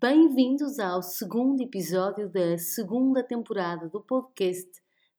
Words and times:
Bem-vindos 0.00 0.78
ao 0.78 1.02
segundo 1.02 1.60
episódio 1.60 2.26
da 2.26 2.56
segunda 2.56 3.22
temporada 3.22 3.86
do 3.86 4.00
podcast 4.00 4.66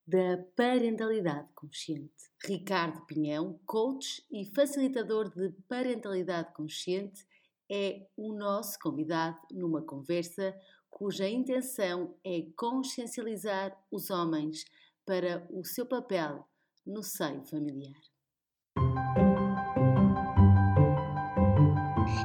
da 0.04 0.44
Parentalidade 0.56 1.48
Consciente. 1.54 2.10
Ricardo 2.44 3.06
Pinhão, 3.06 3.60
coach 3.64 4.26
e 4.28 4.44
facilitador 4.44 5.30
de 5.30 5.50
parentalidade 5.68 6.52
consciente, 6.52 7.24
é 7.70 8.08
o 8.16 8.32
nosso 8.32 8.76
convidado 8.80 9.38
numa 9.52 9.82
conversa 9.82 10.52
cuja 10.90 11.28
intenção 11.28 12.16
é 12.24 12.44
consciencializar 12.56 13.80
os 13.88 14.10
homens 14.10 14.64
para 15.06 15.46
o 15.48 15.64
seu 15.64 15.86
papel 15.86 16.44
no 16.84 17.04
seio 17.04 17.44
familiar. 17.44 18.11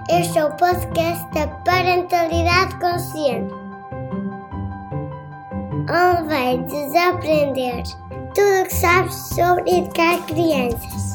Este 0.09 0.39
é 0.39 0.45
o 0.45 0.51
podcast 0.55 1.27
da 1.33 1.47
Parentalidade 1.65 2.79
Consciente, 2.79 3.53
onde 5.83 6.27
vai 6.29 6.57
desaprender 6.59 7.83
tudo 8.33 8.61
o 8.61 8.67
que 8.67 8.73
sabes 8.73 9.15
sobre 9.15 9.69
educar 9.69 10.25
crianças. 10.25 11.06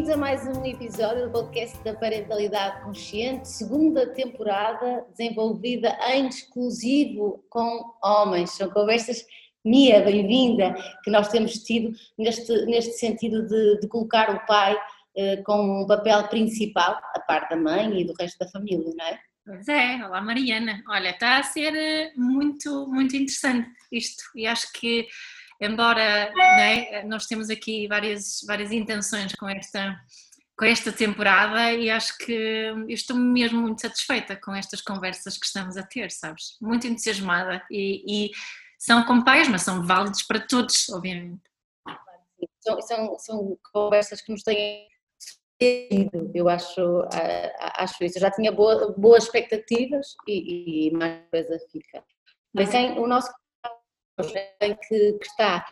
Bem-vindos 0.00 0.16
a 0.16 0.18
mais 0.18 0.46
um 0.46 0.64
episódio 0.64 1.26
do 1.26 1.30
podcast 1.30 1.76
da 1.84 1.92
Parentalidade 1.92 2.82
Consciente, 2.84 3.46
segunda 3.46 4.06
temporada 4.14 5.04
desenvolvida 5.10 5.94
em 6.14 6.26
exclusivo 6.26 7.44
com 7.50 7.84
homens. 8.02 8.52
São 8.52 8.70
conversas, 8.70 9.22
Mia, 9.62 10.00
bem-vinda, 10.00 10.74
que 11.04 11.10
nós 11.10 11.28
temos 11.28 11.52
tido 11.64 11.94
neste, 12.18 12.50
neste 12.64 12.92
sentido 12.92 13.46
de, 13.46 13.80
de 13.80 13.88
colocar 13.88 14.34
o 14.34 14.46
pai 14.46 14.74
eh, 15.18 15.36
com 15.42 15.82
um 15.82 15.86
papel 15.86 16.28
principal, 16.28 16.98
a 17.14 17.20
parte 17.20 17.50
da 17.50 17.56
mãe 17.56 18.00
e 18.00 18.06
do 18.06 18.14
resto 18.18 18.38
da 18.38 18.50
família, 18.50 18.90
não 18.96 19.04
é? 19.04 19.20
Pois 19.44 19.68
é, 19.68 19.96
olá 19.96 20.22
Mariana. 20.22 20.82
Olha, 20.88 21.10
está 21.10 21.36
a 21.36 21.42
ser 21.42 21.74
eh, 21.74 22.10
muito, 22.16 22.86
muito 22.86 23.14
interessante 23.14 23.68
isto 23.92 24.22
e 24.34 24.46
acho 24.46 24.72
que 24.72 25.06
embora 25.60 26.32
né, 26.34 27.02
nós 27.04 27.26
temos 27.26 27.50
aqui 27.50 27.86
várias, 27.86 28.40
várias 28.46 28.72
intenções 28.72 29.34
com 29.34 29.48
esta, 29.48 29.98
com 30.56 30.64
esta 30.64 30.92
temporada 30.92 31.72
e 31.72 31.90
acho 31.90 32.16
que 32.18 32.32
eu 32.32 32.88
estou 32.88 33.16
mesmo 33.16 33.60
muito 33.60 33.80
satisfeita 33.80 34.36
com 34.36 34.54
estas 34.54 34.80
conversas 34.80 35.36
que 35.36 35.46
estamos 35.46 35.76
a 35.76 35.82
ter, 35.82 36.10
sabes? 36.10 36.56
Muito 36.60 36.86
entusiasmada 36.86 37.62
e, 37.70 38.26
e 38.26 38.30
são 38.78 39.04
com 39.04 39.22
pais, 39.22 39.48
mas 39.48 39.62
são 39.62 39.86
válidos 39.86 40.22
para 40.22 40.40
todos, 40.40 40.88
obviamente. 40.88 41.42
São, 42.60 42.80
são, 42.80 43.18
são 43.18 43.58
conversas 43.72 44.20
que 44.20 44.32
nos 44.32 44.42
têm 44.42 44.88
eu 46.32 46.48
acho, 46.48 47.06
acho 47.76 48.02
isso. 48.02 48.16
Eu 48.16 48.22
já 48.22 48.30
tinha 48.30 48.50
boa, 48.50 48.94
boas 48.96 49.24
expectativas 49.24 50.16
e, 50.26 50.88
e 50.88 50.90
mais 50.92 51.20
coisa 51.30 51.58
fica. 51.70 52.02
Mas 52.52 52.70
tem 52.70 52.98
o 52.98 53.06
nosso 53.06 53.30
que, 54.22 55.12
que 55.14 55.26
está 55.26 55.64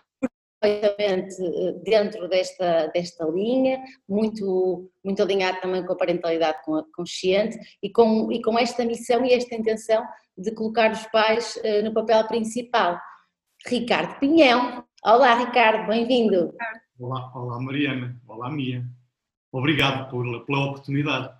perfeitamente 0.60 1.34
eh, 1.40 1.72
dentro 1.84 2.28
desta, 2.28 2.88
desta 2.88 3.24
linha, 3.26 3.82
muito, 4.08 4.90
muito 5.04 5.22
alinhado 5.22 5.60
também 5.60 5.84
com 5.84 5.92
a 5.92 5.96
parentalidade 5.96 6.58
consciente 6.94 7.58
e 7.82 7.90
com, 7.90 8.30
e 8.32 8.42
com 8.42 8.58
esta 8.58 8.84
missão 8.84 9.24
e 9.24 9.32
esta 9.32 9.54
intenção 9.54 10.04
de 10.36 10.52
colocar 10.52 10.90
os 10.92 11.04
pais 11.06 11.56
uh, 11.56 11.84
no 11.84 11.92
papel 11.92 12.26
principal. 12.26 12.98
Ricardo 13.66 14.18
Pinhão. 14.20 14.84
Olá, 15.04 15.34
Ricardo, 15.34 15.88
bem-vindo. 15.88 16.54
Olá, 16.98 17.32
olá, 17.34 17.60
Mariana. 17.60 18.20
Olá, 18.26 18.50
Mia. 18.50 18.84
Obrigado 19.52 20.10
por, 20.10 20.44
pela 20.44 20.66
oportunidade. 20.66 21.36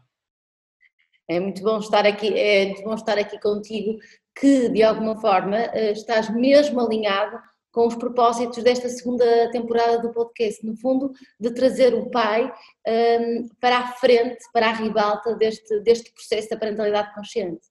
É 1.28 1.38
muito 1.38 1.62
bom 1.62 1.78
estar 1.78 2.06
aqui, 2.06 2.32
é 2.36 2.66
muito 2.66 2.82
bom 2.82 2.94
estar 2.94 3.18
aqui 3.18 3.38
contigo 3.38 3.98
que 4.40 4.68
de 4.68 4.82
alguma 4.82 5.16
forma 5.20 5.56
eh, 5.56 5.92
estás 5.92 6.30
mesmo 6.30 6.80
alinhado 6.80 7.38
com 7.70 7.86
os 7.86 7.94
propósitos 7.94 8.62
desta 8.62 8.88
segunda 8.88 9.50
temporada 9.50 10.00
do 10.00 10.12
podcast, 10.12 10.64
no 10.66 10.76
fundo, 10.76 11.12
de 11.38 11.50
trazer 11.52 11.94
o 11.94 12.10
pai 12.10 12.46
um, 12.46 12.90
ehm, 12.90 13.48
para 13.60 13.78
a 13.78 13.86
frente, 13.92 14.38
para 14.52 14.68
a 14.68 14.72
ribalta 14.72 15.34
deste, 15.36 15.80
deste 15.80 16.12
processo 16.12 16.48
da 16.48 16.56
parentalidade 16.56 17.14
consciente. 17.14 17.66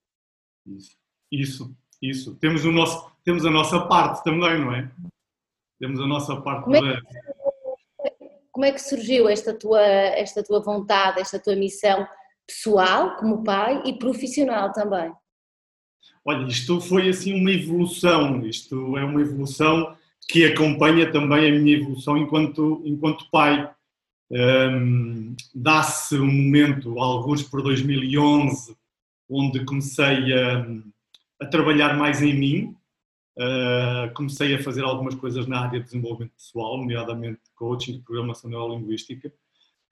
Isso, 0.66 0.98
isso, 1.32 1.76
isso. 2.02 2.36
Temos, 2.36 2.64
o 2.64 2.72
nosso, 2.72 3.12
temos 3.24 3.46
a 3.46 3.50
nossa 3.50 3.86
parte 3.88 4.24
também, 4.24 4.60
não 4.60 4.74
é? 4.74 4.90
Temos 5.80 6.00
a 6.00 6.08
nossa 6.08 6.42
parte 6.42 6.64
como 6.64 6.76
é 6.76 7.02
que, 7.02 7.02
como 8.52 8.66
é 8.66 8.72
que 8.72 8.82
surgiu 8.82 9.28
esta 9.28 9.54
tua, 9.54 9.82
esta 9.82 10.44
tua 10.44 10.62
vontade, 10.62 11.22
esta 11.22 11.40
tua 11.40 11.56
missão 11.56 12.08
pessoal, 12.48 13.18
como 13.18 13.44
pai, 13.44 13.82
e 13.86 13.98
profissional 13.98 14.72
também? 14.72 15.14
Olha, 16.28 16.46
isto 16.46 16.82
foi 16.82 17.08
assim 17.08 17.40
uma 17.40 17.52
evolução, 17.52 18.46
isto 18.46 18.98
é 18.98 19.06
uma 19.06 19.22
evolução 19.22 19.96
que 20.28 20.44
acompanha 20.44 21.10
também 21.10 21.48
a 21.48 21.58
minha 21.58 21.78
evolução 21.78 22.18
enquanto, 22.18 22.82
enquanto 22.84 23.32
pai. 23.32 23.72
Um, 24.30 25.34
Dá-se 25.56 26.20
um 26.20 26.26
momento, 26.26 27.00
alguns 27.00 27.44
por 27.44 27.64
2011, 27.64 28.76
onde 29.30 29.64
comecei 29.64 30.34
a, 30.34 30.68
a 31.44 31.46
trabalhar 31.46 31.96
mais 31.96 32.22
em 32.22 32.34
mim, 32.38 32.76
uh, 33.40 34.14
comecei 34.14 34.54
a 34.54 34.62
fazer 34.62 34.84
algumas 34.84 35.16
coisas 35.16 35.48
na 35.48 35.62
área 35.62 35.80
de 35.80 35.86
desenvolvimento 35.86 36.34
pessoal, 36.34 36.78
nomeadamente 36.78 37.40
coaching 37.56 38.02
programação 38.02 38.50
neurolinguística. 38.50 39.32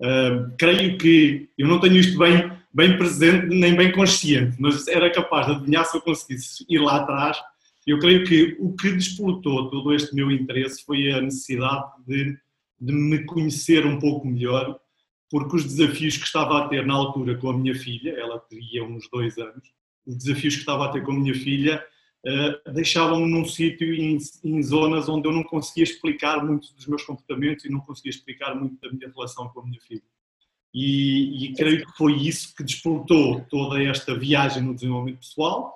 Uh, 0.02 0.54
creio 0.58 0.98
que 0.98 1.50
eu 1.58 1.68
não 1.68 1.80
tenho 1.80 1.96
isto 1.96 2.18
bem 2.18 2.52
bem 2.76 2.98
presente 2.98 3.48
nem 3.56 3.74
bem 3.74 3.90
consciente, 3.94 4.58
mas 4.60 4.86
era 4.90 5.10
capaz 5.10 5.48
de 5.48 5.54
adivinhar 5.54 5.86
se 5.86 5.96
eu 5.96 6.02
conseguisse 6.02 6.66
ir 6.70 6.80
lá 6.80 6.98
atrás. 6.98 7.38
Eu 7.88 8.00
creio 8.00 8.26
que 8.26 8.58
o 8.60 8.76
que 8.76 8.92
despolutou 8.92 9.70
todo 9.70 9.94
este 9.94 10.14
meu 10.14 10.30
interesse 10.30 10.84
foi 10.84 11.10
a 11.14 11.22
necessidade 11.22 11.86
de, 12.06 12.38
de 12.82 12.94
me 12.94 13.24
conhecer 13.24 13.86
um 13.86 13.98
pouco 13.98 14.28
melhor, 14.28 14.78
porque 15.32 15.56
os 15.56 15.64
desafios 15.64 16.18
que 16.18 16.26
estava 16.26 16.60
a 16.60 16.68
ter 16.68 16.86
na 16.86 16.96
altura 16.96 17.38
com 17.38 17.50
a 17.50 17.58
minha 17.58 17.76
filha, 17.76 18.12
ela 18.20 18.40
teria 18.40 18.84
uns 18.84 19.08
dois 19.10 19.38
anos, 19.38 19.70
os 20.06 20.18
desafios 20.18 20.56
que 20.56 20.60
estava 20.60 20.86
a 20.86 20.90
ter 20.90 21.02
com 21.02 21.14
a 21.14 21.20
minha 21.20 21.34
filha 21.34 21.82
uh, 22.26 22.74
deixavam-me 22.74 23.30
num 23.32 23.46
sítio 23.46 23.94
em, 23.94 24.18
em 24.44 24.64
zonas 24.64 25.08
onde 25.08 25.28
eu 25.28 25.32
não 25.32 25.44
conseguia 25.44 25.84
explicar 25.84 26.44
muito 26.44 26.74
dos 26.74 26.88
meus 26.88 27.04
comportamentos 27.04 27.66
e 27.66 27.70
não 27.70 27.80
conseguia 27.80 28.10
explicar 28.10 28.56
muito 28.56 28.80
da 28.82 28.92
minha 28.92 29.10
relação 29.10 29.48
com 29.50 29.62
a 29.62 29.66
minha 29.66 29.80
filha. 29.82 30.04
E, 30.74 31.46
e, 31.46 31.54
creio 31.54 31.86
que 31.86 31.98
foi 31.98 32.14
isso 32.16 32.54
que 32.54 32.62
despertou 32.62 33.40
toda 33.50 33.82
esta 33.82 34.14
viagem 34.14 34.62
no 34.62 34.76
desenvolvimento 34.76 35.20
pessoal, 35.20 35.74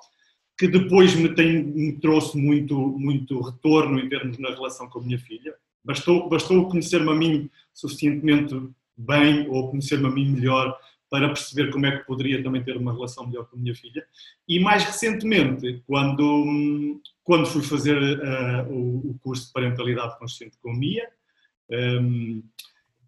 que 0.57 0.67
depois 0.67 1.15
me, 1.15 1.33
tem, 1.33 1.63
me 1.63 1.93
trouxe 1.93 2.37
muito, 2.37 2.75
muito 2.75 3.39
retorno 3.39 3.97
em 3.97 4.09
termos 4.09 4.37
na 4.39 4.49
relação 4.49 4.89
com 4.89 4.99
a 4.99 5.01
minha 5.01 5.17
filha. 5.17 5.55
Bastou, 5.85 6.27
bastou 6.27 6.67
conhecer-me 6.67 7.09
a 7.09 7.16
mim 7.16 7.49
suficientemente 7.73 8.61
bem, 8.97 9.47
ou 9.47 9.69
conhecer-me 9.69 10.07
a 10.07 10.11
mim 10.11 10.29
melhor, 10.31 10.77
para 11.09 11.28
perceber 11.28 11.72
como 11.72 11.86
é 11.86 11.97
que 11.97 12.06
poderia 12.06 12.44
também 12.44 12.64
ter 12.64 12.78
uma 12.78 12.94
relação 12.94 13.28
melhor 13.28 13.46
com 13.46 13.58
a 13.58 13.59
minha 13.59 13.75
filha. 13.75 14.06
E 14.47 14.59
mais 14.59 14.84
recentemente, 14.84 15.81
quando, 15.88 17.02
quando 17.24 17.47
fui 17.47 17.64
fazer 17.64 17.97
uh, 17.97 18.72
o, 18.72 19.12
o, 19.12 19.20
curso 19.20 19.47
de 19.47 19.53
parentalidade 19.53 20.20
consciente 20.20 20.58
com 20.62 20.72
a 20.72 20.75
Mia, 20.75 21.09
um, 21.70 21.75
ehm, 21.75 22.44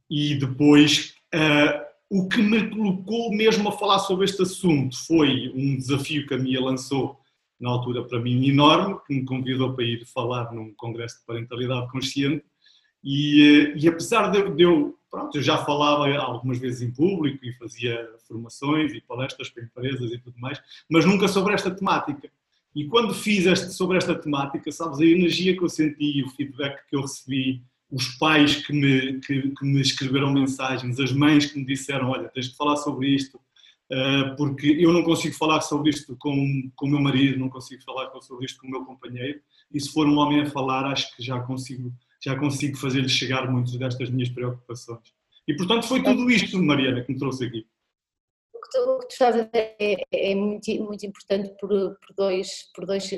e 0.10 0.36
depois 0.36 1.16
Uh, 1.34 1.92
o 2.10 2.28
que 2.28 2.42
me 2.42 2.70
colocou 2.70 3.32
mesmo 3.32 3.70
a 3.70 3.72
falar 3.72 4.00
sobre 4.00 4.26
este 4.26 4.42
assunto 4.42 4.98
foi 5.08 5.50
um 5.56 5.78
desafio 5.78 6.28
que 6.28 6.34
a 6.34 6.38
Mia 6.38 6.60
lançou 6.60 7.18
na 7.58 7.70
altura 7.70 8.04
para 8.04 8.20
mim 8.20 8.50
enorme, 8.50 8.98
que 9.08 9.14
me 9.14 9.24
convidou 9.24 9.74
para 9.74 9.86
ir 9.86 10.06
falar 10.06 10.52
num 10.52 10.74
congresso 10.74 11.20
de 11.20 11.26
parentalidade 11.26 11.90
consciente 11.90 12.44
e, 13.02 13.74
e 13.78 13.88
apesar 13.88 14.30
de, 14.30 14.50
de, 14.52 14.64
eu, 14.64 14.98
pronto, 15.12 15.38
eu 15.38 15.44
já 15.44 15.58
falava 15.58 16.10
algumas 16.16 16.58
vezes 16.58 16.82
em 16.82 16.92
público 16.92 17.46
e 17.46 17.54
fazia 17.54 18.10
formações 18.28 18.94
e 18.94 19.02
palestras 19.02 19.50
para 19.50 19.64
empresas 19.64 20.12
e 20.12 20.18
tudo 20.18 20.40
mais, 20.40 20.60
mas 20.90 21.06
nunca 21.06 21.28
sobre 21.28 21.54
esta 21.54 21.70
temática. 21.70 22.32
E 22.74 22.86
quando 22.88 23.14
fiz 23.14 23.46
este, 23.46 23.74
sobre 23.74 23.98
esta 23.98 24.16
temática, 24.16 24.72
sabes, 24.72 25.00
a 25.00 25.06
energia 25.06 25.56
que 25.56 25.64
eu 25.64 25.70
senti 25.70 26.24
o 26.24 26.30
feedback 26.30 26.88
que 26.88 26.96
eu 26.96 27.02
recebi 27.02 27.62
os 27.92 28.08
pais 28.16 28.66
que 28.66 28.72
me, 28.72 29.20
que, 29.20 29.50
que, 29.50 29.66
me 29.66 29.82
escreveram 29.82 30.32
mensagens, 30.32 30.98
as 30.98 31.12
mães 31.12 31.48
que 31.48 31.60
me 31.60 31.66
disseram: 31.66 32.10
Olha, 32.10 32.30
tens 32.30 32.50
de 32.50 32.56
falar 32.56 32.78
sobre 32.78 33.10
isto, 33.10 33.36
uh, 33.36 34.36
porque 34.38 34.68
eu 34.80 34.94
não 34.94 35.04
consigo 35.04 35.36
falar 35.36 35.60
sobre 35.60 35.90
isto 35.90 36.16
com, 36.18 36.72
com 36.74 36.86
o 36.86 36.90
meu 36.90 37.02
marido, 37.02 37.38
não 37.38 37.50
consigo 37.50 37.84
falar 37.84 38.10
sobre 38.22 38.46
isto 38.46 38.62
com 38.62 38.68
o 38.68 38.72
meu 38.72 38.86
companheiro, 38.86 39.42
e 39.74 39.80
se 39.80 39.92
for 39.92 40.08
um 40.08 40.18
homem 40.18 40.42
a 40.42 40.46
falar, 40.46 40.86
acho 40.86 41.14
que 41.16 41.22
já 41.22 41.40
consigo, 41.42 41.94
já 42.24 42.38
consigo 42.38 42.78
fazer-lhe 42.78 43.10
chegar 43.10 43.50
muitas 43.50 43.76
destas 43.76 44.10
minhas 44.10 44.30
preocupações. 44.30 45.14
E 45.48 45.56
portanto 45.56 45.88
foi 45.88 46.04
tudo 46.04 46.30
isto, 46.30 46.62
Mariana, 46.62 47.04
que 47.04 47.12
me 47.12 47.18
trouxe 47.18 47.46
aqui. 47.46 47.68
o 48.54 48.60
que 48.60 48.70
tu 48.70 49.08
estás 49.10 49.36
a 49.36 49.44
dizer 49.44 49.76
é, 49.80 50.32
é 50.32 50.36
muito, 50.36 50.72
muito 50.84 51.06
importante 51.06 51.50
por, 51.60 51.70
por, 51.70 52.16
dois, 52.16 52.72
por, 52.76 52.86
dois, 52.86 53.10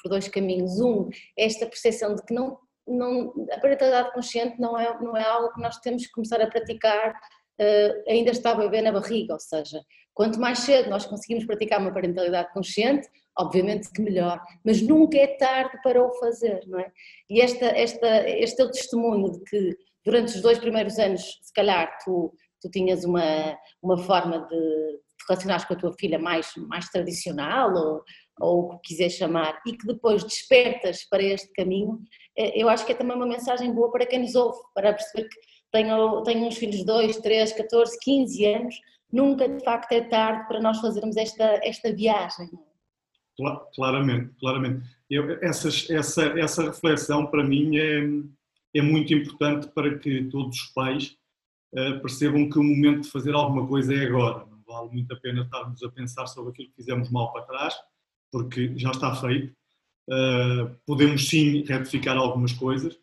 por 0.00 0.08
dois 0.10 0.28
caminhos. 0.28 0.78
Um, 0.80 1.08
esta 1.36 1.66
percepção 1.66 2.14
de 2.14 2.22
que 2.24 2.34
não, 2.34 2.58
não, 2.86 3.32
a 3.50 3.58
parentalidade 3.58 4.12
consciente 4.12 4.60
não 4.60 4.78
é, 4.78 5.00
não 5.00 5.16
é 5.16 5.24
algo 5.24 5.52
que 5.54 5.60
nós 5.60 5.78
temos 5.78 6.06
que 6.06 6.12
começar 6.12 6.40
a 6.40 6.46
praticar 6.46 7.12
uh, 7.60 8.10
ainda 8.10 8.30
está 8.30 8.52
a 8.52 8.54
beber 8.54 8.82
na 8.82 8.92
barriga, 8.92 9.34
ou 9.34 9.40
seja, 9.40 9.82
quanto 10.12 10.38
mais 10.38 10.60
cedo 10.60 10.90
nós 10.90 11.06
conseguimos 11.06 11.46
praticar 11.46 11.80
uma 11.80 11.92
parentalidade 11.92 12.52
consciente, 12.52 13.08
obviamente 13.38 13.90
que 13.92 14.02
melhor, 14.02 14.40
mas 14.64 14.82
nunca 14.82 15.16
é 15.18 15.26
tarde 15.26 15.78
para 15.82 16.02
o 16.02 16.12
fazer, 16.14 16.60
não 16.66 16.78
é? 16.78 16.90
E 17.28 17.40
esta, 17.40 17.66
esta, 17.66 18.28
este 18.28 18.60
é 18.60 18.64
o 18.64 18.70
testemunho 18.70 19.32
de 19.32 19.40
que 19.44 19.76
durante 20.04 20.34
os 20.34 20.42
dois 20.42 20.58
primeiros 20.58 20.98
anos, 20.98 21.22
se 21.42 21.52
calhar, 21.52 21.96
tu, 22.04 22.32
tu 22.60 22.70
tinhas 22.70 23.04
uma, 23.04 23.56
uma 23.82 23.98
forma 23.98 24.46
de, 24.46 24.56
de 24.56 25.24
relacionar 25.28 25.66
com 25.66 25.74
a 25.74 25.76
tua 25.76 25.92
filha 25.98 26.18
mais, 26.18 26.50
mais 26.68 26.88
tradicional 26.88 27.72
ou, 27.74 28.02
ou 28.40 28.60
o 28.64 28.78
que 28.78 28.94
quiser 28.94 29.10
chamar, 29.10 29.60
e 29.66 29.76
que 29.76 29.86
depois 29.86 30.24
despertas 30.24 31.04
para 31.08 31.22
este 31.22 31.50
caminho, 31.52 32.00
eh, 32.36 32.60
eu 32.60 32.68
acho 32.68 32.84
que 32.84 32.92
é 32.92 32.94
também 32.94 33.16
uma 33.16 33.26
mensagem 33.26 33.72
boa 33.72 33.90
para 33.92 34.06
quem 34.06 34.20
nos 34.20 34.34
ouve, 34.34 34.58
para 34.74 34.92
perceber 34.92 35.28
que 35.28 35.36
tenho, 35.70 36.22
tenho 36.22 36.46
uns 36.46 36.56
filhos 36.56 36.76
de 36.76 36.84
2, 36.84 37.18
3, 37.18 37.52
14, 37.52 37.98
15 38.00 38.44
anos, 38.46 38.74
nunca 39.12 39.48
de 39.48 39.62
facto 39.62 39.92
é 39.92 40.00
tarde 40.02 40.48
para 40.48 40.60
nós 40.60 40.80
fazermos 40.80 41.16
esta, 41.16 41.60
esta 41.62 41.92
viagem. 41.92 42.48
Claramente, 43.74 44.34
claramente. 44.38 44.86
Eu, 45.08 45.38
essas, 45.42 45.88
essa, 45.90 46.22
essa 46.38 46.64
reflexão 46.64 47.26
para 47.26 47.44
mim 47.44 47.76
é, 47.76 48.00
é 48.74 48.82
muito 48.82 49.12
importante 49.12 49.68
para 49.68 49.98
que 49.98 50.24
todos 50.24 50.60
os 50.60 50.66
pais 50.68 51.16
uh, 51.74 52.00
percebam 52.00 52.48
que 52.48 52.58
o 52.58 52.62
momento 52.62 53.02
de 53.02 53.10
fazer 53.10 53.34
alguma 53.34 53.66
coisa 53.66 53.94
é 53.94 54.06
agora. 54.06 54.46
Não 54.46 54.62
vale 54.66 54.90
muito 54.92 55.12
a 55.12 55.16
pena 55.16 55.42
estarmos 55.42 55.82
a 55.82 55.90
pensar 55.90 56.26
sobre 56.26 56.50
aquilo 56.50 56.68
que 56.68 56.76
fizemos 56.76 57.10
mal 57.10 57.32
para 57.32 57.42
trás, 57.42 57.74
porque 58.30 58.72
já 58.76 58.90
está 58.90 59.14
feito. 59.16 59.52
Uh, 60.08 60.74
podemos 60.86 61.28
sim 61.28 61.64
retificar 61.64 62.16
algumas 62.16 62.52
coisas 62.52 62.98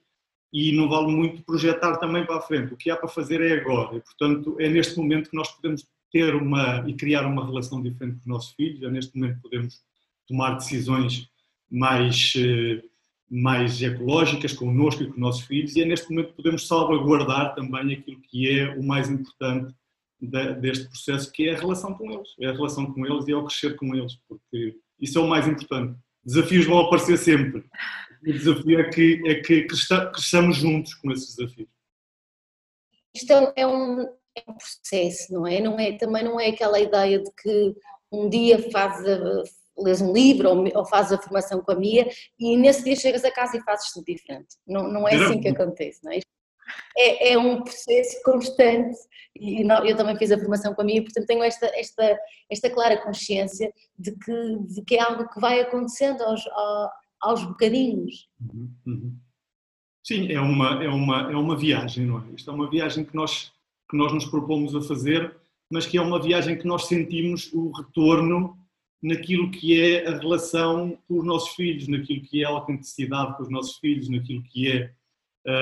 e 0.51 0.71
não 0.71 0.89
vale 0.89 1.07
muito 1.07 1.43
projetar 1.43 1.97
também 1.97 2.25
para 2.25 2.37
a 2.37 2.41
frente. 2.41 2.73
O 2.73 2.77
que 2.77 2.89
há 2.89 2.95
para 2.95 3.07
fazer 3.07 3.41
é 3.41 3.59
agora 3.59 3.97
e, 3.97 4.01
portanto, 4.01 4.55
é 4.59 4.69
neste 4.69 4.97
momento 4.97 5.29
que 5.29 5.35
nós 5.35 5.51
podemos 5.51 5.85
ter 6.11 6.35
uma 6.35 6.87
e 6.87 6.93
criar 6.93 7.25
uma 7.25 7.45
relação 7.45 7.81
diferente 7.81 8.15
com 8.15 8.21
os 8.21 8.25
nossos 8.27 8.53
filhos, 8.53 8.81
é 8.81 8.89
neste 8.89 9.15
momento 9.17 9.35
que 9.35 9.41
podemos 9.41 9.81
tomar 10.27 10.55
decisões 10.55 11.29
mais 11.69 12.33
uh, 12.35 12.87
mais 13.29 13.81
ecológicas 13.81 14.53
connosco 14.53 15.03
e 15.03 15.07
com 15.07 15.13
os 15.13 15.19
nossos 15.19 15.41
filhos 15.41 15.75
e 15.75 15.81
é 15.81 15.85
neste 15.85 16.09
momento 16.09 16.29
que 16.29 16.37
podemos 16.37 16.65
salvaguardar 16.65 17.53
também 17.55 17.93
aquilo 17.93 18.21
que 18.21 18.49
é 18.49 18.69
o 18.69 18.83
mais 18.83 19.09
importante 19.09 19.75
deste 20.19 20.87
processo, 20.87 21.31
que 21.31 21.47
é 21.47 21.53
a 21.53 21.59
relação 21.59 21.93
com 21.93 22.11
eles, 22.11 22.29
é 22.39 22.47
a 22.47 22.53
relação 22.53 22.91
com 22.91 23.05
eles 23.05 23.27
e 23.27 23.31
é 23.31 23.35
o 23.35 23.45
crescer 23.45 23.75
com 23.75 23.93
eles, 23.93 24.15
porque 24.27 24.75
isso 24.99 25.19
é 25.19 25.21
o 25.21 25.27
mais 25.27 25.47
importante. 25.47 25.97
Desafios 26.23 26.65
vão 26.65 26.79
aparecer 26.79 27.17
sempre. 27.17 27.63
O 28.23 28.33
desafio 28.33 28.79
é 28.79 28.89
que, 28.89 29.21
é 29.25 29.35
que 29.35 29.67
cresçamos 29.67 30.57
juntos 30.57 30.95
com 30.95 31.11
esses 31.11 31.35
desafios. 31.35 31.69
Isto 33.13 33.31
é 33.55 33.67
um, 33.67 34.01
é 34.35 34.43
um 34.47 34.53
processo, 34.55 35.33
não 35.33 35.45
é? 35.45 35.61
não 35.61 35.79
é? 35.79 35.91
Também 35.93 36.23
não 36.23 36.39
é 36.39 36.47
aquela 36.49 36.79
ideia 36.79 37.19
de 37.19 37.31
que 37.41 37.75
um 38.11 38.27
dia 38.27 38.71
faz 38.71 39.03
lês 39.77 40.01
um 40.01 40.11
livro 40.11 40.49
ou, 40.49 40.77
ou 40.77 40.85
fazes 40.85 41.11
a 41.11 41.21
formação 41.21 41.61
com 41.61 41.71
a 41.71 41.75
Mia 41.75 42.07
e 42.39 42.57
nesse 42.57 42.83
dia 42.83 42.95
chegas 42.95 43.23
a 43.23 43.31
casa 43.31 43.57
e 43.57 43.63
fazes 43.63 43.91
tudo 43.91 44.05
diferente. 44.05 44.55
Não, 44.67 44.87
não 44.87 45.07
é 45.07 45.15
assim 45.15 45.39
que 45.39 45.47
acontece, 45.47 45.99
não 46.03 46.11
é? 46.11 46.19
É, 46.97 47.31
é, 47.31 47.37
um 47.37 47.61
processo 47.61 48.21
constante 48.23 48.97
e 49.35 49.63
não, 49.63 49.85
eu 49.85 49.95
também 49.95 50.17
fiz 50.17 50.31
a 50.31 50.37
formação 50.37 50.73
com 50.73 50.81
a 50.81 50.85
minha, 50.85 51.01
portanto 51.01 51.25
tenho 51.25 51.43
esta, 51.43 51.67
esta, 51.67 52.17
esta 52.49 52.69
clara 52.69 53.01
consciência 53.01 53.71
de 53.97 54.11
que, 54.11 54.57
de 54.67 54.81
que 54.83 54.95
é 54.95 55.01
algo 55.01 55.29
que 55.29 55.39
vai 55.39 55.61
acontecendo 55.61 56.21
aos, 56.23 56.45
aos, 56.47 56.89
aos 57.21 57.43
bocadinhos. 57.45 58.27
Uhum, 58.41 58.69
uhum. 58.85 59.17
Sim, 60.03 60.31
é 60.31 60.39
uma, 60.39 60.83
é, 60.83 60.87
uma, 60.87 61.31
é 61.31 61.35
uma 61.35 61.55
viagem, 61.55 62.05
não 62.05 62.19
é? 62.19 62.23
Isto 62.35 62.49
é 62.49 62.53
uma 62.53 62.69
viagem 62.69 63.03
que 63.03 63.15
nós, 63.15 63.51
que 63.89 63.97
nós 63.97 64.13
nos 64.13 64.25
propomos 64.25 64.75
a 64.75 64.81
fazer, 64.81 65.35
mas 65.69 65.85
que 65.85 65.97
é 65.97 66.01
uma 66.01 66.21
viagem 66.21 66.57
que 66.57 66.65
nós 66.65 66.85
sentimos 66.85 67.51
o 67.53 67.71
retorno 67.71 68.57
naquilo 69.01 69.51
que 69.51 69.79
é 69.79 70.07
a 70.07 70.17
relação 70.17 70.97
com 71.07 71.19
os 71.19 71.25
nossos 71.25 71.55
filhos, 71.55 71.87
naquilo 71.87 72.21
que 72.21 72.43
é 72.43 72.45
a 72.45 72.49
autenticidade 72.49 73.35
com 73.37 73.43
os 73.43 73.49
nossos 73.49 73.77
filhos, 73.77 74.09
naquilo 74.09 74.43
que 74.43 74.71
é 74.71 74.91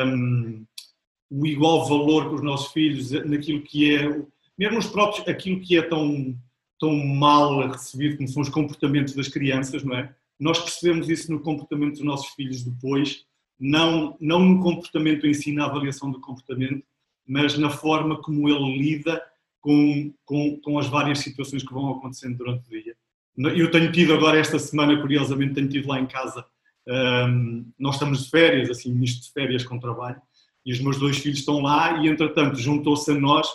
um, 0.05 0.65
o 1.29 1.45
igual 1.45 1.87
valor 1.87 2.29
com 2.29 2.35
os 2.35 2.43
nossos 2.43 2.71
filhos, 2.71 3.11
naquilo 3.11 3.61
que 3.61 3.95
é, 3.95 4.25
mesmo 4.57 4.77
os 4.77 4.87
próprios, 4.87 5.27
aquilo 5.27 5.59
que 5.59 5.77
é 5.77 5.81
tão, 5.81 6.37
tão 6.79 6.95
mal 6.95 7.67
recebido 7.67 8.17
como 8.17 8.29
são 8.29 8.41
os 8.41 8.49
comportamentos 8.49 9.13
das 9.13 9.27
crianças, 9.27 9.83
não 9.83 9.97
é? 9.97 10.13
Nós 10.39 10.59
percebemos 10.59 11.09
isso 11.09 11.31
no 11.31 11.39
comportamento 11.39 11.93
dos 11.93 12.03
nossos 12.03 12.33
filhos 12.33 12.63
depois, 12.63 13.25
não, 13.59 14.17
não 14.19 14.39
no 14.39 14.61
comportamento 14.61 15.25
em 15.25 15.33
si, 15.33 15.51
na 15.53 15.65
avaliação 15.65 16.11
do 16.11 16.19
comportamento, 16.19 16.85
mas 17.25 17.57
na 17.57 17.69
forma 17.69 18.21
como 18.21 18.49
ele 18.49 18.77
lida 18.77 19.21
com, 19.61 20.13
com, 20.25 20.59
com 20.61 20.77
as 20.77 20.87
várias 20.87 21.19
situações 21.19 21.63
que 21.63 21.73
vão 21.73 21.89
acontecendo 21.89 22.37
durante 22.37 22.67
o 22.67 22.69
dia. 22.69 22.84
Eu 23.37 23.69
tenho 23.69 23.91
tido 23.91 24.13
agora 24.13 24.39
esta 24.39 24.57
semana, 24.57 24.99
curiosamente, 24.99 25.55
tenho 25.55 25.67
tido 25.67 25.87
lá 25.87 25.99
em 25.99 26.05
casa, 26.05 26.45
um, 26.87 27.65
nós 27.77 27.95
estamos 27.95 28.23
de 28.23 28.29
férias, 28.29 28.69
assim, 28.69 28.93
misto 28.93 29.23
de 29.23 29.33
férias 29.33 29.63
com 29.63 29.79
trabalho, 29.79 30.21
e 30.65 30.71
os 30.71 30.79
meus 30.79 30.97
dois 30.97 31.17
filhos 31.17 31.39
estão 31.39 31.61
lá 31.61 32.01
e, 32.01 32.07
entretanto, 32.07 32.57
juntou-se 32.57 33.11
a 33.11 33.15
nós 33.15 33.47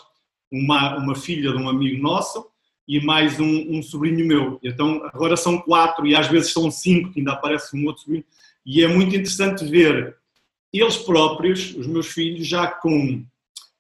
uma, 0.51 0.97
uma 0.97 1.15
filha 1.15 1.53
de 1.53 1.57
um 1.57 1.69
amigo 1.69 2.01
nosso 2.03 2.47
e 2.87 3.01
mais 3.01 3.39
um, 3.39 3.79
um, 3.79 3.83
sobrinho 3.83 4.27
meu. 4.27 4.59
Então, 4.63 5.03
agora 5.13 5.37
são 5.37 5.59
quatro 5.59 6.07
e 6.07 6.15
às 6.15 6.29
vezes 6.29 6.53
são 6.53 6.71
cinco, 6.71 7.13
que 7.13 7.21
ainda 7.21 7.33
aparece 7.33 7.77
um 7.77 7.87
outro 7.87 8.03
sobrinho, 8.03 8.25
e 8.67 8.83
é 8.83 8.89
muito 8.89 9.15
interessante 9.15 9.65
ver 9.65 10.17
eles 10.73 10.97
próprios, 10.99 11.75
os 11.75 11.87
meus 11.87 12.09
filhos, 12.09 12.47
já 12.47 12.67
com, 12.67 13.25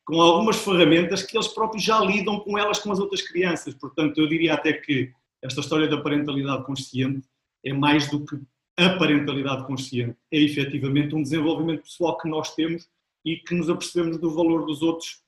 com 0.04 0.20
algumas 0.20 0.56
ferramentas 0.56 1.22
que 1.22 1.36
eles 1.36 1.48
próprios 1.48 1.84
já 1.84 2.00
lidam 2.00 2.40
com 2.40 2.58
elas 2.58 2.78
com 2.78 2.90
as 2.90 2.98
outras 2.98 3.22
crianças. 3.22 3.74
Portanto, 3.74 4.18
eu 4.18 4.26
diria 4.26 4.54
até 4.54 4.72
que 4.72 5.12
esta 5.42 5.60
história 5.60 5.88
da 5.88 6.00
parentalidade 6.00 6.64
consciente 6.64 7.28
é 7.64 7.72
mais 7.72 8.08
do 8.10 8.24
que 8.24 8.40
a 8.76 8.98
parentalidade 8.98 9.66
consciente, 9.66 10.16
é 10.32 10.38
efetivamente 10.38 11.14
um 11.14 11.22
desenvolvimento 11.22 11.82
pessoal 11.82 12.16
que 12.16 12.28
nós 12.28 12.54
temos 12.54 12.88
e 13.24 13.36
que 13.36 13.54
nos 13.54 13.68
apercebemos 13.68 14.18
do 14.18 14.34
valor 14.34 14.64
dos 14.64 14.80
outros, 14.80 15.22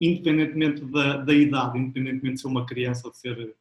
independentemente 0.00 0.84
da, 0.86 1.18
da 1.18 1.34
idade, 1.34 1.78
independentemente 1.78 2.36
de 2.36 2.40
ser 2.40 2.46
uma 2.46 2.66
criança 2.66 3.06
ou 3.06 3.12
de 3.12 3.18
ser, 3.18 3.56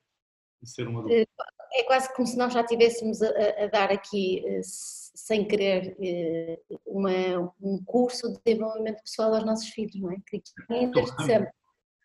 de 0.61 0.69
ser 0.69 0.87
um 0.87 0.99
adulto. 0.99 1.27
É 1.75 1.83
quase 1.83 2.13
como 2.15 2.27
se 2.27 2.37
nós 2.37 2.53
já 2.53 2.61
estivéssemos 2.61 3.21
a, 3.21 3.29
a, 3.63 3.67
dar 3.67 3.91
aqui, 3.91 4.45
eh, 4.45 4.61
sem 4.63 5.45
querer, 5.45 5.97
eh, 5.99 6.59
uma, 6.85 7.51
um 7.59 7.83
curso 7.83 8.31
de 8.31 8.39
desenvolvimento 8.45 9.01
pessoal 9.01 9.33
aos 9.33 9.43
nossos 9.43 9.69
filhos, 9.69 9.95
não 9.95 10.11
é? 10.11 10.17
Que 10.25 10.37
é 10.37 11.23
sempre. 11.25 11.51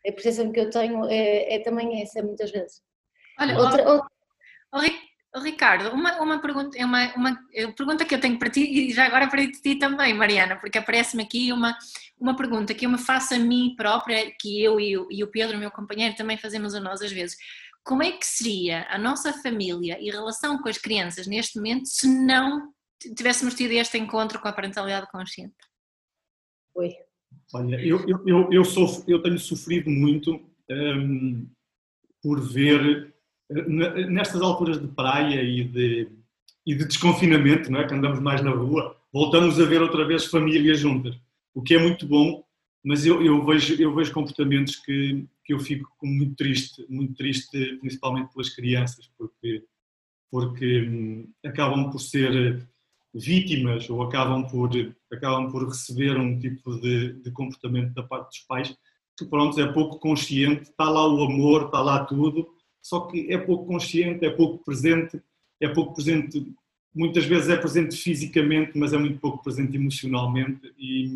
A 0.06 0.12
percepção 0.12 0.50
que 0.50 0.60
eu 0.60 0.70
tenho 0.70 1.04
é, 1.04 1.54
é 1.56 1.58
também 1.58 2.00
essa, 2.00 2.22
muitas 2.22 2.50
vezes. 2.50 2.82
Olha, 3.38 3.58
outra, 3.58 3.88
outra... 3.88 4.08
Oh, 4.72 5.40
Ricardo, 5.40 5.90
uma, 5.94 6.20
uma, 6.20 6.40
pergunta, 6.40 6.76
é 6.76 6.84
uma, 6.84 7.14
uma 7.14 7.38
pergunta 7.76 8.04
que 8.04 8.14
eu 8.14 8.20
tenho 8.20 8.38
para 8.38 8.50
ti 8.50 8.60
e 8.62 8.92
já 8.92 9.06
agora 9.06 9.28
para 9.28 9.46
ti 9.50 9.76
também, 9.76 10.14
Mariana, 10.14 10.56
porque 10.56 10.78
aparece-me 10.78 11.22
aqui 11.22 11.52
uma, 11.52 11.76
uma 12.18 12.34
pergunta 12.34 12.74
que 12.74 12.86
eu 12.86 12.90
me 12.90 12.98
faço 12.98 13.34
a 13.34 13.38
mim 13.38 13.74
própria, 13.76 14.32
que 14.40 14.62
eu 14.62 14.80
e 14.80 14.96
o, 14.96 15.06
e 15.10 15.22
o 15.22 15.30
Pedro, 15.30 15.58
meu 15.58 15.70
companheiro, 15.70 16.16
também 16.16 16.36
fazemos 16.38 16.74
a 16.74 16.80
nós 16.80 17.02
às 17.02 17.12
vezes. 17.12 17.36
Como 17.84 18.02
é 18.02 18.12
que 18.12 18.26
seria 18.26 18.86
a 18.90 18.98
nossa 18.98 19.32
família 19.32 19.98
e 20.00 20.10
relação 20.10 20.58
com 20.60 20.68
as 20.68 20.78
crianças 20.78 21.26
neste 21.26 21.56
momento 21.56 21.86
se 21.86 22.08
não 22.08 22.72
tivéssemos 23.16 23.54
tido 23.54 23.72
este 23.72 23.98
encontro 23.98 24.40
com 24.40 24.48
a 24.48 24.52
parentalidade 24.52 25.10
consciente? 25.10 25.54
Oi. 26.74 26.94
Olha, 27.54 27.76
eu, 27.76 28.06
eu, 28.08 28.22
eu, 28.26 28.52
eu, 28.52 28.64
sou, 28.64 29.04
eu 29.06 29.22
tenho 29.22 29.38
sofrido 29.38 29.90
muito 29.90 30.40
um, 30.70 31.48
por 32.22 32.40
ver 32.40 33.14
nestas 33.50 34.40
alturas 34.40 34.80
de 34.80 34.88
praia 34.88 35.42
e 35.42 35.64
de, 35.64 36.08
e 36.66 36.74
de 36.74 36.84
desconfinamento, 36.84 37.70
não 37.70 37.80
é? 37.80 37.86
que 37.86 37.94
andamos 37.94 38.20
mais 38.20 38.42
na 38.42 38.50
rua, 38.50 38.96
voltamos 39.12 39.58
a 39.58 39.64
ver 39.64 39.80
outra 39.80 40.06
vez 40.06 40.26
famílias 40.26 40.78
juntas, 40.78 41.18
o 41.54 41.62
que 41.62 41.74
é 41.74 41.78
muito 41.78 42.06
bom, 42.06 42.44
mas 42.84 43.04
eu, 43.06 43.22
eu, 43.24 43.44
vejo, 43.44 43.80
eu 43.80 43.94
vejo 43.94 44.12
comportamentos 44.12 44.76
que, 44.76 45.26
que 45.44 45.52
eu 45.52 45.58
fico 45.58 45.90
muito 46.02 46.36
triste, 46.36 46.84
muito 46.88 47.14
triste 47.14 47.76
principalmente 47.80 48.32
pelas 48.32 48.50
crianças, 48.50 49.10
porque, 49.16 49.64
porque 50.30 50.82
hum, 50.82 51.28
acabam 51.44 51.90
por 51.90 52.00
ser 52.00 52.68
vítimas 53.14 53.88
ou 53.88 54.02
acabam 54.02 54.46
por, 54.46 54.70
acabam 55.10 55.50
por 55.50 55.66
receber 55.66 56.16
um 56.18 56.38
tipo 56.38 56.78
de, 56.78 57.14
de 57.14 57.30
comportamento 57.30 57.94
da 57.94 58.02
parte 58.02 58.28
dos 58.28 58.46
pais 58.46 58.76
que 59.18 59.24
pronto, 59.24 59.60
é 59.60 59.72
pouco 59.72 59.98
consciente, 59.98 60.62
está 60.62 60.88
lá 60.88 61.06
o 61.06 61.24
amor, 61.24 61.64
está 61.64 61.80
lá 61.80 62.04
tudo, 62.04 62.48
só 62.88 63.00
que 63.00 63.30
é 63.30 63.36
pouco 63.36 63.66
consciente, 63.66 64.24
é 64.24 64.30
pouco 64.30 64.64
presente, 64.64 65.20
é 65.60 65.68
pouco 65.68 65.92
presente, 65.92 66.50
muitas 66.94 67.26
vezes 67.26 67.50
é 67.50 67.56
presente 67.58 67.94
fisicamente, 67.94 68.78
mas 68.78 68.94
é 68.94 68.98
muito 68.98 69.20
pouco 69.20 69.44
presente 69.44 69.76
emocionalmente 69.76 70.72
e, 70.78 71.12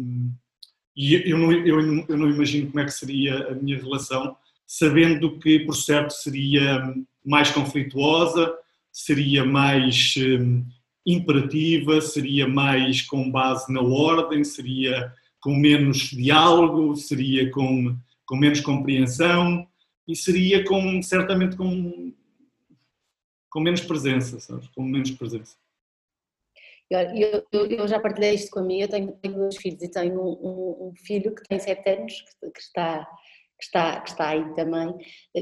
e 0.95 1.31
eu, 1.31 1.39
não, 1.39 1.51
eu, 1.51 1.81
eu 2.07 2.17
não 2.19 2.29
imagino 2.29 2.71
como 2.71 2.81
é 2.81 2.85
que 2.85 2.91
seria 2.91 3.49
a 3.49 3.55
minha 3.55 3.79
relação 3.79 4.37
sabendo 4.67 5.39
que, 5.39 5.61
por 5.61 5.75
certo, 5.75 6.11
seria 6.11 6.95
mais 7.25 7.51
conflituosa, 7.51 8.55
seria 8.93 9.43
mais 9.43 10.15
hum, 10.19 10.67
imperativa, 11.07 12.03
seria 12.03 12.47
mais 12.47 13.01
com 13.01 13.31
base 13.31 13.73
na 13.73 13.81
ordem, 13.81 14.45
seria 14.45 15.11
com 15.41 15.57
menos 15.57 16.11
diálogo, 16.11 16.95
seria 16.97 17.51
com, 17.51 17.97
com 18.27 18.37
menos 18.37 18.61
compreensão 18.61 19.67
e 20.07 20.17
seria 20.17 20.65
com, 20.65 21.03
certamente 21.03 21.57
com, 21.57 22.13
com 23.51 23.61
menos 23.61 23.81
presença, 23.83 24.41
sabes? 24.41 24.69
Com 24.69 24.83
menos 24.83 25.11
presença. 25.13 25.57
Eu, 26.91 27.47
eu, 27.53 27.67
eu, 27.71 27.89
já 27.89 27.99
partilhei 27.99 28.35
isto 28.35 28.51
com 28.51 28.61
a 28.61 28.63
minha, 28.63 28.85
eu 28.85 28.89
tenho, 28.89 29.13
tenho 29.13 29.35
dois 29.35 29.57
filhos 29.57 29.83
e 29.83 29.91
tenho 29.91 30.21
um, 30.21 30.33
um, 30.33 30.89
um 30.89 30.93
filho 30.97 31.35
que 31.35 31.43
tem 31.49 31.59
sete 31.59 31.89
anos, 31.89 32.13
que, 32.21 32.51
que, 32.51 32.61
está, 32.61 33.07
que, 33.59 33.65
está, 33.65 34.01
que 34.01 34.11
está 34.11 34.29
aí 34.29 34.55
também, 34.55 34.95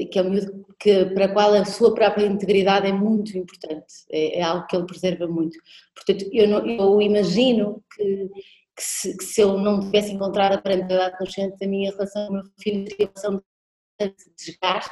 que 0.09 0.17
é 0.17 0.21
um 0.21 0.29
miúdo 0.29 0.65
que, 0.79 1.05
para 1.07 1.25
a 1.25 1.33
qual 1.33 1.53
a 1.53 1.65
sua 1.65 1.93
própria 1.93 2.25
integridade 2.25 2.87
é 2.87 2.93
muito 2.93 3.37
importante, 3.37 3.93
é, 4.09 4.39
é 4.39 4.41
algo 4.41 4.65
que 4.65 4.75
ele 4.77 4.85
preserva 4.85 5.27
muito. 5.27 5.57
Portanto, 5.93 6.29
eu, 6.31 6.47
não, 6.47 6.65
eu 6.65 7.01
imagino 7.01 7.83
que, 7.95 8.29
que, 8.75 8.83
se, 8.83 9.17
que, 9.17 9.23
se, 9.25 9.41
eu 9.41 9.57
não 9.57 9.81
tivesse 9.81 10.13
encontrado 10.13 10.53
a 10.53 10.61
parentalidade 10.61 11.17
consciente, 11.17 11.63
a 11.63 11.67
minha 11.67 11.91
relação 11.91 12.27
com 12.27 12.31
o 12.31 12.35
meu 12.35 12.43
filho 12.61 12.85
teria 12.85 13.11
relação 13.13 13.43
de 14.07 14.35
desgaste 14.37 14.91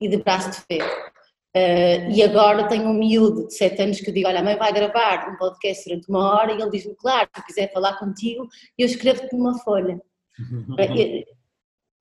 e 0.00 0.08
de 0.08 0.16
braço 0.18 0.50
de 0.50 0.56
ferro. 0.66 1.16
Uh, 1.56 2.12
e 2.12 2.22
agora 2.22 2.68
tenho 2.68 2.84
um 2.84 2.92
miúdo 2.92 3.46
de 3.46 3.54
7 3.54 3.80
anos 3.80 4.00
que 4.02 4.12
digo, 4.12 4.28
olha, 4.28 4.40
a 4.40 4.44
mãe 4.44 4.56
vai 4.56 4.70
gravar 4.74 5.30
um 5.30 5.38
podcast 5.38 5.88
durante 5.88 6.06
uma 6.10 6.34
hora 6.34 6.52
e 6.52 6.60
ele 6.60 6.70
diz-me, 6.70 6.94
claro, 6.96 7.30
se 7.34 7.46
quiser 7.46 7.72
falar 7.72 7.98
contigo, 7.98 8.46
eu 8.76 8.84
escrevo-te 8.84 9.34
numa 9.34 9.58
folha. 9.60 9.98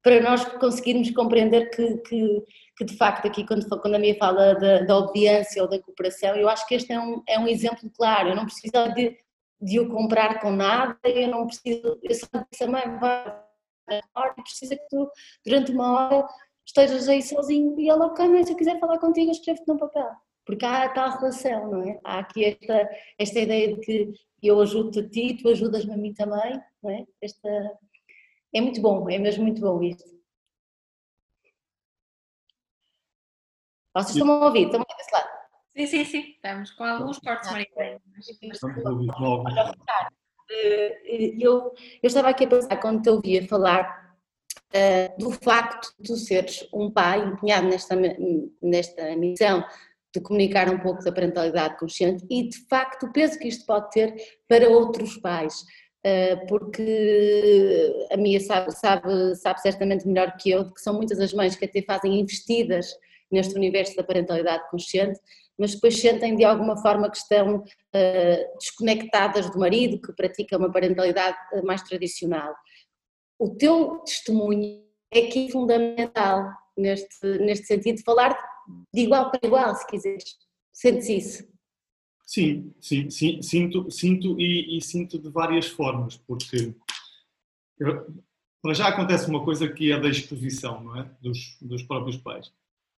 Para 0.04 0.20
nós 0.20 0.44
conseguirmos 0.60 1.10
compreender 1.12 1.70
que, 1.70 1.98
que, 2.00 2.44
que, 2.78 2.84
de 2.84 2.98
facto 2.98 3.28
aqui 3.28 3.48
quando, 3.48 3.66
quando 3.80 3.96
a 3.96 4.00
minha 4.00 4.16
fala 4.16 4.56
da, 4.56 4.80
da, 4.82 4.98
obediência 4.98 5.64
ou 5.64 5.70
da 5.70 5.80
cooperação, 5.80 6.36
eu 6.36 6.50
acho 6.50 6.68
que 6.68 6.76
este 6.76 6.92
é 6.92 7.00
um, 7.00 7.24
é 7.26 7.40
um 7.40 7.48
exemplo 7.48 7.90
claro, 7.96 8.30
eu 8.30 8.36
não 8.36 8.46
preciso 8.46 8.94
de, 8.94 9.18
de 9.62 9.80
o 9.80 9.88
comprar 9.88 10.42
com 10.42 10.52
nada, 10.52 10.98
eu 11.06 11.30
não 11.30 11.48
preciso, 11.48 11.98
eu 12.04 12.14
só 12.14 12.28
disse 12.52 12.66
a 12.66 12.68
mãe, 12.68 13.00
vai, 13.00 13.34
precisa 14.44 14.76
que 14.76 14.88
tu 14.90 15.10
durante 15.46 15.72
uma 15.72 15.94
hora 15.94 16.28
estejas 16.66 17.08
aí 17.08 17.22
sozinho 17.22 17.80
e 17.80 17.90
ele, 17.90 18.04
ok, 18.04 18.28
mas 18.28 18.48
se 18.48 18.54
eu 18.54 18.58
quiser 18.58 18.80
falar 18.80 19.00
contigo, 19.00 19.32
escrevo-te 19.32 19.68
num 19.68 19.78
papel. 19.78 20.10
Porque 20.46 20.66
há 20.66 20.90
tal 20.90 21.18
relação, 21.18 21.72
não 21.72 21.84
é? 21.84 22.00
Há 22.04 22.20
aqui 22.20 22.46
esta, 22.46 22.90
esta 23.18 23.40
ideia 23.40 23.76
de 23.76 23.82
que 23.82 24.14
eu 24.44 24.60
ajudo-te 24.62 25.00
a 25.00 25.10
ti, 25.10 25.38
tu 25.42 25.50
ajudas-me 25.50 25.94
a 25.94 25.98
mim 25.98 26.14
também, 26.14 26.62
não 26.84 26.92
é? 26.92 27.06
Esta, 27.22 27.50
é 28.54 28.62
muito 28.62 28.82
bom, 28.82 29.10
é 29.10 29.18
mesmo 29.18 29.44
muito 29.44 29.62
bom 29.62 29.82
isto. 29.82 30.04
Vocês 33.96 34.16
estão 34.18 34.30
a 34.30 34.46
ouvir? 34.46 34.66
Estão 34.66 34.82
a 34.82 34.84
ouvir 34.84 34.98
desse 34.98 35.14
lado? 35.14 35.30
Sim, 35.76 35.86
sim, 35.88 36.06
sim. 36.06 36.32
Estamos 36.36 36.72
com 36.72 36.84
alguns 36.84 37.20
cortes, 37.20 37.52
Maria. 37.52 37.68
Eu, 41.40 41.74
eu 42.04 42.08
estava 42.08 42.30
aqui 42.30 42.46
a 42.46 42.48
pensar, 42.48 42.78
quando 42.78 43.02
te 43.02 43.10
ouvia 43.10 43.48
falar 43.48 44.05
uh, 44.76 45.18
do 45.18 45.32
facto 45.32 45.94
de 46.00 46.08
tu 46.08 46.18
seres 46.18 46.68
um 46.74 46.92
pai 46.92 47.20
empenhado 47.26 47.68
nesta, 47.68 47.96
nesta 48.62 49.16
missão 49.16 49.64
de 50.14 50.22
comunicar 50.22 50.70
um 50.70 50.80
pouco 50.80 51.04
da 51.04 51.12
parentalidade 51.12 51.78
consciente 51.78 52.26
e 52.30 52.48
de 52.48 52.58
facto 52.68 53.06
o 53.06 53.12
peso 53.12 53.40
que 53.40 53.48
isto 53.48 53.66
pode 53.66 53.90
ter 53.92 54.16
para 54.48 54.70
outros 54.70 55.18
pais. 55.18 55.64
Uh, 56.06 56.46
porque 56.48 58.08
a 58.12 58.18
minha 58.18 58.40
sabe, 58.40 58.72
sabe, 58.74 59.36
sabe 59.36 59.60
certamente 59.62 60.08
melhor 60.08 60.38
que 60.38 60.52
eu 60.52 60.72
que 60.72 60.80
são 60.80 60.94
muitas 60.94 61.20
as 61.20 61.34
mães 61.34 61.56
que 61.56 61.66
até 61.66 61.82
fazem 61.82 62.20
investidas 62.20 62.88
neste 63.32 63.56
universo 63.56 63.96
da 63.96 64.04
parentalidade 64.04 64.70
consciente, 64.70 65.20
mas 65.58 65.74
depois 65.74 66.00
sentem 66.00 66.36
de 66.36 66.44
alguma 66.44 66.78
forma 66.78 67.10
que 67.10 67.18
estão 67.18 67.58
uh, 67.58 68.58
desconectadas 68.60 69.50
do 69.50 69.58
marido, 69.58 70.00
que 70.00 70.14
pratica 70.14 70.58
uma 70.58 70.72
parentalidade 70.72 71.38
mais 71.64 71.82
tradicional 71.82 72.54
o 73.40 73.50
teu 73.56 74.00
testemunho 74.00 74.84
é 75.12 75.28
que 75.28 75.48
é 75.48 75.52
fundamental 75.52 76.52
neste, 76.78 77.38
neste 77.40 77.66
sentido 77.66 78.02
falar 78.04 78.38
de 78.94 79.02
igual 79.02 79.32
para 79.32 79.40
igual, 79.44 79.76
se 79.76 79.88
quiseres. 79.88 80.36
Sentes 80.74 81.10
isso? 81.10 81.56
Sim, 82.26 82.74
sim, 82.82 83.10
sim 83.10 83.42
sinto, 83.42 83.90
sinto 83.92 84.40
e, 84.40 84.78
e, 84.78 84.82
sinto 84.82 85.20
de 85.20 85.30
várias 85.30 85.68
formas, 85.68 86.18
porque 86.18 86.74
para 88.62 88.74
já 88.74 88.88
acontece 88.88 89.30
uma 89.30 89.44
coisa 89.44 89.72
que 89.72 89.92
é 89.92 90.00
da 90.00 90.10
exposição, 90.10 90.84
não 90.84 91.00
é? 91.00 91.10
Dos, 91.22 91.56
dos 91.62 91.84
próprios 91.84 92.18
pais, 92.18 92.48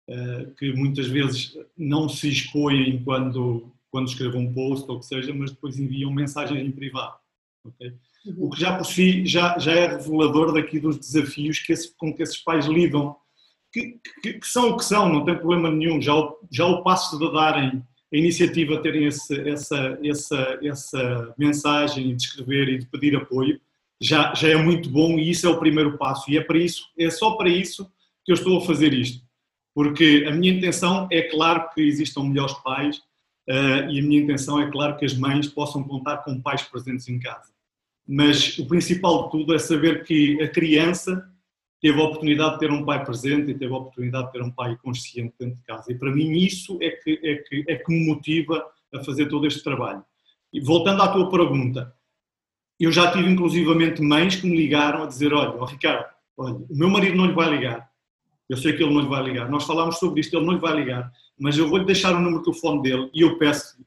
uh, 0.10 0.54
que 0.56 0.72
muitas 0.72 1.08
vezes 1.08 1.58
não 1.78 2.08
se 2.08 2.30
expõem 2.30 3.04
quando, 3.04 3.70
quando 3.92 4.08
escrevem 4.08 4.48
um 4.48 4.54
post 4.54 4.90
ou 4.90 4.96
o 4.96 5.00
que 5.00 5.06
seja, 5.06 5.34
mas 5.34 5.52
depois 5.52 5.78
enviam 5.78 6.12
mensagens 6.12 6.66
em 6.66 6.72
privado. 6.72 7.20
Okay? 7.66 7.94
O 8.38 8.50
que 8.50 8.60
já 8.60 8.76
por 8.76 8.86
si 8.86 9.26
já, 9.26 9.58
já 9.60 9.72
é 9.72 9.88
revelador 9.88 10.54
daqui 10.54 10.80
dos 10.80 10.98
desafios 10.98 11.60
que 11.60 11.74
esse, 11.74 11.96
com 11.96 12.14
que 12.14 12.24
esses 12.24 12.38
pais 12.38 12.66
lidam, 12.66 13.16
que, 13.72 14.00
que, 14.22 14.34
que, 14.34 14.48
são 14.48 14.70
o 14.70 14.78
que 14.78 14.84
são, 14.84 15.12
não 15.12 15.24
tem 15.24 15.36
problema 15.36 15.70
nenhum, 15.70 16.02
já 16.02 16.16
o, 16.16 16.38
já 16.52 16.66
o 16.66 16.84
passo 16.84 17.18
de 17.18 17.32
darem 17.32 17.84
a 18.14 18.18
iniciativa, 18.18 18.82
terem 18.82 19.06
esse, 19.06 19.48
essa, 19.48 20.00
essa, 20.04 20.60
essa 20.64 21.36
mensagem 21.38 22.16
de 22.16 22.24
escrever 22.24 22.70
e 22.70 22.78
de 22.80 22.86
pedir 22.88 23.16
apoio, 23.16 23.60
já, 24.02 24.34
já 24.34 24.50
é 24.50 24.56
muito 24.56 24.90
bom 24.90 25.18
e 25.20 25.30
isso 25.30 25.46
é 25.46 25.50
o 25.50 25.60
primeiro 25.60 25.98
passo. 25.98 26.32
E 26.32 26.38
é 26.38 26.42
para 26.42 26.58
isso, 26.58 26.86
é 26.98 27.10
só 27.10 27.32
para 27.32 27.50
isso 27.50 27.86
que 28.26 28.32
eu 28.32 28.36
estou 28.36 28.58
a 28.58 28.66
fazer 28.66 28.94
isto, 28.94 29.24
porque 29.74 30.26
a 30.28 30.32
minha 30.32 30.54
intenção 30.54 31.08
é 31.12 31.24
claro 31.24 31.70
que 31.74 31.82
existam 31.82 32.24
melhores 32.24 32.54
pais 32.60 32.98
uh, 33.50 33.90
e 33.90 34.00
a 34.00 34.04
minha 34.04 34.22
intenção 34.22 34.62
é 34.62 34.72
claro 34.72 34.98
que 34.98 35.06
as 35.06 35.14
mães 35.14 35.48
possam 35.48 35.84
contar 35.84 36.18
com 36.18 36.42
pais 36.42 36.62
presentes 36.62 37.08
em 37.10 37.20
casa 37.20 37.57
mas 38.08 38.58
o 38.58 38.66
principal 38.66 39.26
de 39.26 39.32
tudo 39.32 39.54
é 39.54 39.60
saber 39.60 40.04
que 40.06 40.42
a 40.42 40.48
criança 40.48 41.30
teve 41.82 42.00
a 42.00 42.06
oportunidade 42.06 42.54
de 42.54 42.60
ter 42.60 42.72
um 42.72 42.86
pai 42.86 43.04
presente 43.04 43.52
e 43.52 43.58
teve 43.58 43.74
a 43.74 43.78
oportunidade 43.78 44.28
de 44.28 44.32
ter 44.32 44.42
um 44.42 44.52
pai 44.52 44.78
consciente 44.82 45.36
dentro 45.38 45.58
de 45.58 45.64
casa. 45.64 45.92
E 45.92 45.96
para 45.96 46.12
mim 46.12 46.32
isso 46.38 46.80
é 46.82 46.90
que, 46.92 47.20
é 47.22 47.36
que, 47.36 47.66
é 47.68 47.76
que 47.76 47.92
me 47.92 48.08
motiva 48.08 48.66
a 48.94 49.04
fazer 49.04 49.28
todo 49.28 49.46
este 49.46 49.62
trabalho. 49.62 50.04
E 50.54 50.62
voltando 50.62 51.04
à 51.04 51.12
tua 51.12 51.30
pergunta, 51.30 51.94
eu 52.80 52.92
já 52.92 53.12
tive 53.12 53.30
inclusivamente 53.30 54.02
mães 54.02 54.38
que 54.38 54.48
me 54.48 54.56
ligaram 54.56 55.04
a 55.04 55.08
dizer, 55.08 55.34
olha, 55.34 55.56
oh, 55.60 55.66
Ricardo, 55.66 56.06
olha, 56.38 56.56
o 56.56 56.78
meu 56.78 56.90
marido 56.90 57.18
não 57.18 57.26
lhe 57.26 57.34
vai 57.34 57.50
ligar, 57.50 57.90
eu 58.48 58.56
sei 58.56 58.72
que 58.74 58.82
ele 58.82 58.94
não 58.94 59.02
lhe 59.02 59.10
vai 59.10 59.24
ligar, 59.24 59.50
nós 59.50 59.66
falámos 59.66 59.98
sobre 59.98 60.22
isto, 60.22 60.36
ele 60.38 60.46
não 60.46 60.54
lhe 60.54 60.60
vai 60.60 60.76
ligar, 60.76 61.12
mas 61.38 61.58
eu 61.58 61.68
vou-lhe 61.68 61.86
deixar 61.86 62.16
o 62.16 62.20
número 62.20 62.40
de 62.40 62.46
telefone 62.46 62.82
dele 62.82 63.10
e 63.14 63.22
eu 63.22 63.38
peço 63.38 63.78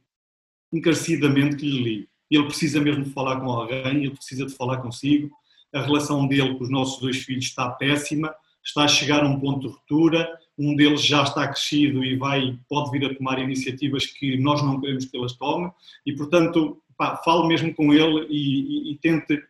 encarecidamente 0.72 1.56
que 1.56 1.66
lhe 1.66 1.82
ligue 1.82 2.09
ele 2.30 2.44
precisa 2.44 2.80
mesmo 2.80 3.04
de 3.04 3.10
falar 3.10 3.40
com 3.40 3.50
alguém, 3.50 4.04
ele 4.04 4.10
precisa 4.10 4.46
de 4.46 4.54
falar 4.54 4.78
consigo. 4.78 5.30
A 5.72 5.82
relação 5.82 6.26
dele 6.26 6.54
com 6.56 6.64
os 6.64 6.70
nossos 6.70 7.00
dois 7.00 7.18
filhos 7.18 7.44
está 7.44 7.70
péssima, 7.70 8.34
está 8.64 8.84
a 8.84 8.88
chegar 8.88 9.24
a 9.24 9.28
um 9.28 9.38
ponto 9.38 9.60
de 9.60 9.68
ruptura. 9.68 10.28
Um 10.58 10.76
deles 10.76 11.02
já 11.02 11.22
está 11.22 11.48
crescido 11.48 12.04
e 12.04 12.16
vai, 12.16 12.58
pode 12.68 12.90
vir 12.90 13.06
a 13.06 13.14
tomar 13.14 13.38
iniciativas 13.38 14.06
que 14.06 14.36
nós 14.36 14.62
não 14.62 14.80
queremos 14.80 15.06
que 15.06 15.16
elas 15.16 15.32
tomem. 15.32 15.70
E, 16.04 16.12
portanto, 16.12 16.82
pá, 16.96 17.16
falo 17.24 17.46
mesmo 17.48 17.74
com 17.74 17.92
ele 17.94 18.26
e, 18.28 18.90
e, 18.90 18.92
e 18.92 18.98
tente 18.98 19.42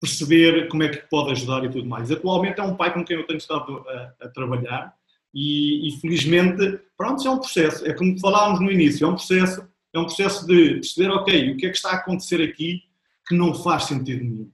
perceber 0.00 0.68
como 0.68 0.82
é 0.82 0.88
que 0.88 1.08
pode 1.08 1.32
ajudar 1.32 1.64
e 1.64 1.70
tudo 1.70 1.86
mais. 1.86 2.10
Atualmente 2.10 2.60
é 2.60 2.62
um 2.62 2.76
pai 2.76 2.92
com 2.92 3.04
quem 3.04 3.16
eu 3.16 3.26
tenho 3.26 3.38
estado 3.38 3.84
a, 3.88 4.26
a 4.26 4.28
trabalhar 4.28 4.94
e, 5.32 5.88
e, 5.88 6.00
felizmente, 6.00 6.80
pronto, 6.96 7.26
é 7.26 7.30
um 7.30 7.38
processo. 7.38 7.86
É 7.86 7.92
como 7.92 8.18
falámos 8.18 8.60
no 8.60 8.70
início, 8.70 9.06
é 9.06 9.08
um 9.08 9.14
processo 9.14 9.66
é 9.92 9.98
um 9.98 10.04
processo 10.04 10.46
de 10.46 10.74
perceber, 10.74 11.10
ok, 11.10 11.52
o 11.52 11.56
que 11.56 11.66
é 11.66 11.70
que 11.70 11.76
está 11.76 11.90
a 11.90 11.96
acontecer 11.96 12.42
aqui 12.42 12.82
que 13.26 13.34
não 13.34 13.54
faz 13.54 13.84
sentido 13.84 14.24
nenhum. 14.24 14.50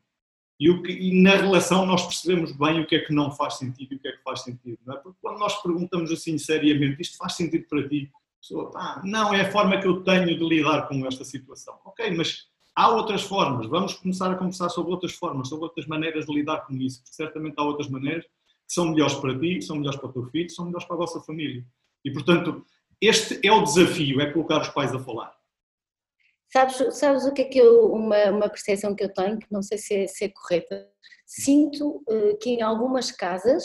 E, 0.58 0.70
o 0.70 0.82
que, 0.82 0.90
e 0.90 1.20
na 1.20 1.36
relação 1.36 1.84
nós 1.84 2.02
percebemos 2.02 2.52
bem 2.52 2.80
o 2.80 2.86
que 2.86 2.96
é 2.96 3.00
que 3.00 3.12
não 3.12 3.30
faz 3.30 3.54
sentido 3.54 3.92
e 3.92 3.96
o 3.96 3.98
que 3.98 4.08
é 4.08 4.12
que 4.12 4.22
faz 4.22 4.42
sentido. 4.42 4.78
Não 4.86 4.94
é? 4.94 4.98
Porque 4.98 5.18
quando 5.20 5.38
nós 5.38 5.60
perguntamos 5.62 6.10
assim 6.10 6.38
seriamente, 6.38 7.02
isto 7.02 7.18
faz 7.18 7.34
sentido 7.34 7.66
para 7.68 7.86
ti? 7.88 8.10
A 8.14 8.40
pessoa, 8.40 8.72
ah, 8.74 9.02
não, 9.04 9.34
é 9.34 9.42
a 9.42 9.52
forma 9.52 9.78
que 9.78 9.86
eu 9.86 10.02
tenho 10.02 10.26
de 10.26 10.44
lidar 10.44 10.88
com 10.88 11.06
esta 11.06 11.24
situação. 11.24 11.78
Ok, 11.84 12.10
mas 12.16 12.46
há 12.74 12.88
outras 12.88 13.22
formas. 13.22 13.66
Vamos 13.66 13.94
começar 13.94 14.30
a 14.30 14.34
conversar 14.34 14.70
sobre 14.70 14.92
outras 14.92 15.12
formas, 15.12 15.48
sobre 15.48 15.64
outras 15.64 15.86
maneiras 15.86 16.24
de 16.26 16.34
lidar 16.34 16.66
com 16.66 16.74
isso. 16.74 17.02
Certamente 17.04 17.54
há 17.58 17.62
outras 17.62 17.90
maneiras 17.90 18.24
que 18.24 18.72
são 18.72 18.90
melhores 18.90 19.14
para 19.14 19.38
ti, 19.38 19.60
são 19.60 19.76
melhores 19.76 19.98
para 19.98 20.08
o 20.08 20.12
teu 20.12 20.26
filho, 20.26 20.50
são 20.50 20.64
melhores 20.66 20.86
para 20.86 20.96
a 20.96 20.98
vossa 20.98 21.20
família. 21.20 21.64
E, 22.04 22.10
portanto, 22.10 22.64
este 23.00 23.40
é 23.46 23.52
o 23.52 23.62
desafio, 23.62 24.20
é 24.20 24.32
colocar 24.32 24.60
os 24.60 24.68
pais 24.68 24.94
a 24.94 24.98
falar. 24.98 25.34
Sabes, 26.52 26.96
sabes 26.96 27.24
o 27.24 27.32
que 27.32 27.42
é 27.42 27.44
que 27.46 27.58
eu, 27.58 27.92
uma, 27.92 28.30
uma 28.30 28.48
percepção 28.48 28.94
que 28.94 29.04
eu 29.04 29.12
tenho, 29.12 29.38
que 29.38 29.46
não 29.50 29.62
sei 29.62 29.78
se 29.78 29.94
é, 29.94 30.06
se 30.06 30.24
é 30.24 30.28
correta, 30.28 30.88
sinto 31.26 32.02
uh, 32.08 32.38
que 32.40 32.50
em 32.50 32.62
algumas 32.62 33.10
casas 33.10 33.64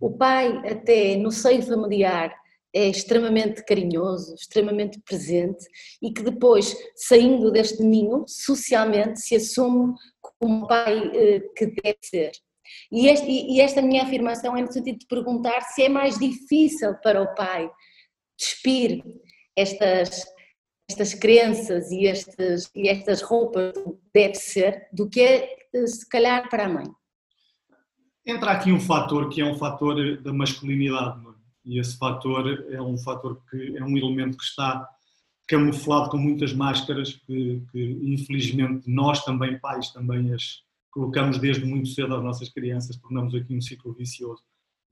o 0.00 0.16
pai 0.16 0.56
até 0.70 1.16
no 1.16 1.30
seio 1.30 1.62
familiar 1.62 2.34
é 2.74 2.88
extremamente 2.88 3.64
carinhoso, 3.64 4.34
extremamente 4.34 5.00
presente 5.00 5.64
e 6.02 6.12
que 6.12 6.22
depois, 6.22 6.76
saindo 6.96 7.50
deste 7.50 7.82
ninho, 7.82 8.24
socialmente 8.26 9.20
se 9.20 9.36
assume 9.36 9.94
como 10.20 10.64
um 10.64 10.66
pai 10.66 10.98
uh, 10.98 11.54
que 11.54 11.66
deve 11.66 11.98
ser. 12.02 12.32
E, 12.90 13.08
este, 13.08 13.26
e, 13.30 13.60
esta 13.60 13.82
minha 13.82 14.02
afirmação 14.02 14.56
é 14.56 14.62
no 14.62 14.72
sentido 14.72 14.98
de 14.98 15.06
perguntar 15.06 15.60
se 15.62 15.82
é 15.82 15.88
mais 15.88 16.18
difícil 16.18 16.94
para 17.02 17.22
o 17.22 17.34
pai 17.34 17.70
despir 18.38 19.02
estas, 19.56 20.24
estas 20.88 21.14
crenças 21.14 21.90
e, 21.90 22.04
estes, 22.04 22.70
e 22.74 22.88
estas 22.88 23.22
roupas 23.22 23.72
deve 24.12 24.34
ser 24.34 24.88
do 24.92 25.08
que 25.08 25.20
é 25.20 25.56
se 25.86 26.08
calhar 26.08 26.48
para 26.48 26.66
a 26.66 26.68
mãe. 26.68 26.86
Entra 28.26 28.52
aqui 28.52 28.72
um 28.72 28.80
fator 28.80 29.28
que 29.28 29.40
é 29.40 29.44
um 29.44 29.56
fator 29.56 30.20
da 30.22 30.32
masculinidade, 30.32 31.22
não 31.22 31.32
é? 31.32 31.34
e 31.64 31.78
esse 31.78 31.96
fator 31.96 32.66
é 32.70 32.80
um 32.80 32.96
fator 32.96 33.40
que 33.50 33.76
é 33.76 33.84
um 33.84 33.96
elemento 33.96 34.36
que 34.36 34.44
está 34.44 34.88
camuflado 35.46 36.10
com 36.10 36.16
muitas 36.16 36.52
máscaras 36.52 37.12
que, 37.12 37.62
que 37.70 38.00
infelizmente 38.02 38.88
nós 38.90 39.22
também 39.24 39.58
pais 39.58 39.90
também 39.90 40.32
as 40.32 40.64
colocamos 40.94 41.38
desde 41.38 41.64
muito 41.64 41.88
cedo 41.88 42.14
às 42.14 42.22
nossas 42.22 42.48
crianças, 42.48 42.96
tornamos 42.96 43.34
aqui 43.34 43.56
um 43.56 43.60
ciclo 43.60 43.92
vicioso. 43.92 44.42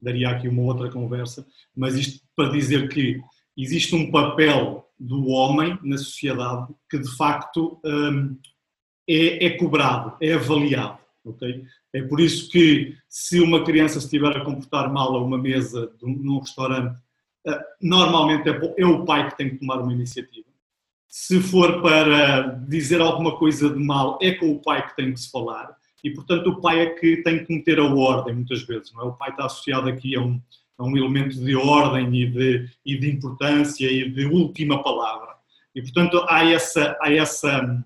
Daria 0.03 0.31
aqui 0.31 0.49
uma 0.49 0.63
outra 0.63 0.91
conversa, 0.91 1.47
mas 1.75 1.95
isto 1.95 2.27
para 2.35 2.51
dizer 2.51 2.89
que 2.89 3.21
existe 3.57 3.95
um 3.95 4.11
papel 4.11 4.89
do 4.99 5.29
homem 5.29 5.79
na 5.83 5.97
sociedade 5.97 6.73
que 6.91 6.99
de 6.99 7.17
facto 7.17 7.81
hum, 7.85 8.37
é, 9.09 9.47
é, 9.47 9.51
cobrado, 9.57 10.17
é 10.21 10.35
avaliado. 10.35 10.99
Okay? 11.25 11.65
É 11.93 12.03
por 12.03 12.21
isso 12.21 12.51
que 12.51 12.97
se 13.09 13.41
uma 13.41 13.65
criança 13.65 14.01
se 14.01 14.07
estiver 14.07 14.37
a 14.37 14.45
comportar 14.45 14.93
mal 14.93 15.15
a 15.15 15.23
uma 15.23 15.39
mesa 15.39 15.93
um, 16.03 16.17
num 16.17 16.39
restaurante, 16.39 16.97
uh, 17.47 17.61
normalmente 17.81 18.49
é, 18.49 18.75
é 18.79 18.87
o 18.87 19.05
pai 19.05 19.31
que 19.31 19.37
tem 19.37 19.51
que 19.51 19.59
tomar 19.59 19.81
uma 19.81 19.93
iniciativa. 19.93 20.47
Se 21.09 21.41
for 21.41 21.83
para 21.83 22.43
dizer 22.67 23.01
alguma 23.01 23.37
coisa 23.37 23.69
de 23.69 23.79
mal, 23.79 24.19
é 24.23 24.33
com 24.33 24.51
o 24.51 24.63
pai 24.63 24.89
que 24.89 24.97
tem 24.97 25.13
que 25.13 25.21
se 25.21 25.31
falar 25.31 25.77
e, 26.03 26.11
portanto, 26.11 26.49
o 26.49 26.61
pai 26.61 26.81
é 26.81 26.87
que 26.91 27.19
tem 27.19 27.45
que 27.45 27.55
meter 27.55 27.79
a 27.79 27.85
ordem, 27.85 28.35
muitas 28.35 28.63
vezes. 28.63 28.93
Não 28.93 29.03
é? 29.03 29.05
O 29.05 29.13
pai 29.13 29.31
está 29.31 29.47
associado 29.47 29.89
aqui 29.89 30.17
a 30.17 30.21
um, 30.21 30.41
a 30.79 30.85
um 30.85 30.97
elemento 30.97 31.37
de 31.37 31.55
ordem 31.55 32.15
e 32.15 32.27
de, 32.27 32.69
e 32.85 32.97
de 32.99 33.11
importância 33.11 33.91
e 33.91 34.11
de 34.11 34.27
última 34.27 34.83
palavra. 34.83 35.35
E, 35.75 35.81
portanto, 35.81 36.25
há 36.29 36.45
essa, 36.45 36.99
há 37.01 37.13
essa, 37.13 37.85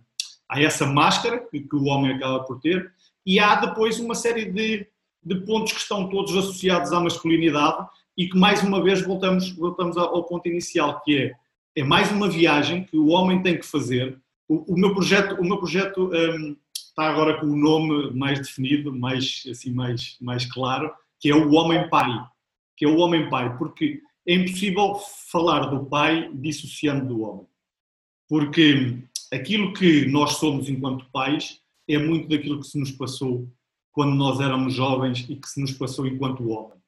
há 0.49 0.61
essa 0.61 0.87
máscara 0.87 1.38
que, 1.50 1.61
que 1.61 1.76
o 1.76 1.85
homem 1.85 2.12
acaba 2.12 2.42
por 2.44 2.58
ter 2.61 2.90
e 3.25 3.38
há 3.38 3.56
depois 3.56 3.99
uma 3.99 4.14
série 4.14 4.46
de, 4.46 4.87
de 5.23 5.35
pontos 5.44 5.73
que 5.73 5.80
estão 5.80 6.08
todos 6.08 6.37
associados 6.37 6.92
à 6.92 7.00
masculinidade 7.00 7.87
e 8.16 8.28
que, 8.28 8.38
mais 8.38 8.62
uma 8.62 8.82
vez, 8.82 9.02
voltamos, 9.02 9.50
voltamos 9.50 9.96
ao 9.99 10.25
ponto 10.25 10.49
inicial, 10.49 11.02
que 11.02 11.18
é, 11.18 11.32
é 11.76 11.85
mais 11.85 12.11
uma 12.11 12.30
viagem 12.30 12.85
que 12.85 12.96
o 12.96 13.08
homem 13.08 13.42
tem 13.42 13.58
que 13.58 13.66
fazer. 13.66 14.18
O, 14.49 14.75
o 14.75 14.78
meu 14.78 14.94
projeto, 14.94 15.35
o 15.38 15.44
meu 15.44 15.58
projeto 15.58 16.11
um, 16.12 16.56
está 16.96 17.10
agora 17.10 17.38
com 17.38 17.46
o 17.46 17.56
nome 17.56 18.10
mais 18.14 18.38
definido, 18.38 18.90
mais, 18.90 19.44
assim, 19.50 19.70
mais, 19.70 20.16
mais 20.18 20.46
claro, 20.46 20.90
que 21.20 21.28
é 21.28 21.34
o 21.34 21.52
homem-pai. 21.52 22.26
Que 22.74 22.86
é 22.86 22.88
o 22.88 22.96
homem-pai, 22.96 23.56
porque 23.58 24.00
é 24.26 24.34
impossível 24.34 24.94
falar 25.30 25.66
do 25.66 25.84
pai 25.84 26.30
dissociando 26.32 27.06
do 27.06 27.20
homem. 27.20 27.46
Porque 28.26 28.98
aquilo 29.30 29.74
que 29.74 30.06
nós 30.06 30.38
somos 30.38 30.70
enquanto 30.70 31.04
pais 31.12 31.60
é 31.86 31.98
muito 31.98 32.28
daquilo 32.28 32.60
que 32.60 32.66
se 32.66 32.78
nos 32.78 32.90
passou 32.90 33.46
quando 33.92 34.14
nós 34.14 34.40
éramos 34.40 34.72
jovens 34.74 35.26
e 35.28 35.36
que 35.36 35.48
se 35.48 35.60
nos 35.60 35.72
passou 35.72 36.06
enquanto 36.06 36.48
homem. 36.48 36.78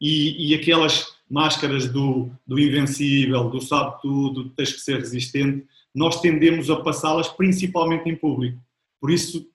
E, 0.00 0.50
e 0.50 0.54
aquelas 0.54 1.14
máscaras 1.30 1.90
do, 1.90 2.30
do 2.46 2.58
invencível, 2.58 3.50
do 3.50 3.60
sabe 3.60 4.00
tudo, 4.00 4.44
do 4.44 4.50
tens 4.50 4.72
que 4.72 4.80
ser 4.80 4.98
resistente, 4.98 5.66
nós 5.94 6.20
tendemos 6.20 6.70
a 6.70 6.76
passá-las 6.76 7.28
principalmente 7.28 8.08
em 8.08 8.16
público. 8.16 8.58
Por 9.00 9.10
isso, 9.10 9.46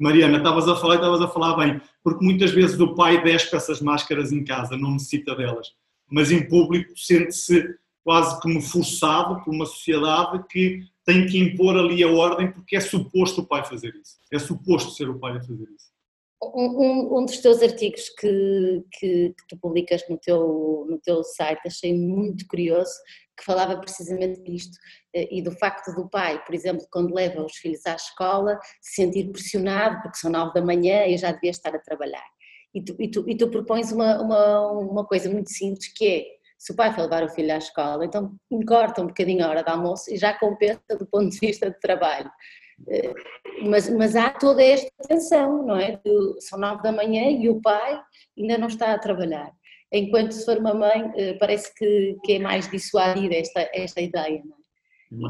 Mariana, 0.00 0.38
estavas 0.38 0.68
a 0.68 0.76
falar 0.76 0.94
e 0.94 0.96
estavas 0.96 1.20
a 1.20 1.28
falar 1.28 1.56
bem, 1.56 1.80
porque 2.02 2.24
muitas 2.24 2.50
vezes 2.50 2.78
o 2.80 2.94
pai 2.94 3.22
despe 3.22 3.56
essas 3.56 3.80
máscaras 3.80 4.32
em 4.32 4.44
casa, 4.44 4.76
não 4.76 4.92
necessita 4.92 5.34
delas, 5.34 5.72
mas 6.10 6.30
em 6.30 6.48
público 6.48 6.92
sente-se 6.96 7.76
quase 8.04 8.40
como 8.40 8.60
forçado 8.60 9.42
por 9.42 9.52
uma 9.52 9.66
sociedade 9.66 10.44
que 10.48 10.84
tem 11.04 11.26
que 11.26 11.38
impor 11.38 11.76
ali 11.76 12.02
a 12.02 12.08
ordem 12.08 12.52
porque 12.52 12.76
é 12.76 12.80
suposto 12.80 13.40
o 13.40 13.46
pai 13.46 13.64
fazer 13.64 13.94
isso, 13.94 14.16
é 14.32 14.38
suposto 14.38 14.92
ser 14.92 15.08
o 15.08 15.18
pai 15.18 15.36
a 15.36 15.40
fazer 15.40 15.64
isso. 15.64 15.96
Um, 16.42 17.18
um, 17.18 17.24
dos 17.24 17.38
teus 17.38 17.62
artigos 17.62 18.10
que, 18.10 18.84
que, 18.92 19.28
que, 19.30 19.46
tu 19.48 19.56
publicas 19.58 20.02
no 20.08 20.18
teu, 20.18 20.86
no 20.88 20.98
teu 21.02 21.24
site 21.24 21.60
achei 21.66 21.94
muito 21.94 22.46
curioso, 22.46 22.92
que 23.36 23.44
falava 23.44 23.78
precisamente 23.78 24.42
disto 24.42 24.76
eh, 25.14 25.28
e 25.30 25.42
do 25.42 25.50
facto 25.52 25.94
do 25.94 26.08
pai, 26.08 26.42
por 26.44 26.54
exemplo, 26.54 26.86
quando 26.90 27.14
leva 27.14 27.44
os 27.44 27.56
filhos 27.56 27.84
à 27.86 27.94
escola, 27.94 28.58
se 28.80 29.02
sentir 29.02 29.30
pressionado 29.30 30.00
porque 30.02 30.18
são 30.18 30.30
nove 30.30 30.54
da 30.54 30.62
manhã 30.62 31.06
e 31.06 31.16
já 31.16 31.32
devia 31.32 31.50
estar 31.50 31.74
a 31.74 31.78
trabalhar. 31.78 32.24
E 32.74 32.82
tu, 32.82 32.96
e 32.98 33.10
tu, 33.10 33.24
e 33.28 33.36
tu 33.36 33.50
propões 33.50 33.92
uma, 33.92 34.20
uma, 34.20 34.70
uma 34.72 35.06
coisa 35.06 35.30
muito 35.30 35.50
simples 35.50 35.92
que 35.94 36.06
é, 36.06 36.24
se 36.58 36.72
o 36.72 36.76
pai 36.76 36.92
for 36.92 37.02
levar 37.02 37.22
o 37.24 37.28
filho 37.28 37.52
à 37.52 37.58
escola, 37.58 38.04
então 38.04 38.34
encorta 38.50 39.02
um 39.02 39.06
bocadinho 39.06 39.44
a 39.44 39.48
hora 39.48 39.62
de 39.62 39.70
almoço 39.70 40.12
e 40.12 40.16
já 40.16 40.32
compensa 40.38 40.96
do 40.98 41.06
ponto 41.06 41.30
de 41.30 41.38
vista 41.38 41.70
de 41.70 41.78
trabalho. 41.78 42.30
Eh, 42.88 43.14
mas, 43.62 43.88
mas 43.88 44.16
há 44.16 44.30
toda 44.30 44.62
esta 44.62 44.90
tensão, 45.08 45.62
não 45.64 45.76
é? 45.76 46.00
São 46.40 46.58
nove 46.58 46.82
da 46.82 46.92
manhã 46.92 47.30
e 47.30 47.48
o 47.48 47.60
pai 47.60 48.00
ainda 48.38 48.58
não 48.58 48.68
está 48.68 48.92
a 48.92 48.98
trabalhar. 48.98 49.50
Enquanto 49.92 50.32
se 50.32 50.44
for 50.44 50.58
uma 50.58 50.74
mãe, 50.74 51.12
eh, 51.16 51.34
parece 51.34 51.72
que, 51.74 52.16
que 52.24 52.32
é 52.34 52.38
mais 52.38 52.68
dissuadida 52.68 53.34
esta, 53.34 53.70
esta 53.72 54.00
ideia, 54.00 54.42
não 54.44 54.56
é? 54.56 54.66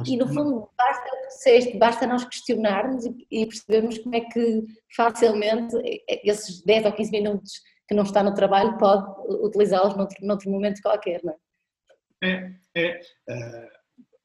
E 0.07 0.16
no 0.16 0.27
fundo, 0.27 0.71
basta, 0.77 1.79
basta 1.79 2.07
nós 2.07 2.25
questionarmos 2.25 3.05
e 3.31 3.47
percebermos 3.47 3.99
como 3.99 4.14
é 4.14 4.21
que 4.21 4.64
facilmente 4.97 5.77
esses 6.25 6.62
10 6.62 6.87
ou 6.87 6.92
15 6.92 7.11
minutos 7.11 7.53
que 7.87 7.95
não 7.95 8.03
está 8.03 8.23
no 8.23 8.35
trabalho 8.35 8.79
pode 8.79 9.05
utilizá-los 9.45 9.95
noutro, 9.95 10.16
noutro 10.27 10.51
momento 10.51 10.81
qualquer, 10.81 11.23
não 11.23 11.35
é? 12.23 12.57
É, 12.75 13.01
é, 13.29 13.69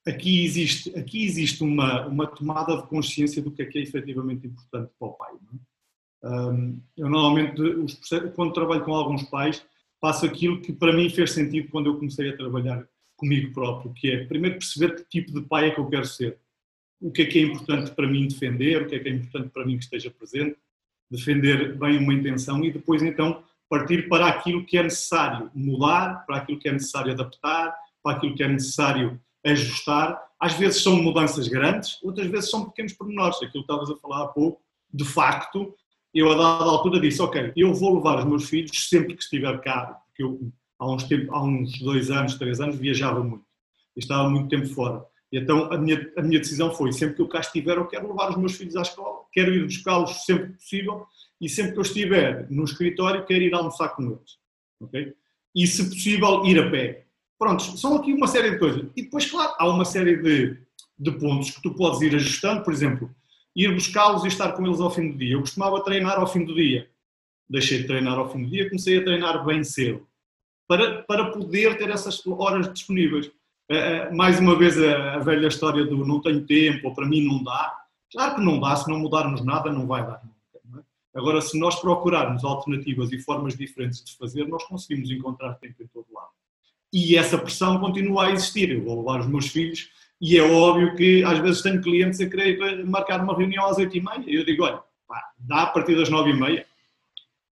aqui 0.08 0.46
existe, 0.46 0.98
aqui 0.98 1.26
existe 1.26 1.64
uma, 1.64 2.08
uma 2.08 2.28
tomada 2.28 2.78
de 2.78 2.88
consciência 2.88 3.42
do 3.42 3.52
que 3.52 3.62
é 3.62 3.66
que 3.66 3.78
é 3.78 3.82
efetivamente 3.82 4.48
importante 4.48 4.92
para 4.98 5.08
o 5.08 5.14
pai. 5.14 5.34
É? 5.34 6.28
Um, 6.28 6.82
eu 6.96 7.10
normalmente, 7.10 7.62
quando 8.36 8.54
trabalho 8.54 8.86
com 8.86 8.94
alguns 8.94 9.24
pais, 9.24 9.66
faço 10.02 10.26
aquilo 10.26 10.60
que 10.60 10.74
para 10.74 10.92
mim 10.92 11.10
fez 11.10 11.32
sentido 11.32 11.70
quando 11.70 11.86
eu 11.88 11.96
comecei 11.96 12.30
a 12.30 12.36
trabalhar 12.36 12.84
comigo 13.16 13.54
próprio, 13.54 13.94
que 13.94 14.12
é 14.12 14.26
primeiro 14.26 14.58
perceber 14.58 14.96
que 14.96 15.04
tipo 15.08 15.32
de 15.32 15.46
pai 15.48 15.68
é 15.68 15.72
que 15.72 15.80
eu 15.80 15.88
quero 15.88 16.06
ser. 16.06 16.40
O 17.00 17.12
que 17.12 17.22
é 17.22 17.26
que 17.26 17.40
é 17.40 17.44
importante 17.44 17.92
para 17.92 18.08
mim 18.08 18.28
defender, 18.28 18.82
o 18.82 18.88
que 18.88 18.96
é 18.96 19.00
que 19.00 19.08
é 19.08 19.12
importante 19.12 19.50
para 19.50 19.66
mim 19.66 19.78
que 19.78 19.84
esteja 19.84 20.10
presente, 20.10 20.58
defender 21.10 21.78
bem 21.78 22.00
uma 22.00 22.14
intenção 22.14 22.64
e 22.66 22.72
depois 22.72 23.04
então 23.04 23.44
partir 23.70 24.10
para 24.10 24.28
aquilo 24.28 24.66
que 24.66 24.78
é 24.78 24.84
necessário 24.84 25.52
mudar, 25.54 26.26
para 26.26 26.38
aquilo 26.38 26.60
que 26.60 26.68
é 26.68 26.74
necessário 26.74 27.14
adaptar, 27.14 27.74
para 28.04 28.18
aquilo 28.18 28.36
que 28.36 28.44
é 28.44 28.48
necessário 28.48 29.22
ajustar. 29.46 30.22
Às 30.40 30.54
vezes 30.54 30.82
são 30.82 31.02
mudanças 31.02 31.48
grandes, 31.48 31.98
outras 32.04 32.28
vezes 32.28 32.50
são 32.50 32.66
pequenos 32.66 32.94
pormenores. 32.94 33.38
Aquilo 33.38 33.52
que 33.66 33.72
estavas 33.72 33.90
a 33.90 33.96
falar 33.96 34.24
há 34.24 34.28
pouco, 34.28 34.62
de 34.94 35.06
facto, 35.06 35.74
eu 36.14 36.32
a 36.32 36.36
dada 36.36 36.70
altura 36.70 37.00
disse, 37.00 37.22
ok, 37.22 37.54
eu 37.56 37.74
vou 37.74 37.96
levar 37.96 38.20
os 38.20 38.26
meus 38.26 38.50
filhos 38.50 38.90
sempre 38.90 39.16
que 39.16 39.24
estiver 39.24 39.60
cá, 39.62 40.00
porque 40.06 40.24
eu 40.24 40.52
há 40.82 40.92
uns, 40.92 41.04
tempo, 41.04 41.34
há 41.34 41.44
uns 41.44 41.80
dois 41.80 42.10
anos, 42.10 42.36
três 42.36 42.60
anos, 42.60 42.76
viajava 42.76 43.24
muito. 43.24 43.46
estava 43.96 44.30
muito 44.30 44.50
tempo 44.50 44.68
fora. 44.68 45.06
E 45.32 45.38
então 45.38 45.72
a 45.72 45.78
minha, 45.78 46.12
a 46.18 46.22
minha 46.22 46.40
decisão 46.40 46.74
foi, 46.74 46.92
sempre 46.92 47.16
que 47.16 47.22
eu 47.22 47.28
cá 47.28 47.40
estiver, 47.40 47.78
eu 47.78 47.86
quero 47.86 48.08
levar 48.08 48.32
os 48.32 48.38
meus 48.38 48.56
filhos 48.56 48.76
à 48.76 48.82
escola, 48.82 49.22
quero 49.32 49.54
ir 49.54 49.64
buscá-los 49.64 50.26
sempre 50.26 50.48
que 50.48 50.54
possível 50.56 51.06
e 51.40 51.48
sempre 51.48 51.74
que 51.74 51.78
eu 51.78 51.84
estiver 51.84 52.48
no 52.50 52.64
escritório, 52.64 53.26
quero 53.26 53.44
ir 53.44 53.54
almoçar 53.54 53.90
com 53.90 54.04
eles. 54.04 54.38
Okay? 54.82 55.14
E, 55.56 55.68
se 55.68 55.86
possível, 55.86 56.46
ir 56.46 56.60
a 56.60 56.70
pé. 56.70 57.06
Prontos, 57.38 57.80
são 57.80 57.96
aqui 57.96 58.14
uma 58.14 58.28
série 58.28 58.52
de 58.52 58.60
coisas. 58.60 58.90
E 58.96 59.04
depois, 59.04 59.30
claro, 59.30 59.54
há 59.58 59.68
uma 59.68 59.86
série 59.86 60.18
de, 60.18 60.58
de 61.00 61.12
pontos 61.14 61.52
que 61.52 61.62
tu 61.62 61.74
podes 61.76 62.02
ir 62.02 62.16
ajustando, 62.16 62.64
por 62.64 62.74
exemplo, 62.74 63.10
ir 63.56 63.74
buscá-los 63.74 64.24
e 64.24 64.28
estar 64.28 64.54
com 64.54 64.66
eles 64.66 64.80
ao 64.80 64.92
fim 64.92 65.12
do 65.12 65.18
dia. 65.18 65.34
Eu 65.34 65.42
costumava 65.42 65.84
treinar 65.84 66.20
ao 66.20 66.28
fim 66.28 66.46
do 66.46 66.54
dia. 66.54 66.90
Deixei 67.50 67.80
de 67.80 67.88
treinar 67.88 68.18
ao 68.18 68.32
fim 68.32 68.44
do 68.44 68.50
dia, 68.50 68.70
comecei 68.70 68.98
a 68.98 69.04
treinar 69.04 69.46
bem 69.46 69.64
cedo 69.64 70.08
para, 70.72 71.04
para 71.04 71.32
poder 71.32 71.78
ter 71.78 71.90
essas 71.90 72.26
horas 72.26 72.72
disponíveis. 72.72 73.28
Uh, 73.70 74.16
mais 74.16 74.40
uma 74.40 74.58
vez 74.58 74.82
a, 74.82 75.16
a, 75.16 75.20
velha 75.20 75.48
história 75.48 75.86
do 75.86 76.06
não 76.06 76.22
tenho 76.22 76.46
tempo 76.46 76.88
ou 76.88 76.96
para 76.96 77.06
mim 77.06 77.26
não 77.26 77.44
dá. 77.44 77.78
Claro 78.10 78.36
que 78.36 78.42
não 78.42 78.58
dá, 78.58 78.74
se 78.78 78.90
não 78.90 79.00
mudarmos 79.00 79.44
nada 79.44 79.70
não 79.70 79.86
vai 79.86 80.06
dar. 80.06 80.22
Não 80.64 80.80
é? 80.80 80.84
Agora, 81.14 81.42
se 81.42 81.60
nós 81.60 81.76
procurarmos 81.76 82.46
alternativas 82.46 83.12
e 83.12 83.20
formas 83.20 83.58
diferentes 83.58 84.02
de 84.02 84.16
fazer, 84.16 84.48
nós 84.48 84.64
conseguimos 84.64 85.12
encontrar 85.12 85.56
tempo 85.56 85.84
em 85.84 85.88
todo 85.88 86.06
lado. 86.14 86.30
E 86.94 87.18
essa 87.18 87.38
pressão 87.38 87.78
continua 87.78 88.28
a 88.28 88.32
existir. 88.32 88.72
Eu 88.72 88.84
vou 88.84 89.00
levar 89.00 89.20
os 89.20 89.28
meus 89.28 89.48
filhos 89.48 89.90
e 90.22 90.38
é 90.38 90.44
óbvio 90.44 90.96
que 90.96 91.24
às 91.24 91.40
vezes 91.40 91.62
tenho 91.62 91.82
clientes 91.82 92.22
a 92.22 92.30
querer 92.30 92.86
marcar 92.86 93.22
uma 93.24 93.36
reunião 93.36 93.66
às 93.66 93.78
oito 93.78 93.98
e 93.98 94.02
meia. 94.02 94.24
E 94.28 94.36
eu 94.36 94.46
digo, 94.46 94.64
olha, 94.64 94.82
pá, 95.08 95.22
dá 95.40 95.64
a 95.64 95.68
partir 95.68 95.96
das 95.96 96.10
nove 96.10 96.30
e 96.30 96.40
meia. 96.40 96.66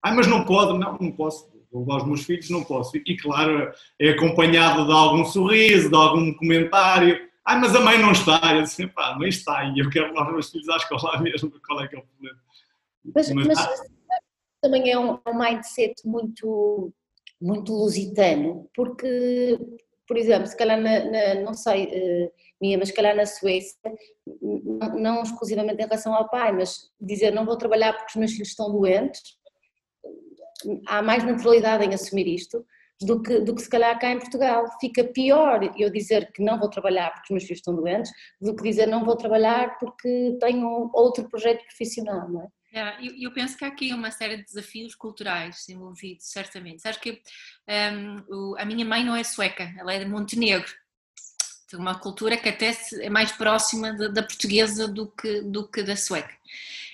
Ah, 0.03 0.13
mas 0.13 0.27
não 0.27 0.45
pode. 0.45 0.77
Não, 0.77 0.99
não 0.99 1.13
posso 1.13 1.57
vou 1.71 1.81
levar 1.81 1.99
os 1.99 2.07
meus 2.07 2.25
filhos, 2.25 2.51
não 2.51 2.65
posso. 2.65 2.97
E 2.97 3.17
claro, 3.17 3.73
é 4.01 4.11
acompanhado 4.11 4.87
de 4.87 4.93
algum 4.93 5.25
sorriso, 5.25 5.91
de 5.91 5.97
algum 5.97 6.33
comentário. 6.35 7.21
Ah, 7.45 7.57
mas 7.57 7.75
a 7.75 7.81
mãe 7.81 7.99
não 7.99 8.13
está. 8.13 8.41
Eu 8.55 8.63
disse, 8.63 8.87
pá, 8.89 9.13
a 9.13 9.19
mãe 9.19 9.29
está 9.29 9.65
e 9.65 9.79
eu 9.79 9.91
quero 9.91 10.09
levar 10.09 10.27
os 10.27 10.33
meus 10.33 10.51
filhos 10.51 10.69
à 10.69 10.77
escola 10.77 11.19
mesmo. 11.23 11.53
Qual 11.65 11.81
é 11.81 11.89
que 11.89 11.97
é 11.97 11.99
o 11.99 12.03
problema? 12.03 12.39
Mas, 13.15 13.31
mas, 13.33 13.47
mas 13.47 13.83
também 14.61 14.91
é 14.91 14.99
um, 14.99 15.19
um 15.27 15.39
mindset 15.39 15.95
muito, 16.05 16.93
muito 17.41 17.73
lusitano, 17.73 18.69
porque, 18.75 19.59
por 20.09 20.17
exemplo, 20.17 20.47
se 20.49 20.57
calhar, 20.57 20.81
na, 20.81 21.05
na, 21.05 21.35
não 21.43 21.55
sei, 21.55 21.85
uh, 21.85 22.33
minha, 22.61 22.79
mas 22.79 22.91
calhar 22.91 23.15
na 23.15 23.27
Suécia, 23.27 23.77
não, 24.43 24.99
não 24.99 25.23
exclusivamente 25.23 25.83
em 25.83 25.87
relação 25.87 26.15
ao 26.15 26.29
pai, 26.29 26.53
mas 26.53 26.91
dizer 27.01 27.33
não 27.33 27.45
vou 27.45 27.57
trabalhar 27.57 27.93
porque 27.93 28.11
os 28.11 28.17
meus 28.17 28.33
filhos 28.33 28.49
estão 28.49 28.71
doentes, 28.71 29.23
há 30.87 31.03
mais 31.03 31.25
naturalidade 31.25 31.85
em 31.85 31.95
assumir 31.95 32.27
isto 32.27 32.65
do 33.01 33.23
que, 33.23 33.41
do 33.41 33.55
que 33.55 33.63
se 33.63 33.69
calhar 33.69 33.99
cá 33.99 34.11
em 34.11 34.19
Portugal. 34.19 34.65
Fica 34.81 35.05
pior 35.05 35.61
eu 35.77 35.91
dizer 35.91 36.33
que 36.33 36.43
não 36.43 36.59
vou 36.59 36.71
trabalhar 36.71 37.13
porque 37.13 37.27
os 37.27 37.31
meus 37.31 37.45
filhos 37.45 37.59
estão 37.59 37.75
doentes 37.75 38.11
do 38.41 38.57
que 38.57 38.63
dizer 38.63 38.87
não 38.87 39.05
vou 39.05 39.17
trabalhar 39.17 39.79
porque 39.79 40.37
tenho 40.41 40.91
outro 40.95 41.29
projeto 41.29 41.63
profissional, 41.65 42.29
não 42.29 42.43
é? 42.43 42.49
É, 42.73 43.07
eu, 43.07 43.15
eu, 43.19 43.33
penso 43.33 43.57
que 43.57 43.65
há 43.65 43.69
aqui 43.69 43.95
uma 43.95 44.11
série 44.11 44.37
de 44.37 44.45
desafios 44.45 44.95
culturais 44.95 45.67
envolvidos, 45.67 46.31
certamente. 46.31 46.83
Sabes 46.83 46.99
que 46.99 47.23
um, 48.31 48.55
a 48.59 48.67
minha 48.67 48.85
mãe 48.85 49.03
não 49.03 49.17
é 49.17 49.25
sueca, 49.25 49.73
ela 49.79 49.95
é 49.95 49.99
de 50.01 50.05
Montenegro. 50.05 50.71
Tem 51.69 51.79
uma 51.79 51.97
cultura 51.97 52.37
que 52.37 52.49
até 52.49 52.77
é 53.01 53.11
mais 53.11 53.33
próxima 53.33 53.93
da 53.93 54.23
portuguesa 54.23 54.87
do 54.87 55.09
que, 55.09 55.41
do 55.41 55.67
que 55.67 55.83
da 55.83 55.97
sueca. 55.97 56.33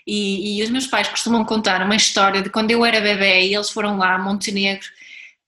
E, 0.07 0.59
e, 0.59 0.63
os 0.63 0.71
meus 0.71 0.87
pais 0.87 1.09
costumam 1.09 1.45
contar 1.45 1.83
uma 1.83 1.95
história 1.95 2.43
de 2.43 2.51
quando 2.51 2.71
eu 2.71 2.85
era 2.85 3.01
bebê 3.01 3.47
e 3.47 3.55
eles 3.55 3.71
foram 3.71 3.99
lá 3.99 4.15
a 4.15 4.19
Montenegro 4.19 4.89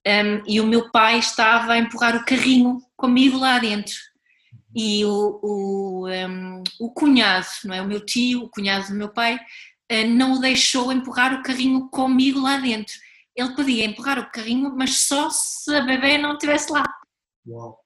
um, 0.06 0.42
e 0.46 0.60
o 0.60 0.66
meu 0.66 0.90
pai 0.90 1.18
estava 1.18 1.72
a 1.72 1.78
empurrar 1.78 2.14
o 2.14 2.24
carrinho 2.24 2.78
comigo 2.96 3.38
lá 3.38 3.58
dentro. 3.58 3.94
E 4.76 5.04
o, 5.04 5.40
o, 5.42 6.08
um, 6.08 6.62
o 6.80 6.92
cunhado, 6.92 7.46
não 7.64 7.74
é? 7.74 7.80
O 7.80 7.86
meu 7.86 8.04
tio, 8.04 8.44
o 8.44 8.48
cunhado 8.50 8.88
do 8.88 8.94
meu 8.94 9.08
pai, 9.08 9.36
uh, 9.36 10.06
não 10.08 10.34
o 10.34 10.40
deixou 10.40 10.92
empurrar 10.92 11.32
o 11.32 11.42
carrinho 11.42 11.88
comigo 11.88 12.40
lá 12.40 12.58
dentro. 12.58 12.94
Ele 13.34 13.54
podia 13.54 13.84
empurrar 13.84 14.18
o 14.18 14.30
carrinho, 14.30 14.74
mas 14.76 15.00
só 15.00 15.30
se 15.30 15.74
a 15.74 15.80
bebê 15.80 16.18
não 16.18 16.34
estivesse 16.34 16.70
lá. 16.70 16.84
Uau. 17.46 17.83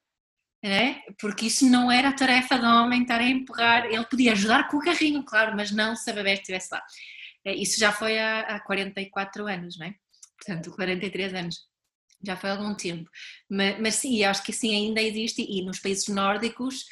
É? 0.63 0.95
Porque 1.21 1.47
isso 1.47 1.69
não 1.71 1.91
era 1.91 2.09
a 2.09 2.13
tarefa 2.13 2.59
do 2.59 2.67
homem 2.67 3.03
estar 3.03 3.21
a 3.21 3.29
empurrar. 3.29 3.87
Ele 3.87 4.05
podia 4.07 4.33
ajudar 4.33 4.69
com 4.69 4.79
o 4.79 4.83
carrinho, 4.83 5.25
claro, 5.25 5.55
mas 5.55 5.71
não 5.71 5.95
se 5.95 6.11
a 6.11 6.13
bebê 6.13 6.33
estivesse 6.33 6.69
lá. 6.73 6.83
É, 7.45 7.55
isso 7.55 7.79
já 7.79 7.93
foi 7.93 8.19
há, 8.19 8.41
há 8.41 8.61
44 8.61 9.47
anos, 9.47 9.79
não 9.79 9.87
é? 9.87 9.95
Portanto, 10.37 10.71
43 10.73 11.35
anos 11.35 11.69
já 12.25 12.37
foi 12.37 12.51
há 12.51 12.55
algum 12.55 12.75
tempo. 12.75 13.09
Mas, 13.49 13.81
mas 13.81 13.95
sim, 13.97 14.25
acho 14.25 14.43
que 14.43 14.51
assim 14.51 14.75
ainda 14.75 15.01
existe 15.01 15.43
e 15.43 15.63
nos 15.63 15.79
países 15.79 16.09
nórdicos 16.09 16.83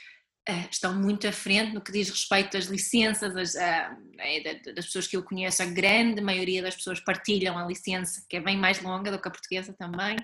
uh, 0.49 0.69
estão 0.71 0.95
muito 0.95 1.27
à 1.27 1.33
frente 1.33 1.75
no 1.75 1.81
que 1.81 1.93
diz 1.93 2.09
respeito 2.09 2.57
às 2.57 2.67
licenças, 2.67 3.37
as, 3.37 3.55
uh, 3.55 4.75
das 4.75 4.87
pessoas 4.87 5.07
que 5.07 5.17
eu 5.17 5.23
conheço, 5.23 5.63
a 5.63 5.67
grande 5.67 6.21
maioria 6.21 6.63
das 6.63 6.77
pessoas 6.77 7.01
partilham 7.01 7.59
a 7.59 7.67
licença, 7.67 8.25
que 8.29 8.37
é 8.37 8.41
bem 8.41 8.57
mais 8.57 8.81
longa 8.81 9.11
do 9.11 9.21
que 9.21 9.29
a 9.29 9.31
portuguesa 9.31 9.75
também. 9.79 10.17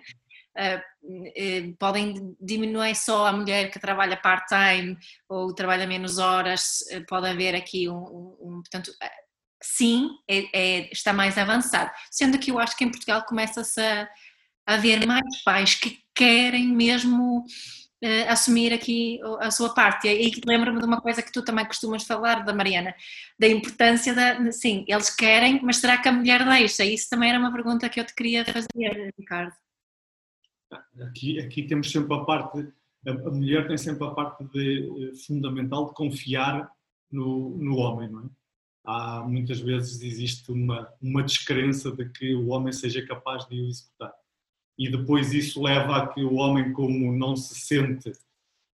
Uh, 0.57 1.75
podem 1.79 2.37
diminuir 2.41 2.95
só 2.95 3.27
a 3.27 3.33
mulher 3.33 3.71
que 3.71 3.81
trabalha 3.81 4.17
part-time 4.17 4.97
ou 5.29 5.55
trabalha 5.55 5.87
menos 5.87 6.19
horas, 6.19 6.85
pode 7.09 7.27
haver 7.27 7.55
aqui 7.55 7.89
um, 7.89 7.97
um, 7.97 8.37
um 8.41 8.53
portanto, 8.61 8.93
sim, 9.63 10.11
é, 10.29 10.45
é, 10.53 10.93
está 10.93 11.13
mais 11.13 11.39
avançado. 11.39 11.91
Sendo 12.11 12.39
que 12.39 12.51
eu 12.51 12.59
acho 12.59 12.77
que 12.77 12.85
em 12.85 12.91
Portugal 12.91 13.25
começa-se 13.25 13.81
a, 13.81 14.09
haver 14.67 15.07
mais 15.07 15.43
pais 15.45 15.75
que 15.75 15.99
querem 16.15 16.69
mesmo 16.69 17.41
uh, 17.41 18.29
assumir 18.29 18.73
aqui 18.73 19.21
a 19.41 19.51
sua 19.51 19.75
parte. 19.75 20.07
E 20.07 20.11
aí 20.11 20.33
lembra-me 20.47 20.79
de 20.81 20.85
uma 20.87 21.01
coisa 21.01 21.23
que 21.23 21.33
tu 21.33 21.45
também 21.45 21.65
costumas 21.67 22.05
falar, 22.05 22.45
da 22.45 22.55
Mariana, 22.55 22.95
da 23.39 23.49
importância 23.49 24.15
da. 24.15 24.53
Sim, 24.53 24.85
eles 24.89 25.11
querem, 25.11 25.61
mas 25.63 25.79
será 25.79 25.99
que 25.99 26.09
a 26.09 26.13
mulher 26.13 26.45
deixa? 26.45 26.85
Isso 26.85 27.09
também 27.09 27.31
era 27.31 27.39
uma 27.39 27.53
pergunta 27.53 27.89
que 27.89 28.01
eu 28.01 28.05
te 28.05 28.15
queria 28.15 28.45
fazer, 28.45 29.13
Ricardo. 29.19 29.53
Aqui, 31.01 31.39
aqui 31.41 31.63
temos 31.65 31.91
sempre 31.91 32.15
a 32.15 32.21
parte. 32.21 32.69
A 33.07 33.31
mulher 33.31 33.67
tem 33.67 33.77
sempre 33.77 34.05
a 34.07 34.11
parte 34.11 34.45
de, 34.45 35.11
eh, 35.11 35.17
fundamental 35.27 35.87
de 35.87 35.95
confiar 35.95 36.71
no, 37.11 37.57
no 37.59 37.77
homem, 37.77 38.09
não 38.09 38.21
é? 38.21 38.25
Há, 38.85 39.25
muitas 39.27 39.61
vezes 39.61 40.03
existe 40.03 40.51
uma, 40.51 40.89
uma 41.01 41.23
descrença 41.23 41.91
de 41.93 42.09
que 42.09 42.35
o 42.35 42.49
homem 42.49 42.73
seja 42.73 43.05
capaz 43.07 43.47
de 43.49 43.61
o 43.61 43.69
executar 43.69 44.13
e 44.79 44.91
depois 44.91 45.33
isso 45.33 45.63
leva 45.63 45.97
a 45.97 46.07
que 46.09 46.23
o 46.25 46.35
homem, 46.35 46.73
como 46.73 47.13
não 47.13 47.37
se 47.37 47.55
sente, 47.55 48.13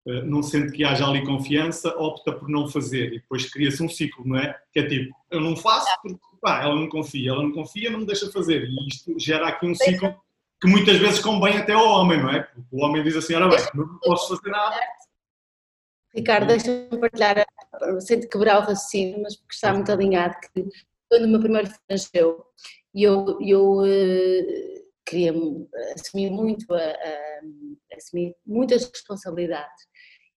eh, 0.07 0.21
não 0.23 0.41
sente 0.41 0.71
que 0.71 0.83
haja 0.83 1.05
ali 1.05 1.23
confiança, 1.25 1.89
opta 1.97 2.31
por 2.31 2.49
não 2.49 2.67
fazer 2.67 3.13
e 3.13 3.19
depois 3.19 3.49
cria-se 3.49 3.83
um 3.83 3.89
ciclo, 3.89 4.27
não 4.27 4.37
é? 4.37 4.57
Que 4.73 4.79
é 4.79 4.87
tipo, 4.87 5.15
eu 5.29 5.41
não 5.41 5.55
faço 5.55 5.87
porque 6.01 6.19
pá, 6.41 6.63
ela 6.63 6.75
não 6.75 6.89
confia, 6.89 7.31
ela 7.31 7.43
não 7.43 7.51
confia, 7.51 7.89
não 7.89 7.99
me 7.99 8.05
deixa 8.05 8.31
fazer 8.31 8.67
e 8.69 8.87
isto 8.87 9.19
gera 9.19 9.47
aqui 9.49 9.65
um 9.65 9.75
ciclo 9.75 10.15
que 10.61 10.67
muitas 10.67 10.97
vezes 10.97 11.19
convém 11.19 11.57
até 11.57 11.73
ao 11.73 11.85
homem, 11.85 12.21
não 12.21 12.29
é? 12.29 12.43
Porque 12.43 12.67
o 12.71 12.83
homem 12.83 13.03
diz 13.03 13.15
assim, 13.15 13.33
ora 13.35 13.47
bem, 13.47 13.59
não 13.73 13.97
posso 13.99 14.35
fazer 14.35 14.49
nada. 14.49 14.77
Ricardo, 16.13 16.47
deixa-me 16.47 16.99
partilhar, 16.99 17.45
sem 17.99 18.19
quebrar 18.27 18.57
o 18.57 18.61
raciocínio, 18.61 19.21
mas 19.21 19.35
porque 19.35 19.53
está 19.53 19.73
muito 19.73 19.91
alinhado, 19.91 20.35
que 20.53 20.67
quando 21.09 21.25
o 21.25 21.27
meu 21.27 21.39
primeiro 21.39 21.67
filho 21.67 21.81
nasceu, 21.89 22.45
eu, 22.93 23.37
eu 23.41 23.85
eh, 23.85 24.83
queria 25.05 25.33
assumir 25.95 26.29
muito, 26.31 26.73
a, 26.73 26.77
a, 26.77 27.95
assumir 27.95 28.35
muitas 28.45 28.85
responsabilidades. 28.89 29.87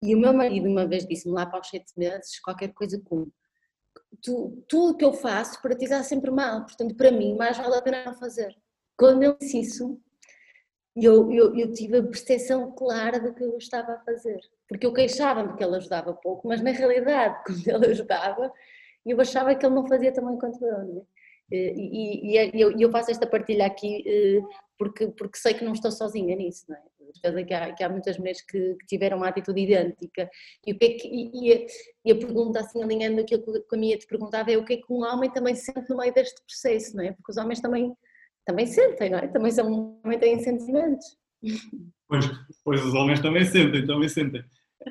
E 0.02 0.14
o 0.14 0.18
meu 0.18 0.32
marido 0.32 0.68
uma 0.68 0.86
vez 0.86 1.06
disse-me 1.06 1.34
lá 1.34 1.46
para 1.46 1.60
os 1.60 1.68
sete 1.68 1.92
meses 1.96 2.40
qualquer 2.40 2.72
coisa 2.72 3.00
como 3.04 3.32
tu, 4.22 4.64
tudo 4.68 4.96
que 4.96 5.04
eu 5.04 5.12
faço 5.12 5.60
para 5.60 5.76
ti 5.76 5.84
está 5.84 6.02
sempre 6.02 6.30
mal, 6.30 6.64
portanto 6.64 6.94
para 6.96 7.10
mim 7.10 7.36
mais 7.36 7.56
vale 7.56 7.76
a 7.76 7.82
pena 7.82 8.04
não 8.04 8.14
fazer. 8.14 8.56
Quando 8.96 9.22
eu 9.22 9.36
disse 9.38 9.60
isso, 9.60 10.00
eu, 10.96 11.30
eu, 11.32 11.56
eu 11.56 11.72
tive 11.72 11.98
a 11.98 12.02
percepção 12.02 12.72
clara 12.72 13.20
do 13.20 13.34
que 13.34 13.42
eu 13.42 13.56
estava 13.56 13.92
a 13.92 14.00
fazer, 14.00 14.40
porque 14.68 14.86
eu 14.86 14.92
queixava-me 14.92 15.56
que 15.56 15.62
ele 15.62 15.76
ajudava 15.76 16.12
pouco, 16.14 16.48
mas 16.48 16.60
na 16.60 16.70
realidade, 16.70 17.42
quando 17.46 17.84
ele 17.84 17.92
ajudava, 17.92 18.52
eu 19.06 19.20
achava 19.20 19.54
que 19.54 19.64
ele 19.64 19.74
não 19.74 19.86
fazia 19.86 20.12
também 20.12 20.38
quanto 20.38 20.64
eu. 20.64 21.06
É? 21.52 21.56
E, 21.56 22.36
e, 22.36 22.56
e 22.56 22.60
eu, 22.60 22.78
eu, 22.78 22.90
faço 22.90 23.10
esta 23.10 23.26
partilha 23.26 23.66
aqui 23.66 24.04
eh, 24.06 24.40
porque, 24.78 25.08
porque 25.08 25.36
sei 25.36 25.52
que 25.52 25.64
não 25.64 25.72
estou 25.72 25.90
sozinha 25.90 26.36
nisso, 26.36 26.64
não 26.68 26.76
é? 26.76 27.44
Que 27.44 27.52
há, 27.52 27.74
que 27.74 27.82
há 27.82 27.88
muitas 27.88 28.16
mulheres 28.18 28.40
que, 28.40 28.76
que, 28.76 28.86
tiveram 28.86 29.16
uma 29.16 29.28
atitude 29.28 29.60
idêntica. 29.60 30.30
E, 30.64 30.72
o 30.72 30.78
que 30.78 30.84
é 30.84 30.88
que, 30.94 31.08
e, 31.08 31.52
a, 31.52 31.66
e 32.04 32.12
a 32.12 32.16
pergunta, 32.16 32.60
assim, 32.60 32.82
alinhando 32.82 33.20
aquilo 33.20 33.42
que 33.42 33.76
a 33.76 33.78
minha 33.78 33.98
te 33.98 34.06
perguntava, 34.06 34.52
é 34.52 34.56
o 34.56 34.64
que 34.64 34.74
é 34.74 34.76
que 34.76 34.92
um 34.92 35.02
homem 35.02 35.28
também 35.30 35.56
sente 35.56 35.90
no 35.90 35.96
meio 35.96 36.14
deste 36.14 36.40
processo, 36.42 36.96
não 36.96 37.02
é? 37.04 37.12
Porque 37.12 37.32
os 37.32 37.36
homens 37.36 37.60
também, 37.60 37.92
também 38.44 38.66
sentem, 38.66 39.10
não 39.10 39.18
é? 39.18 39.28
Também, 39.28 39.52
são, 39.52 39.98
também 40.02 40.18
têm 40.18 40.42
sentimentos. 40.42 41.16
Pois, 42.08 42.30
pois 42.64 42.84
os 42.84 42.94
homens 42.94 43.20
também 43.20 43.44
sentem, 43.44 43.86
também 43.86 44.08
sentem. 44.08 44.44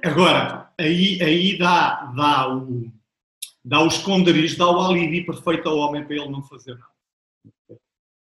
Agora, 0.03 0.71
aí, 0.77 1.21
aí 1.21 1.57
dá, 1.57 2.11
dá 2.15 2.55
o 2.55 2.91
dá 3.63 3.81
o 3.81 3.87
esconderijo, 3.87 4.57
dá 4.57 4.69
o 4.69 4.79
alívio 4.79 5.25
perfeito 5.25 5.67
ao 5.69 5.77
homem 5.77 6.03
para 6.03 6.15
ele 6.15 6.29
não 6.29 6.41
fazer 6.41 6.73
nada. 6.73 7.79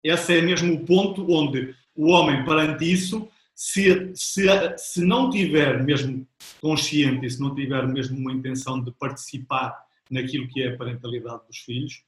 Esse 0.02 0.38
é 0.38 0.40
mesmo 0.40 0.74
o 0.74 0.86
ponto 0.86 1.30
onde 1.30 1.74
o 1.94 2.08
homem, 2.10 2.44
perante 2.44 2.90
isso, 2.90 3.28
se, 3.54 4.12
se, 4.14 4.46
se 4.76 5.04
não 5.04 5.30
tiver 5.30 5.82
mesmo 5.82 6.26
consciente 6.60 7.26
e 7.26 7.30
se 7.30 7.40
não 7.40 7.54
tiver 7.54 7.86
mesmo 7.88 8.16
uma 8.18 8.32
intenção 8.32 8.80
de 8.82 8.92
participar 8.92 9.76
naquilo 10.10 10.46
que 10.48 10.62
é 10.62 10.68
a 10.68 10.76
parentalidade 10.76 11.46
dos 11.46 11.58
filhos, 11.58 12.02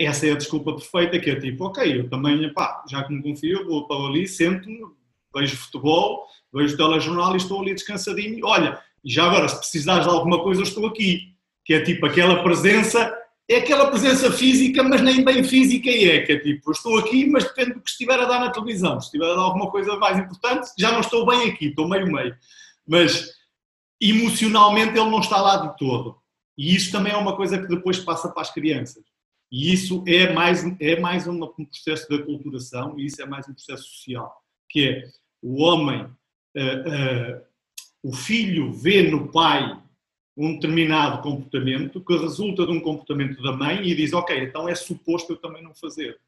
essa 0.00 0.26
é 0.26 0.32
a 0.32 0.36
desculpa 0.36 0.74
perfeita, 0.74 1.18
que 1.18 1.30
é 1.30 1.38
tipo, 1.38 1.64
ok, 1.64 2.00
eu 2.00 2.08
também, 2.08 2.52
pá, 2.52 2.84
já 2.88 3.04
que 3.04 3.12
me 3.12 3.22
confio, 3.22 3.66
vou 3.66 3.82
estou 3.82 4.06
ali, 4.06 4.26
sento-me, 4.26 4.80
vejo 5.34 5.56
futebol, 5.56 6.26
vejo 6.52 6.76
telejornal 6.76 7.34
e 7.34 7.36
estou 7.36 7.60
ali 7.60 7.74
descansadinho. 7.74 8.46
Olha, 8.46 8.80
já 9.04 9.24
agora, 9.24 9.48
se 9.48 9.58
precisares 9.58 10.06
de 10.06 10.10
alguma 10.10 10.42
coisa, 10.42 10.60
eu 10.60 10.64
estou 10.64 10.86
aqui 10.86 11.36
que 11.66 11.74
é 11.74 11.82
tipo 11.82 12.06
aquela 12.06 12.44
presença, 12.44 13.12
é 13.48 13.56
aquela 13.56 13.90
presença 13.90 14.30
física, 14.30 14.84
mas 14.84 15.02
nem 15.02 15.24
bem 15.24 15.42
física 15.42 15.90
é, 15.90 16.20
que 16.20 16.32
é 16.32 16.38
tipo, 16.38 16.70
eu 16.70 16.72
estou 16.72 16.98
aqui, 16.98 17.28
mas 17.28 17.42
depende 17.42 17.74
do 17.74 17.80
que 17.80 17.90
estiver 17.90 18.18
a 18.20 18.24
dar 18.24 18.38
na 18.38 18.50
televisão. 18.50 19.00
Se 19.00 19.06
estiver 19.06 19.26
a 19.26 19.34
dar 19.34 19.40
alguma 19.40 19.68
coisa 19.68 19.96
mais 19.96 20.16
importante, 20.16 20.70
já 20.78 20.92
não 20.92 21.00
estou 21.00 21.26
bem 21.26 21.50
aqui, 21.50 21.66
estou 21.66 21.88
meio-meio. 21.88 22.36
Mas 22.86 23.32
emocionalmente 24.00 24.96
ele 24.96 25.10
não 25.10 25.18
está 25.18 25.40
lá 25.40 25.56
de 25.56 25.76
todo. 25.76 26.16
E 26.56 26.74
isso 26.74 26.92
também 26.92 27.12
é 27.12 27.16
uma 27.16 27.36
coisa 27.36 27.58
que 27.58 27.66
depois 27.66 27.98
passa 27.98 28.28
para 28.28 28.42
as 28.42 28.52
crianças. 28.52 29.02
E 29.50 29.72
isso 29.72 30.02
é 30.06 30.32
mais, 30.32 30.64
é 30.80 30.98
mais 30.98 31.26
um 31.26 31.38
processo 31.46 32.08
de 32.08 32.16
aculturação, 32.16 32.98
e 32.98 33.06
isso 33.06 33.22
é 33.22 33.26
mais 33.26 33.48
um 33.48 33.54
processo 33.54 33.84
social, 33.84 34.34
que 34.68 34.88
é 34.88 35.10
o 35.42 35.62
homem, 35.62 36.02
uh, 36.02 36.08
uh, 36.08 37.46
o 38.02 38.12
filho 38.12 38.72
vê 38.72 39.08
no 39.08 39.30
pai 39.30 39.80
um 40.36 40.54
determinado 40.54 41.22
comportamento 41.22 42.04
que 42.04 42.16
resulta 42.16 42.66
de 42.66 42.72
um 42.72 42.80
comportamento 42.80 43.42
da 43.42 43.52
mãe 43.52 43.82
e 43.82 43.94
diz, 43.94 44.12
ok, 44.12 44.38
então 44.38 44.68
é 44.68 44.74
suposto 44.74 45.32
eu 45.32 45.36
também 45.36 45.62
não 45.62 45.74
fazer. 45.74 46.18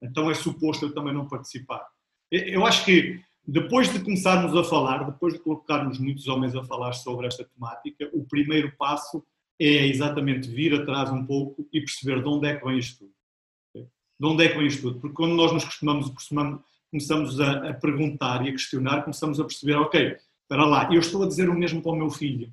Então 0.00 0.30
é 0.30 0.34
suposto 0.34 0.86
eu 0.86 0.94
também 0.94 1.12
não 1.12 1.28
participar. 1.28 1.86
Eu 2.30 2.64
acho 2.64 2.84
que 2.84 3.20
depois 3.46 3.92
de 3.92 4.00
começarmos 4.00 4.56
a 4.56 4.64
falar, 4.64 5.04
depois 5.04 5.34
de 5.34 5.40
colocarmos 5.40 5.98
muitos 5.98 6.26
homens 6.28 6.54
a 6.54 6.64
falar 6.64 6.92
sobre 6.92 7.26
esta 7.26 7.44
temática, 7.44 8.08
o 8.12 8.24
primeiro 8.24 8.72
passo 8.78 9.24
é 9.60 9.86
exatamente 9.86 10.48
vir 10.48 10.74
atrás 10.74 11.10
um 11.10 11.24
pouco 11.24 11.68
e 11.72 11.80
perceber 11.80 12.22
de 12.22 12.28
onde 12.28 12.48
é 12.48 12.56
que 12.56 12.64
vem 12.64 12.78
isto 12.78 12.98
tudo. 12.98 13.90
De 14.18 14.26
onde 14.26 14.44
é 14.44 14.48
que 14.48 14.56
vem 14.56 14.66
isto 14.66 14.82
tudo? 14.82 15.00
Porque 15.00 15.14
quando 15.14 15.34
nós 15.34 15.52
nos 15.52 15.64
costumamos, 15.64 16.08
costumamos 16.10 16.60
começamos 16.90 17.40
a, 17.40 17.70
a, 17.70 17.74
perguntar 17.74 18.44
e 18.44 18.48
a 18.48 18.52
questionar, 18.52 19.02
começamos 19.02 19.38
a 19.38 19.44
perceber, 19.44 19.76
ok, 19.76 20.16
espera 20.42 20.64
lá, 20.64 20.92
eu 20.92 20.98
estou 21.00 21.22
a 21.22 21.28
dizer 21.28 21.48
o 21.48 21.54
mesmo 21.54 21.80
para 21.80 21.92
o 21.92 21.96
meu 21.96 22.10
filho. 22.10 22.52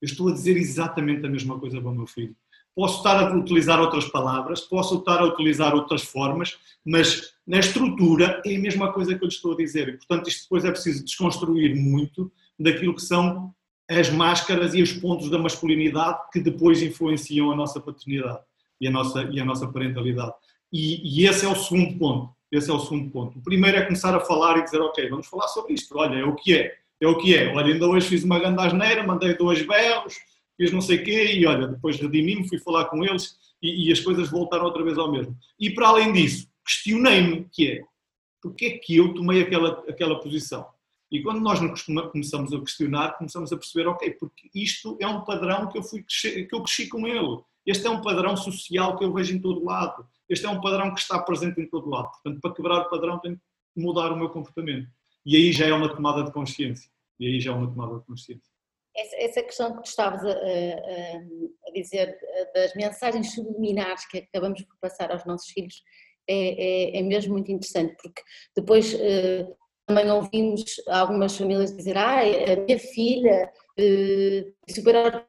Eu 0.00 0.06
estou 0.06 0.28
a 0.28 0.32
dizer 0.32 0.56
exatamente 0.56 1.26
a 1.26 1.28
mesma 1.28 1.58
coisa 1.58 1.80
para 1.80 1.90
o 1.90 1.94
meu 1.94 2.06
filho. 2.06 2.34
Posso 2.74 2.98
estar 2.98 3.18
a 3.18 3.36
utilizar 3.36 3.80
outras 3.80 4.06
palavras, 4.06 4.60
posso 4.60 4.98
estar 4.98 5.18
a 5.18 5.24
utilizar 5.24 5.74
outras 5.74 6.02
formas, 6.02 6.58
mas 6.84 7.34
na 7.46 7.58
estrutura 7.58 8.40
é 8.46 8.56
a 8.56 8.60
mesma 8.60 8.92
coisa 8.92 9.18
que 9.18 9.24
eu 9.24 9.28
lhe 9.28 9.34
estou 9.34 9.52
a 9.52 9.56
dizer. 9.56 9.88
E, 9.88 9.96
portanto, 9.96 10.28
isto 10.28 10.42
depois 10.44 10.64
é 10.64 10.70
preciso 10.70 11.04
desconstruir 11.04 11.74
muito 11.74 12.32
daquilo 12.58 12.94
que 12.94 13.02
são 13.02 13.52
as 13.98 14.08
máscaras 14.08 14.72
e 14.72 14.80
os 14.80 14.92
pontos 14.92 15.28
da 15.28 15.36
masculinidade 15.36 16.20
que 16.32 16.38
depois 16.38 16.80
influenciam 16.80 17.50
a 17.50 17.56
nossa 17.56 17.80
paternidade 17.80 18.38
e 18.80 18.86
a 18.86 18.90
nossa, 18.90 19.28
e 19.32 19.40
a 19.40 19.44
nossa 19.44 19.66
parentalidade. 19.66 20.32
E, 20.72 21.22
e 21.22 21.26
esse 21.26 21.44
é 21.44 21.48
o 21.48 21.56
segundo 21.56 21.98
ponto. 21.98 22.32
Esse 22.52 22.70
é 22.70 22.72
o 22.72 22.78
segundo 22.78 23.10
ponto. 23.10 23.38
O 23.38 23.42
primeiro 23.42 23.78
é 23.78 23.82
começar 23.82 24.14
a 24.14 24.20
falar 24.20 24.58
e 24.58 24.64
dizer, 24.64 24.80
ok, 24.80 25.08
vamos 25.08 25.26
falar 25.26 25.48
sobre 25.48 25.74
isto. 25.74 25.98
Olha, 25.98 26.16
é 26.16 26.24
o 26.24 26.36
que 26.36 26.56
é. 26.56 26.74
É 27.00 27.06
o 27.08 27.16
que 27.16 27.36
é. 27.36 27.52
Olha, 27.52 27.72
ainda 27.72 27.86
hoje 27.86 28.08
fiz 28.08 28.22
uma 28.22 28.38
grande 28.38 28.60
asneira, 28.60 29.04
mandei 29.04 29.36
dois 29.36 29.66
berros, 29.66 30.14
fiz 30.56 30.70
não 30.70 30.80
sei 30.80 30.98
o 30.98 31.04
quê, 31.04 31.32
e 31.34 31.46
olha, 31.46 31.66
depois 31.66 31.98
redimi-me, 31.98 32.48
fui 32.48 32.58
falar 32.58 32.84
com 32.86 33.04
eles 33.04 33.36
e, 33.60 33.88
e, 33.88 33.92
as 33.92 34.00
coisas 34.00 34.30
voltaram 34.30 34.66
outra 34.66 34.84
vez 34.84 34.98
ao 34.98 35.10
mesmo. 35.10 35.36
E 35.58 35.70
para 35.70 35.88
além 35.88 36.12
disso, 36.12 36.48
questionei-me, 36.64 37.48
que 37.52 37.68
é, 37.68 37.82
porque 38.40 38.66
é 38.66 38.78
que 38.78 38.96
eu 38.96 39.14
tomei 39.14 39.42
aquela, 39.42 39.82
aquela 39.88 40.20
posição? 40.20 40.66
E 41.10 41.22
quando 41.22 41.40
nós 41.40 41.58
começamos 42.12 42.52
a 42.52 42.60
questionar, 42.60 43.18
começamos 43.18 43.52
a 43.52 43.56
perceber, 43.56 43.88
ok, 43.88 44.12
porque 44.12 44.48
isto 44.54 44.96
é 45.00 45.06
um 45.06 45.24
padrão 45.24 45.68
que 45.68 45.76
eu, 45.76 45.82
fui, 45.82 46.04
que 46.04 46.48
eu 46.52 46.62
cresci 46.62 46.88
com 46.88 47.06
ele. 47.06 47.42
Este 47.66 47.86
é 47.86 47.90
um 47.90 48.00
padrão 48.00 48.36
social 48.36 48.96
que 48.96 49.04
eu 49.04 49.12
vejo 49.12 49.34
em 49.34 49.40
todo 49.40 49.64
lado. 49.64 50.06
Este 50.28 50.46
é 50.46 50.48
um 50.48 50.60
padrão 50.60 50.94
que 50.94 51.00
está 51.00 51.18
presente 51.20 51.60
em 51.60 51.68
todo 51.68 51.90
lado. 51.90 52.10
Portanto, 52.10 52.40
para 52.40 52.54
quebrar 52.54 52.80
o 52.82 52.90
padrão, 52.90 53.18
tenho 53.18 53.36
que 53.36 53.80
mudar 53.80 54.12
o 54.12 54.16
meu 54.16 54.30
comportamento. 54.30 54.88
E 55.26 55.36
aí 55.36 55.52
já 55.52 55.66
é 55.66 55.72
uma 55.72 55.94
tomada 55.94 56.22
de 56.22 56.32
consciência. 56.32 56.90
E 57.18 57.26
aí 57.26 57.40
já 57.40 57.50
é 57.50 57.54
uma 57.54 57.66
tomada 57.66 57.98
de 57.98 58.06
consciência. 58.06 58.50
Essa, 58.96 59.16
essa 59.16 59.42
questão 59.42 59.76
que 59.76 59.82
tu 59.82 59.88
estavas 59.88 60.24
a, 60.24 60.30
a, 60.30 60.32
a, 60.32 61.72
dizer 61.72 62.16
das 62.54 62.74
mensagens 62.74 63.34
subliminares 63.34 64.06
que 64.06 64.18
acabamos 64.18 64.62
por 64.62 64.76
passar 64.80 65.12
aos 65.12 65.24
nossos 65.24 65.48
filhos 65.50 65.82
é, 66.28 66.96
é, 66.96 66.98
é 66.98 67.02
mesmo 67.02 67.32
muito 67.32 67.50
interessante, 67.50 67.96
porque 68.00 68.22
depois 68.56 68.94
eh, 68.94 69.46
também 69.90 70.08
ouvimos 70.08 70.62
algumas 70.86 71.36
famílias 71.36 71.76
dizer 71.76 71.98
ah, 71.98 72.20
a 72.20 72.60
minha 72.64 72.78
filha 72.78 73.50
eh, 73.76 74.46
super 74.68 75.26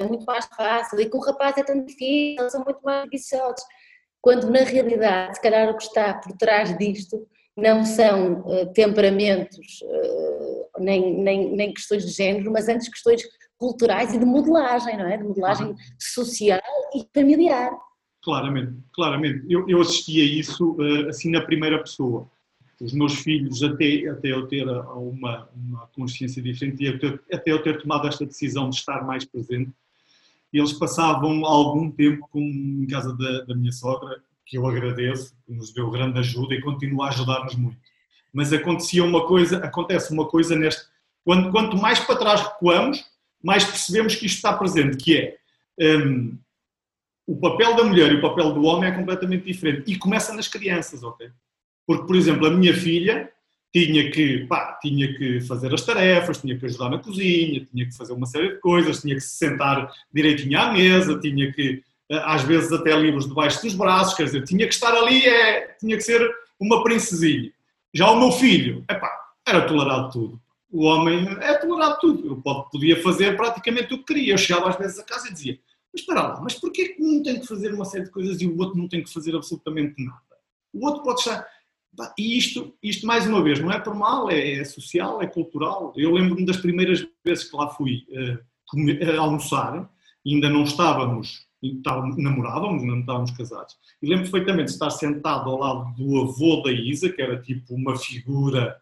é 0.00 0.04
muito 0.04 0.24
mais 0.24 0.46
fácil 0.46 1.00
e 1.00 1.08
com 1.08 1.18
o 1.18 1.24
rapaz 1.24 1.56
é 1.56 1.62
tão 1.62 1.84
difícil, 1.84 2.50
são 2.50 2.64
muito 2.64 2.80
mais 2.82 3.04
ambiciosos. 3.04 3.62
Quando 4.20 4.50
na 4.50 4.64
realidade, 4.64 5.36
se 5.36 5.42
calhar 5.42 5.68
o 5.70 5.76
que 5.76 5.84
está 5.84 6.14
por 6.14 6.36
trás 6.36 6.76
disto 6.76 7.24
não 7.56 7.84
são 7.84 8.40
uh, 8.40 8.72
temperamentos, 8.72 9.80
uh, 9.82 10.80
nem, 10.80 11.22
nem, 11.22 11.54
nem 11.54 11.72
questões 11.72 12.04
de 12.04 12.12
género, 12.12 12.50
mas 12.50 12.68
antes 12.68 12.88
questões 12.88 13.22
culturais 13.58 14.12
e 14.12 14.18
de 14.18 14.24
modelagem, 14.24 14.96
não 14.96 15.06
é? 15.06 15.18
De 15.18 15.24
modelagem 15.24 15.68
uhum. 15.68 15.76
social 15.98 16.60
e 16.94 17.06
familiar. 17.14 17.70
Claramente, 18.22 18.76
claramente. 18.92 19.44
Eu, 19.48 19.68
eu 19.68 19.80
assisti 19.80 20.20
a 20.20 20.24
isso 20.24 20.72
uh, 20.72 21.08
assim 21.08 21.30
na 21.30 21.42
primeira 21.42 21.78
pessoa. 21.78 22.28
Os 22.80 22.92
meus 22.92 23.14
filhos, 23.16 23.62
até, 23.62 24.08
até 24.08 24.28
eu 24.32 24.46
ter 24.46 24.66
uma, 24.66 25.48
uma 25.54 25.86
consciência 25.88 26.42
diferente 26.42 26.82
e 26.82 26.88
até, 26.88 27.18
até 27.32 27.52
eu 27.52 27.62
ter 27.62 27.80
tomado 27.80 28.08
esta 28.08 28.24
decisão 28.24 28.70
de 28.70 28.76
estar 28.76 29.04
mais 29.06 29.24
presente, 29.24 29.70
eles 30.52 30.72
passavam 30.72 31.44
algum 31.44 31.90
tempo 31.90 32.26
com, 32.30 32.40
em 32.40 32.86
casa 32.86 33.16
da, 33.16 33.42
da, 33.42 33.54
minha 33.54 33.70
sogra, 33.70 34.20
que 34.44 34.58
eu 34.58 34.66
agradeço, 34.66 35.34
que 35.46 35.52
nos 35.52 35.72
deu 35.72 35.90
grande 35.90 36.18
ajuda 36.18 36.54
e 36.54 36.60
continua 36.60 37.06
a 37.06 37.08
ajudar-nos 37.10 37.54
muito. 37.54 37.78
Mas 38.32 38.52
acontecia 38.52 39.04
uma 39.04 39.26
coisa, 39.26 39.58
acontece 39.58 40.12
uma 40.12 40.26
coisa 40.26 40.56
neste, 40.56 40.82
quando, 41.24 41.50
quanto 41.50 41.76
mais 41.76 42.00
para 42.00 42.16
trás 42.16 42.40
recuamos, 42.40 43.04
mais 43.42 43.64
percebemos 43.64 44.14
que 44.14 44.26
isto 44.26 44.36
está 44.36 44.52
presente, 44.52 44.96
que 44.96 45.16
é 45.16 45.96
um, 45.96 46.38
o 47.26 47.36
papel 47.36 47.76
da 47.76 47.84
mulher 47.84 48.10
e 48.10 48.16
o 48.16 48.20
papel 48.20 48.52
do 48.52 48.62
homem 48.64 48.90
é 48.90 48.94
completamente 48.94 49.44
diferente. 49.44 49.90
E 49.90 49.96
começa 49.96 50.34
nas 50.34 50.48
crianças, 50.48 51.02
ok? 51.02 51.30
Porque, 51.90 52.06
por 52.06 52.14
exemplo, 52.14 52.46
a 52.46 52.50
minha 52.50 52.72
filha, 52.72 53.28
tinha 53.74 54.12
que, 54.12 54.46
pá, 54.46 54.78
tinha 54.80 55.12
que 55.12 55.40
fazer 55.40 55.74
as 55.74 55.82
tarefas, 55.82 56.38
tinha 56.38 56.56
que 56.56 56.64
ajudar 56.66 56.88
na 56.88 57.00
cozinha, 57.00 57.64
tinha 57.64 57.84
que 57.84 57.96
fazer 57.96 58.12
uma 58.12 58.26
série 58.26 58.50
de 58.50 58.60
coisas, 58.60 59.00
tinha 59.00 59.16
que 59.16 59.20
se 59.20 59.36
sentar 59.36 59.90
direitinho 60.14 60.56
à 60.60 60.72
mesa, 60.72 61.18
tinha 61.18 61.52
que, 61.52 61.82
eh, 62.08 62.22
às 62.24 62.44
vezes, 62.44 62.70
até 62.70 62.96
livros 62.96 63.26
debaixo 63.26 63.60
dos 63.62 63.74
braços, 63.74 64.14
quer 64.14 64.22
dizer, 64.22 64.44
tinha 64.44 64.68
que 64.68 64.72
estar 64.72 64.94
ali, 64.94 65.26
é, 65.26 65.74
tinha 65.80 65.96
que 65.96 66.02
ser 66.04 66.30
uma 66.60 66.84
princesinha. 66.84 67.50
Já 67.92 68.08
o 68.12 68.20
meu 68.20 68.30
filho, 68.30 68.84
epá, 68.88 69.10
era 69.44 69.66
tolerado 69.66 70.12
tudo. 70.12 70.40
O 70.70 70.84
homem 70.84 71.26
é 71.40 71.54
tolerado 71.54 71.98
tudo. 72.00 72.40
Eu 72.44 72.62
podia 72.70 73.02
fazer 73.02 73.36
praticamente 73.36 73.92
o 73.94 73.98
que 73.98 74.14
queria. 74.14 74.34
Eu 74.34 74.38
chegava 74.38 74.68
às 74.68 74.78
vezes 74.78 74.96
a 75.00 75.02
casa 75.02 75.28
e 75.28 75.32
dizia, 75.32 75.58
mas 75.92 76.02
espera 76.02 76.22
lá, 76.22 76.40
mas 76.40 76.54
porquê 76.54 76.90
que 76.90 77.02
um 77.02 77.20
tem 77.20 77.40
que 77.40 77.48
fazer 77.48 77.74
uma 77.74 77.84
série 77.84 78.04
de 78.04 78.12
coisas 78.12 78.40
e 78.40 78.46
o 78.46 78.56
outro 78.60 78.78
não 78.78 78.86
tem 78.86 79.02
que 79.02 79.12
fazer 79.12 79.34
absolutamente 79.34 80.00
nada? 80.04 80.20
O 80.72 80.86
outro 80.86 81.02
pode 81.02 81.18
estar 81.18 81.44
e 82.16 82.38
isto, 82.38 82.74
isto, 82.82 83.06
mais 83.06 83.26
uma 83.26 83.42
vez, 83.42 83.60
não 83.60 83.70
é 83.70 83.78
por 83.78 83.94
mal, 83.94 84.30
é, 84.30 84.54
é 84.54 84.64
social, 84.64 85.20
é 85.20 85.26
cultural. 85.26 85.92
Eu 85.96 86.12
lembro-me 86.12 86.46
das 86.46 86.56
primeiras 86.56 87.06
vezes 87.24 87.44
que 87.50 87.56
lá 87.56 87.68
fui 87.68 88.04
uh, 88.10 89.20
almoçar, 89.20 89.90
ainda 90.26 90.48
não 90.48 90.62
estávamos, 90.62 91.46
estávamos, 91.62 92.16
namorávamos, 92.16 92.84
não 92.84 93.00
estávamos 93.00 93.32
casados. 93.32 93.76
E 94.00 94.08
lembro 94.08 94.30
perfeitamente 94.30 94.66
de 94.66 94.72
estar 94.72 94.90
sentado 94.90 95.50
ao 95.50 95.58
lado 95.58 95.94
do 95.96 96.22
avô 96.22 96.62
da 96.62 96.72
Isa, 96.72 97.10
que 97.10 97.20
era 97.20 97.40
tipo 97.40 97.74
uma 97.74 97.96
figura, 97.98 98.76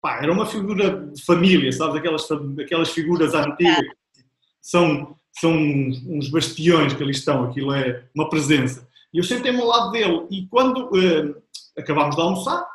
pá, 0.00 0.22
era 0.22 0.32
uma 0.32 0.46
figura 0.46 1.06
de 1.12 1.22
família, 1.24 1.70
sabes? 1.72 1.96
Aquelas, 1.96 2.26
aquelas 2.58 2.90
figuras 2.90 3.34
antigas. 3.34 3.84
São, 4.60 5.16
são 5.32 5.54
uns 5.54 6.28
bastiões 6.30 6.94
que 6.94 7.02
ali 7.02 7.12
estão, 7.12 7.44
aquilo 7.44 7.72
é 7.72 8.04
uma 8.14 8.28
presença. 8.28 8.88
E 9.12 9.18
eu 9.18 9.24
sentei-me 9.24 9.60
ao 9.60 9.68
lado 9.68 9.92
dele, 9.92 10.26
e 10.30 10.46
quando. 10.46 10.86
Uh, 10.86 11.45
acabámos 11.76 12.16
de 12.16 12.22
almoçar, 12.22 12.66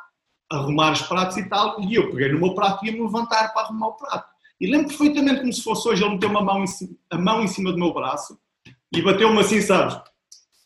arrumar 0.50 0.92
os 0.92 1.02
pratos 1.02 1.36
e 1.36 1.48
tal, 1.48 1.80
e 1.80 1.94
eu 1.94 2.10
peguei 2.10 2.32
no 2.32 2.40
meu 2.40 2.54
prato 2.54 2.84
e 2.84 2.88
ia-me 2.88 3.02
levantar 3.02 3.52
para 3.52 3.62
arrumar 3.62 3.88
o 3.88 3.94
prato. 3.94 4.30
E 4.60 4.70
lembro 4.70 4.88
perfeitamente 4.88 5.40
como 5.40 5.52
se 5.52 5.62
fosse 5.62 5.88
hoje, 5.88 6.04
ele 6.04 6.14
meteu 6.14 6.28
uma 6.30 6.42
mão 6.42 6.66
cima, 6.66 6.94
a 7.10 7.18
mão 7.18 7.42
em 7.42 7.48
cima 7.48 7.72
do 7.72 7.78
meu 7.78 7.92
braço 7.92 8.38
e 8.92 9.02
bateu-me 9.02 9.40
assim, 9.40 9.60
sabes? 9.60 9.98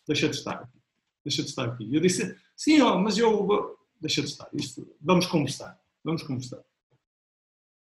Deixa 0.07 0.29
de 0.29 0.37
estar 0.37 0.53
aqui, 0.53 0.79
deixa 1.25 1.43
de 1.43 1.49
estar 1.49 1.65
aqui. 1.65 1.85
E 1.85 1.95
eu 1.95 2.01
disse, 2.01 2.37
sim, 2.55 2.79
mas 3.03 3.17
eu, 3.17 3.79
deixa 4.01 4.21
de 4.21 4.29
estar, 4.29 4.49
isto, 4.53 4.87
vamos 5.01 5.27
conversar, 5.27 5.79
vamos 6.05 6.23
conversar. 6.23 6.61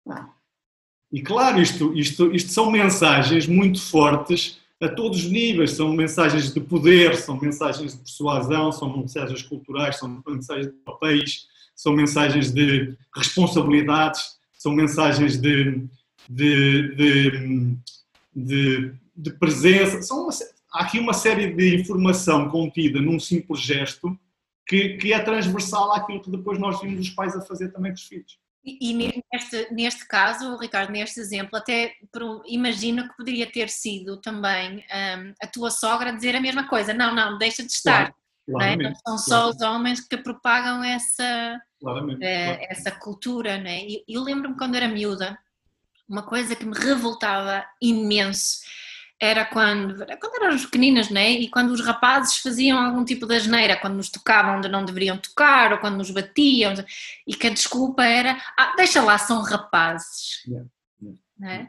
Ah. 0.08 0.30
E 1.12 1.22
claro, 1.22 1.60
isto, 1.60 1.92
isto, 1.92 2.34
isto 2.34 2.50
são 2.50 2.70
mensagens 2.70 3.46
muito 3.46 3.80
fortes 3.80 4.61
a 4.82 4.88
todos 4.88 5.24
os 5.24 5.30
níveis. 5.30 5.72
São 5.72 5.92
mensagens 5.92 6.52
de 6.52 6.60
poder, 6.60 7.16
são 7.16 7.38
mensagens 7.40 7.92
de 7.92 7.98
persuasão, 7.98 8.72
são 8.72 8.96
mensagens 8.96 9.42
culturais, 9.42 9.98
são 9.98 10.22
mensagens 10.26 10.66
de 10.66 10.78
papéis, 10.84 11.46
são 11.74 11.92
mensagens 11.92 12.52
de 12.52 12.96
responsabilidades, 13.14 14.36
são 14.58 14.72
mensagens 14.72 15.40
de, 15.40 15.84
de, 16.28 16.94
de, 16.94 17.76
de, 18.34 18.92
de 19.16 19.30
presença. 19.32 20.02
São 20.02 20.24
uma, 20.24 20.32
há 20.72 20.82
aqui 20.82 20.98
uma 20.98 21.12
série 21.12 21.52
de 21.52 21.76
informação 21.76 22.48
contida 22.48 23.00
num 23.00 23.18
simples 23.18 23.60
gesto 23.60 24.18
que, 24.66 24.96
que 24.96 25.12
é 25.12 25.18
transversal 25.18 25.92
àquilo 25.92 26.22
que 26.22 26.30
depois 26.30 26.58
nós 26.58 26.80
vimos 26.80 27.00
os 27.00 27.10
pais 27.10 27.36
a 27.36 27.40
fazer 27.40 27.68
também 27.68 27.92
com 27.92 27.96
os 27.96 28.04
filhos. 28.04 28.38
E, 28.64 28.94
neste, 29.32 29.74
neste 29.74 30.06
caso, 30.06 30.56
Ricardo, 30.56 30.92
neste 30.92 31.18
exemplo, 31.18 31.56
até 31.56 31.94
imagino 32.46 33.08
que 33.08 33.16
poderia 33.16 33.50
ter 33.50 33.68
sido 33.68 34.20
também 34.20 34.78
um, 34.78 35.34
a 35.42 35.46
tua 35.48 35.68
sogra 35.68 36.12
dizer 36.12 36.36
a 36.36 36.40
mesma 36.40 36.68
coisa. 36.68 36.94
Não, 36.94 37.12
não, 37.12 37.38
deixa 37.38 37.64
de 37.64 37.72
estar. 37.72 38.12
Claro, 38.12 38.14
não, 38.46 38.60
é? 38.60 38.76
não 38.76 38.94
são 38.94 39.18
só 39.18 39.50
os 39.50 39.60
homens 39.62 40.00
que 40.00 40.16
propagam 40.16 40.82
essa, 40.84 41.60
é, 42.20 42.72
essa 42.72 42.92
cultura. 42.92 43.58
Não 43.58 43.66
é? 43.66 43.84
E 43.84 44.04
eu 44.08 44.22
lembro-me 44.22 44.56
quando 44.56 44.76
era 44.76 44.86
miúda, 44.86 45.36
uma 46.08 46.22
coisa 46.22 46.54
que 46.54 46.64
me 46.64 46.78
revoltava 46.78 47.64
imenso 47.80 48.60
era 49.22 49.44
quando, 49.44 50.04
quando 50.18 50.42
éramos 50.42 50.64
pequeninas, 50.64 51.08
né? 51.08 51.30
E 51.30 51.48
quando 51.48 51.70
os 51.70 51.80
rapazes 51.80 52.38
faziam 52.38 52.76
algum 52.76 53.04
tipo 53.04 53.24
de 53.24 53.36
asneira, 53.36 53.76
quando 53.76 53.94
nos 53.94 54.10
tocavam 54.10 54.58
onde 54.58 54.68
não 54.68 54.84
deveriam 54.84 55.16
tocar, 55.16 55.70
ou 55.70 55.78
quando 55.78 55.98
nos 55.98 56.10
batiam, 56.10 56.74
e 57.24 57.32
que 57.32 57.46
a 57.46 57.50
desculpa 57.50 58.04
era, 58.04 58.36
ah, 58.58 58.74
deixa 58.76 59.00
lá, 59.00 59.16
são 59.18 59.40
rapazes. 59.40 60.42
Yeah. 60.44 60.68
Yeah. 61.00 61.54
É? 61.54 61.68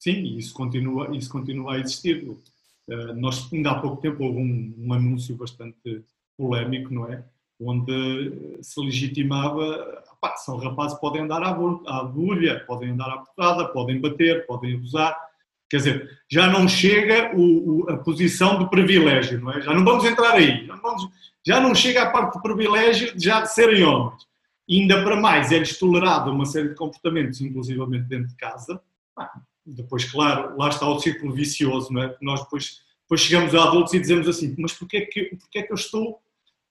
Sim, 0.00 0.36
isso 0.36 0.52
continua, 0.54 1.16
isso 1.16 1.30
continua 1.30 1.76
a 1.76 1.78
existir. 1.78 2.28
Uh, 2.28 3.14
nós, 3.14 3.48
ainda 3.52 3.70
há 3.70 3.80
pouco 3.80 4.02
tempo, 4.02 4.24
houve 4.24 4.40
um, 4.40 4.74
um 4.76 4.92
anúncio 4.92 5.36
bastante 5.36 6.04
polémico, 6.36 6.92
não 6.92 7.08
é? 7.08 7.24
Onde 7.60 8.58
se 8.60 8.80
legitimava, 8.80 10.02
pá, 10.20 10.34
são 10.34 10.56
rapazes, 10.56 10.98
podem 10.98 11.22
andar 11.22 11.44
à, 11.44 11.50
à 11.50 11.98
agulha, 12.00 12.64
podem 12.66 12.90
andar 12.90 13.08
à 13.08 13.18
porrada, 13.18 13.68
podem 13.68 14.00
bater, 14.00 14.44
podem 14.48 14.74
abusar 14.74 15.25
Quer 15.68 15.78
dizer, 15.78 16.20
já 16.30 16.48
não 16.48 16.68
chega 16.68 17.36
o, 17.36 17.84
o, 17.84 17.90
a 17.90 17.96
posição 17.98 18.58
de 18.58 18.70
privilégio, 18.70 19.40
não 19.40 19.52
é? 19.52 19.60
Já 19.60 19.74
não 19.74 19.84
vamos 19.84 20.04
entrar 20.04 20.34
aí. 20.34 20.64
Já 20.66 20.74
não, 20.74 20.82
vamos, 20.82 21.08
já 21.44 21.60
não 21.60 21.74
chega 21.74 22.02
a 22.02 22.10
parte 22.10 22.34
do 22.34 22.42
privilégio 22.42 23.16
de 23.16 23.24
já 23.24 23.40
de 23.40 23.52
serem 23.52 23.82
homens. 23.82 24.26
E 24.68 24.80
ainda 24.80 25.02
para 25.02 25.16
mais, 25.16 25.50
é-lhes 25.52 25.78
tolerado 25.78 26.30
uma 26.30 26.44
série 26.44 26.68
de 26.68 26.74
comportamentos, 26.74 27.40
inclusivamente 27.40 28.04
dentro 28.04 28.28
de 28.28 28.36
casa. 28.36 28.80
Ah, 29.16 29.40
depois, 29.64 30.04
claro, 30.04 30.56
lá 30.56 30.68
está 30.68 30.88
o 30.88 30.98
círculo 31.00 31.32
vicioso, 31.32 31.92
não 31.92 32.02
é? 32.02 32.16
Nós 32.20 32.42
depois, 32.42 32.82
depois 33.02 33.20
chegamos 33.20 33.54
a 33.54 33.64
adultos 33.64 33.94
e 33.94 34.00
dizemos 34.00 34.28
assim, 34.28 34.54
mas 34.58 34.72
porquê 34.72 34.98
é 34.98 35.00
que, 35.06 35.38
é 35.56 35.62
que 35.62 35.72
eu 35.72 35.76
estou 35.76 36.20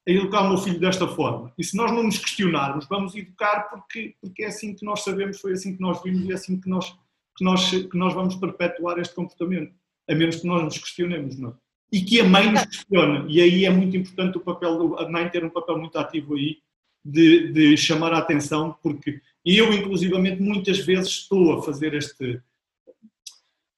a 0.07 0.11
educar 0.11 0.41
o 0.41 0.49
meu 0.49 0.57
filho 0.57 0.79
desta 0.79 1.07
forma? 1.07 1.51
E 1.57 1.63
se 1.63 1.75
nós 1.75 1.91
não 1.91 2.03
nos 2.03 2.17
questionarmos, 2.17 2.85
vamos 2.87 3.15
educar 3.15 3.69
porque, 3.69 4.15
porque 4.21 4.43
é 4.43 4.47
assim 4.47 4.73
que 4.73 4.85
nós 4.85 5.03
sabemos, 5.03 5.39
foi 5.39 5.53
assim 5.53 5.75
que 5.75 5.81
nós 5.81 6.01
vimos 6.01 6.25
e 6.25 6.31
é 6.31 6.35
assim 6.35 6.59
que 6.59 6.69
nós 6.69 6.95
que 7.35 7.43
nós, 7.43 7.69
que 7.69 7.97
nós 7.97 8.13
vamos 8.13 8.35
perpetuar 8.35 8.97
este 8.99 9.13
comportamento, 9.13 9.73
a 10.09 10.15
menos 10.15 10.37
que 10.37 10.47
nós 10.47 10.63
nos 10.63 10.77
questionemos, 10.77 11.37
não 11.37 11.49
é? 11.49 11.53
E 11.91 12.01
que 12.01 12.19
a 12.19 12.23
mãe 12.23 12.51
nos 12.51 12.65
questione, 12.65 13.31
e 13.31 13.39
aí 13.39 13.65
é 13.65 13.69
muito 13.69 13.95
importante 13.95 14.37
o 14.37 14.41
papel, 14.41 14.97
a 14.97 15.09
mãe 15.09 15.29
ter 15.29 15.43
um 15.45 15.49
papel 15.49 15.77
muito 15.77 15.97
ativo 15.97 16.35
aí, 16.35 16.57
de, 17.05 17.51
de 17.51 17.77
chamar 17.77 18.13
a 18.13 18.17
atenção, 18.17 18.75
porque 18.81 19.21
eu, 19.45 19.71
inclusivamente, 19.71 20.41
muitas 20.41 20.79
vezes 20.79 21.09
estou 21.09 21.53
a 21.53 21.61
fazer 21.61 21.93
este. 21.93 22.41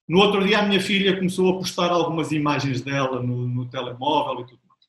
No 0.08 0.20
outro 0.20 0.46
dia, 0.48 0.60
a 0.60 0.66
minha 0.66 0.80
filha 0.80 1.18
começou 1.18 1.50
a 1.54 1.58
postar 1.58 1.92
algumas 1.92 2.32
imagens 2.32 2.82
dela 2.82 3.22
no, 3.22 3.46
no 3.46 3.66
telemóvel 3.66 4.46
e 4.46 4.48
tudo 4.48 4.62
mais. 4.66 4.86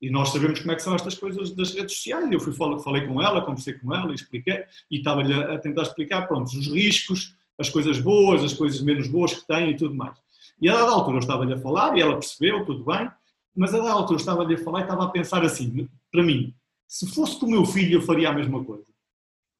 E 0.00 0.08
nós 0.08 0.30
sabemos 0.30 0.60
como 0.60 0.72
é 0.72 0.76
que 0.76 0.82
são 0.82 0.94
estas 0.94 1.14
coisas 1.14 1.54
das 1.54 1.74
redes 1.74 1.96
sociais. 1.96 2.32
Eu 2.32 2.40
fui, 2.40 2.54
falei 2.54 3.06
com 3.06 3.20
ela, 3.20 3.44
conversei 3.44 3.74
com 3.74 3.94
ela, 3.94 4.14
expliquei, 4.14 4.64
e 4.90 4.96
estava-lhe 4.96 5.34
a 5.34 5.58
tentar 5.58 5.82
explicar, 5.82 6.26
pronto, 6.26 6.46
os 6.46 6.66
riscos, 6.68 7.36
as 7.58 7.68
coisas 7.68 7.98
boas, 7.98 8.42
as 8.42 8.52
coisas 8.52 8.80
menos 8.80 9.06
boas 9.06 9.34
que 9.34 9.46
tem 9.46 9.70
e 9.70 9.76
tudo 9.76 9.94
mais. 9.94 10.16
E 10.60 10.68
a 10.68 10.74
dada 10.74 10.92
altura 10.92 11.16
eu 11.16 11.20
estava-lhe 11.20 11.52
a 11.52 11.58
falar 11.58 11.96
e 11.96 12.00
ela 12.00 12.14
percebeu, 12.14 12.64
tudo 12.64 12.84
bem, 12.84 13.10
mas 13.54 13.74
a 13.74 13.78
dada 13.78 13.92
altura 13.92 14.14
eu 14.14 14.20
estava-lhe 14.20 14.54
a 14.54 14.58
falar 14.58 14.80
e 14.80 14.82
estava 14.82 15.04
a 15.04 15.08
pensar 15.08 15.44
assim, 15.44 15.88
para 16.10 16.22
mim, 16.22 16.54
se 16.86 17.06
fosse 17.12 17.38
com 17.38 17.46
o 17.46 17.50
meu 17.50 17.64
filho 17.64 17.98
eu 17.98 18.02
faria 18.02 18.28
a 18.28 18.32
mesma 18.32 18.64
coisa. 18.64 18.86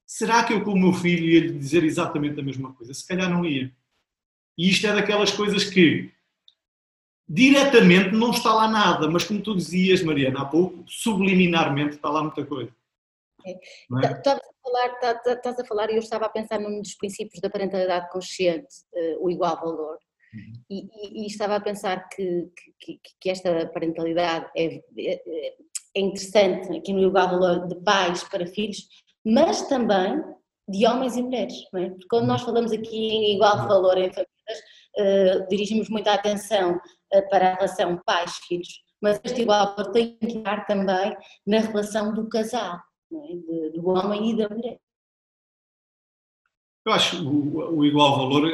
Será 0.05 0.43
que 0.43 0.53
eu 0.53 0.63
com 0.63 0.73
o 0.73 0.79
meu 0.79 0.93
filho 0.93 1.25
ia 1.25 1.39
lhe 1.41 1.57
dizer 1.57 1.83
exatamente 1.83 2.39
a 2.39 2.43
mesma 2.43 2.73
coisa? 2.73 2.93
Se 2.93 3.07
calhar 3.07 3.29
não 3.29 3.45
ia. 3.45 3.73
E 4.57 4.69
isto 4.69 4.85
é 4.87 4.93
daquelas 4.93 5.31
coisas 5.31 5.63
que 5.63 6.11
diretamente 7.27 8.11
não 8.11 8.31
está 8.31 8.53
lá 8.53 8.67
nada, 8.67 9.09
mas 9.09 9.23
como 9.23 9.41
tu 9.41 9.55
dizias, 9.55 10.03
Mariana, 10.03 10.41
há 10.41 10.45
pouco, 10.45 10.83
subliminarmente 10.87 11.95
está 11.95 12.09
lá 12.09 12.21
muita 12.21 12.45
coisa. 12.45 12.71
É. 13.45 13.51
É? 13.51 14.21
Falar, 14.65 14.89
tá, 14.99 15.13
tá, 15.13 15.33
estás 15.33 15.59
a 15.59 15.65
falar 15.65 15.91
e 15.91 15.93
eu 15.93 15.99
estava 15.99 16.25
a 16.25 16.29
pensar 16.29 16.59
num 16.59 16.81
dos 16.81 16.95
princípios 16.95 17.39
da 17.39 17.51
parentalidade 17.51 18.09
consciente, 18.09 18.65
uh, 18.95 19.23
o 19.23 19.29
igual 19.29 19.55
valor. 19.57 19.99
Uhum. 20.33 20.53
E, 20.71 20.79
e, 20.81 21.23
e, 21.23 21.27
estava 21.27 21.55
a 21.55 21.61
pensar 21.61 22.09
que, 22.09 22.49
que, 22.79 22.99
que 23.21 23.29
esta 23.29 23.67
parentalidade 23.67 24.49
é, 24.57 24.75
é, 24.75 24.81
é, 24.97 25.55
interessante 25.95 26.75
aqui 26.75 26.91
no 26.93 27.07
igual 27.07 27.29
valor 27.29 27.67
de 27.67 27.75
pais 27.83 28.23
para 28.23 28.47
filhos, 28.47 28.87
mas 29.23 29.67
também 29.67 30.19
de 30.67 30.87
homens 30.87 31.15
e 31.15 31.21
mulheres, 31.21 31.53
é? 31.75 31.89
Porque 31.89 32.07
quando 32.09 32.25
nós 32.25 32.41
falamos 32.41 32.71
aqui 32.71 32.97
em 32.97 33.35
igual 33.35 33.59
uhum. 33.59 33.67
valor 33.67 33.97
em 33.99 34.11
famílias, 34.11 34.59
uh, 34.97 35.47
dirigimos 35.47 35.89
muita 35.89 36.11
atenção 36.11 36.75
uh, 36.75 37.29
para 37.29 37.51
a 37.51 37.53
relação 37.53 38.01
pais-filhos, 38.03 38.83
mas 38.99 39.21
este 39.23 39.43
igual 39.43 39.75
valor 39.75 39.91
tem 39.91 40.17
que 40.17 40.39
estar 40.39 40.65
também 40.65 41.15
na 41.45 41.59
relação 41.59 42.15
do 42.15 42.27
casal 42.27 42.79
é? 43.11 43.69
do 43.69 43.87
homem 43.89 44.31
e 44.31 44.37
da 44.37 44.49
mulher. 44.49 44.79
Eu 46.85 46.93
acho 46.93 47.27
o, 47.27 47.79
o 47.79 47.85
igual 47.85 48.15
valor, 48.15 48.45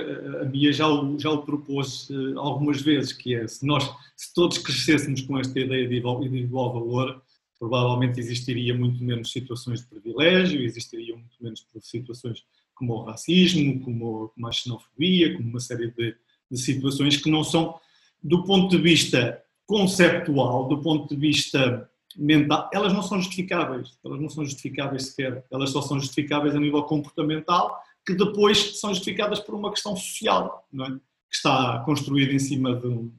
a 0.41 0.45
Bia 0.45 0.71
já 0.71 0.87
o, 0.87 1.19
já 1.19 1.29
o 1.29 1.43
propôs 1.43 2.09
uh, 2.09 2.39
algumas 2.39 2.81
vezes, 2.81 3.11
que 3.11 3.35
é, 3.35 3.45
se 3.45 3.65
nós, 3.65 3.83
se 4.15 4.33
todos 4.33 4.57
crescêssemos 4.57 5.21
com 5.21 5.37
esta 5.37 5.59
ideia 5.59 5.85
de 5.85 5.95
igual, 5.95 6.21
de 6.21 6.37
igual 6.37 6.71
valor, 6.71 7.21
provavelmente 7.59 8.19
existiria 8.19 8.73
muito 8.73 9.03
menos 9.03 9.31
situações 9.31 9.81
de 9.81 9.87
privilégio, 9.87 10.63
existiria 10.63 11.13
muito 11.13 11.35
menos 11.41 11.67
situações 11.81 12.45
como 12.73 12.93
o 12.93 13.03
racismo, 13.03 13.81
como, 13.81 14.29
como 14.29 14.47
a 14.47 14.51
xenofobia, 14.51 15.35
como 15.35 15.49
uma 15.49 15.59
série 15.59 15.91
de, 15.91 16.15
de 16.49 16.57
situações 16.57 17.17
que 17.17 17.29
não 17.29 17.43
são, 17.43 17.77
do 18.23 18.45
ponto 18.45 18.75
de 18.75 18.81
vista 18.81 19.43
conceptual, 19.67 20.69
do 20.69 20.81
ponto 20.81 21.13
de 21.13 21.19
vista 21.19 21.90
mental, 22.15 22.69
elas 22.73 22.93
não 22.93 23.01
são 23.01 23.19
justificáveis, 23.19 23.97
elas 24.03 24.19
não 24.19 24.29
são 24.29 24.43
justificáveis 24.43 25.07
sequer, 25.07 25.45
elas 25.51 25.69
só 25.69 25.81
são 25.81 25.99
justificáveis 25.99 26.55
a 26.55 26.59
nível 26.59 26.83
comportamental, 26.83 27.81
que 28.05 28.13
depois 28.13 28.79
são 28.79 28.93
justificadas 28.93 29.39
por 29.39 29.55
uma 29.55 29.71
questão 29.71 29.95
social, 29.95 30.67
é? 30.73 30.85
que 30.85 31.35
está 31.35 31.79
construída 31.85 32.33
em 32.33 32.39
cima 32.39 32.75
de, 32.75 33.09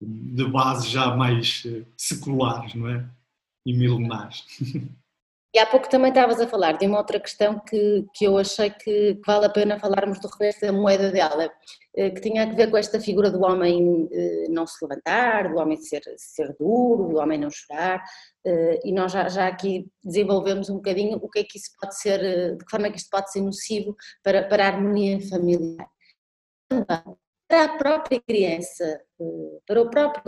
de 0.00 0.44
bases 0.44 0.90
já 0.90 1.14
mais 1.16 1.62
eh, 1.66 1.84
seculares 1.96 2.74
não 2.74 2.88
é? 2.88 3.08
e 3.66 3.72
milenares. 3.72 4.44
E 5.54 5.58
há 5.60 5.64
pouco 5.64 5.88
também 5.88 6.08
estavas 6.08 6.40
a 6.40 6.48
falar 6.48 6.72
de 6.72 6.84
uma 6.84 6.98
outra 6.98 7.20
questão 7.20 7.60
que, 7.60 8.04
que 8.12 8.24
eu 8.24 8.36
achei 8.36 8.70
que, 8.70 9.20
vale 9.24 9.46
a 9.46 9.48
pena 9.48 9.78
falarmos 9.78 10.18
do 10.18 10.26
reverso 10.26 10.62
da 10.62 10.72
moeda 10.72 11.12
dela, 11.12 11.48
que 11.94 12.20
tinha 12.20 12.42
a 12.42 12.54
ver 12.54 12.70
com 12.70 12.76
esta 12.76 13.00
figura 13.00 13.30
do 13.30 13.42
homem 13.42 14.08
eh, 14.12 14.46
não 14.48 14.66
se 14.66 14.84
levantar, 14.84 15.48
do 15.48 15.58
homem 15.58 15.76
ser, 15.76 16.02
ser 16.16 16.54
duro, 16.58 17.08
do 17.08 17.18
homem 17.18 17.38
não 17.38 17.50
chorar, 17.50 18.02
eh, 18.44 18.80
e 18.84 18.92
nós 18.92 19.12
já, 19.12 19.28
já 19.28 19.46
aqui 19.46 19.86
desenvolvemos 20.02 20.68
um 20.68 20.76
bocadinho 20.76 21.18
o 21.22 21.28
que 21.28 21.40
é 21.40 21.44
que 21.44 21.56
isso 21.58 21.70
pode 21.80 21.98
ser, 21.98 22.56
de 22.56 22.64
que 22.64 22.70
forma 22.70 22.88
é 22.88 22.90
que 22.90 22.98
isto 22.98 23.10
pode 23.10 23.30
ser 23.30 23.40
nocivo 23.40 23.96
para, 24.22 24.46
para 24.48 24.64
a 24.64 24.68
harmonia 24.68 25.20
familiar. 25.28 25.88
Também, 26.68 27.16
para 27.46 27.64
a 27.64 27.78
própria 27.78 28.20
criança, 28.20 29.00
para 29.66 29.82
o 29.82 29.90
próprio 29.90 30.22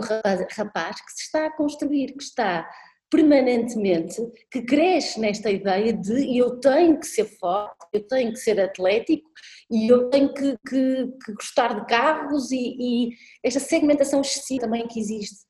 rapaz 0.55 1.01
que 1.01 1.11
se 1.11 1.23
está 1.23 1.47
a 1.47 1.55
construir, 1.57 2.13
que 2.13 2.23
está 2.23 2.69
permanentemente 3.09 4.17
que 4.51 4.61
cresce 4.61 5.19
nesta 5.19 5.49
ideia 5.49 5.93
de 5.93 6.37
eu 6.37 6.59
tenho 6.59 6.99
que 6.99 7.07
ser 7.07 7.25
forte, 7.25 7.75
eu 7.93 8.05
tenho 8.05 8.31
que 8.33 8.39
ser 8.39 8.59
atlético 8.59 9.29
e 9.69 9.91
eu 9.91 10.09
tenho 10.09 10.33
que, 10.33 10.57
que, 10.67 11.07
que 11.25 11.33
gostar 11.33 11.79
de 11.79 11.85
carros 11.87 12.51
e, 12.51 12.75
e, 12.79 13.09
esta 13.43 13.59
segmentação 13.59 14.21
excessiva 14.21 14.61
também 14.61 14.87
que 14.87 14.99
existe. 14.99 15.45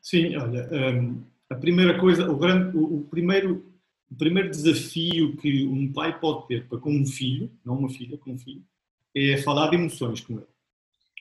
Sim, 0.00 0.36
olha, 0.36 0.68
um, 0.70 1.24
a 1.50 1.54
primeira 1.54 1.98
coisa, 1.98 2.30
o, 2.30 2.36
grande, 2.36 2.76
o, 2.76 3.00
o, 3.00 3.04
primeiro, 3.04 3.74
o 4.10 4.14
primeiro 4.14 4.50
desafio 4.50 5.36
que 5.36 5.66
um 5.66 5.92
pai 5.92 6.18
pode 6.18 6.46
ter 6.46 6.68
para 6.68 6.78
com 6.78 6.90
um 6.90 7.06
filho, 7.06 7.50
não 7.64 7.78
uma 7.78 7.88
filha, 7.88 8.16
com 8.18 8.32
um 8.32 8.38
filho, 8.38 8.62
é 9.14 9.38
falar 9.38 9.70
de 9.70 9.76
emoções 9.76 10.20
com 10.20 10.34
ele. 10.34 10.46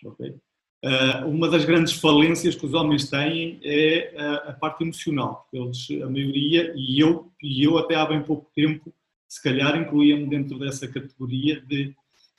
Okay? 0.05 0.35
Uh, 0.83 1.29
uma 1.29 1.49
das 1.49 1.63
grandes 1.63 1.93
falências 1.93 2.55
que 2.55 2.65
os 2.65 2.73
homens 2.73 3.09
têm 3.09 3.59
é 3.63 4.13
a, 4.47 4.53
parte 4.53 4.83
emocional. 4.83 5.47
Eles, 5.53 5.87
a 6.03 6.09
maioria, 6.09 6.73
e 6.75 6.99
eu, 6.99 7.31
e 7.41 7.63
eu 7.63 7.77
até 7.77 7.95
há 7.95 8.05
bem 8.05 8.21
pouco 8.21 8.51
tempo, 8.53 8.93
se 9.33 9.41
calhar 9.41 9.75
incluía-me 9.75 10.27
dentro 10.27 10.59
dessa 10.59 10.87
categoria 10.87 11.59
de, 11.61 11.95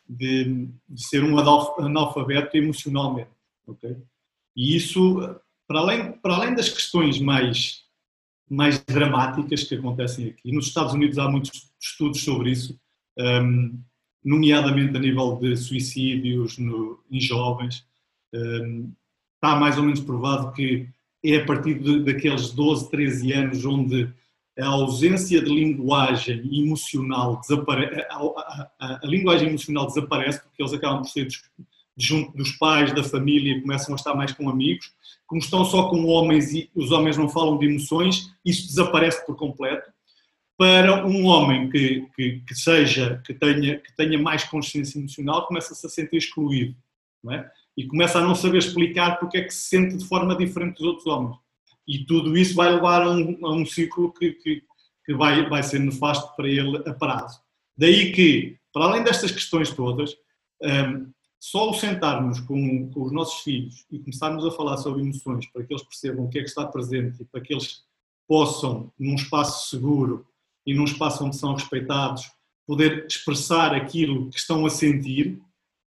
de, 0.09 0.69
de, 0.89 1.07
ser 1.09 1.25
um 1.25 1.37
analfabeto 1.37 2.57
emocionalmente. 2.57 3.33
Okay? 3.67 3.97
E 4.55 4.77
isso, 4.77 5.19
para 5.67 5.81
além, 5.81 6.13
para 6.13 6.37
além 6.37 6.55
das 6.55 6.69
questões 6.69 7.19
mais, 7.19 7.83
mais 8.49 8.79
dramáticas 8.85 9.65
que 9.65 9.75
acontecem 9.75 10.29
aqui, 10.29 10.53
nos 10.53 10.69
Estados 10.69 10.95
Unidos 10.95 11.19
há 11.19 11.29
muitos 11.29 11.69
estudos 11.81 12.23
sobre 12.23 12.53
isso, 12.53 12.79
um, 13.19 13.77
nomeadamente 14.25 14.97
a 14.97 15.01
nível 15.01 15.37
de 15.37 15.57
suicídios 15.57 16.59
no, 16.59 17.03
em 17.11 17.21
jovens, 17.21 17.85
está 19.35 19.57
mais 19.57 19.77
ou 19.79 19.83
menos 19.83 20.01
provado 20.01 20.53
que 20.53 20.89
é 21.25 21.39
a 21.39 21.45
partir 21.45 21.75
de, 21.81 22.05
daqueles 22.05 22.53
12, 22.53 22.89
13 22.89 23.33
anos 23.33 23.65
onde 23.65 24.15
a 24.59 24.67
ausência 24.67 25.43
de 25.43 25.49
linguagem 25.49 26.41
emocional 26.53 27.41
desaparece, 27.41 28.07
a, 28.09 28.17
a, 28.17 28.71
a, 28.81 29.01
a, 29.03 29.07
linguagem 29.07 29.49
emocional 29.49 29.87
desaparece 29.87 30.43
porque 30.43 30.63
eles 30.63 30.73
acabam 30.73 31.03
por 31.03 31.09
ser 31.09 31.29
junto 31.97 32.37
dos 32.37 32.53
pais, 32.53 32.93
da 32.95 33.03
família, 33.03 33.61
começam 33.61 33.95
a 33.95 33.97
estar 33.97 34.15
mais 34.15 34.33
com 34.33 34.49
amigos. 34.49 34.93
Como 35.27 35.41
estão 35.41 35.65
só 35.65 35.89
com 35.89 36.05
homens 36.07 36.53
e 36.53 36.71
os 36.75 36.91
homens 36.93 37.17
não 37.17 37.29
falam 37.29 37.59
de 37.59 37.67
emoções, 37.67 38.33
isso 38.45 38.67
desaparece 38.67 39.25
por 39.27 39.37
completo. 39.37 39.91
Para 40.57 41.05
um 41.07 41.25
homem 41.27 41.69
que, 41.69 42.07
que, 42.15 42.41
que 42.47 42.55
seja, 42.55 43.21
que 43.25 43.35
tenha, 43.35 43.79
que 43.79 43.97
tenha 43.97 44.19
mais 44.19 44.45
consciência 44.45 44.99
emocional, 44.99 45.47
começa-se 45.47 45.85
a 45.85 45.91
sentir 45.91 46.17
excluído. 46.17 46.77
Não 47.23 47.33
é? 47.33 47.51
e 47.77 47.87
começa 47.87 48.19
a 48.19 48.23
não 48.23 48.35
saber 48.35 48.59
explicar 48.59 49.19
porque 49.19 49.39
é 49.39 49.43
que 49.43 49.53
se 49.53 49.69
sente 49.69 49.97
de 49.97 50.07
forma 50.07 50.37
diferente 50.37 50.77
dos 50.77 50.87
outros 50.87 51.07
homens. 51.07 51.37
E 51.87 52.05
tudo 52.05 52.37
isso 52.37 52.55
vai 52.55 52.73
levar 52.73 53.03
a 53.03 53.11
um, 53.11 53.39
a 53.47 53.53
um 53.53 53.67
ciclo 53.67 54.13
que, 54.13 54.33
que, 54.33 54.63
que, 55.05 55.15
vai, 55.15 55.49
vai 55.49 55.63
ser 55.63 55.81
nefasto 55.81 56.35
para 56.37 56.49
ele 56.49 56.79
a 56.89 56.95
prazo. 56.95 57.41
Daí 57.77 58.13
que, 58.13 58.57
para 58.73 58.87
além 58.87 59.03
destas 59.03 59.31
questões 59.31 59.71
todas, 59.71 60.15
um, 60.63 61.13
só 61.39 61.71
o 61.71 61.75
sentarmos 61.75 62.41
com, 62.41 62.91
com, 62.91 63.03
os 63.03 63.13
nossos 63.13 63.43
filhos 63.43 63.85
e 63.91 63.99
começarmos 63.99 64.47
a 64.47 64.51
falar 64.51 64.79
sobre 64.79 65.03
emoções 65.03 65.47
para 65.53 65.63
que 65.63 65.75
eles 65.75 65.83
percebam 65.83 66.25
o 66.25 66.29
que 66.31 66.39
é 66.39 66.43
que 66.43 66.49
está 66.49 66.65
presente 66.65 67.23
e 67.23 67.25
para 67.27 67.41
que 67.43 67.53
eles 67.53 67.83
possam, 68.27 68.91
num 68.99 69.15
espaço 69.15 69.69
seguro 69.69 70.27
e 70.67 70.73
num 70.73 70.85
espaço 70.85 71.23
onde 71.23 71.37
são 71.37 71.53
respeitados, 71.53 72.31
poder 72.67 73.07
expressar 73.07 73.75
aquilo 73.75 74.31
que 74.31 74.39
estão 74.39 74.65
a 74.65 74.71
sentir. 74.71 75.39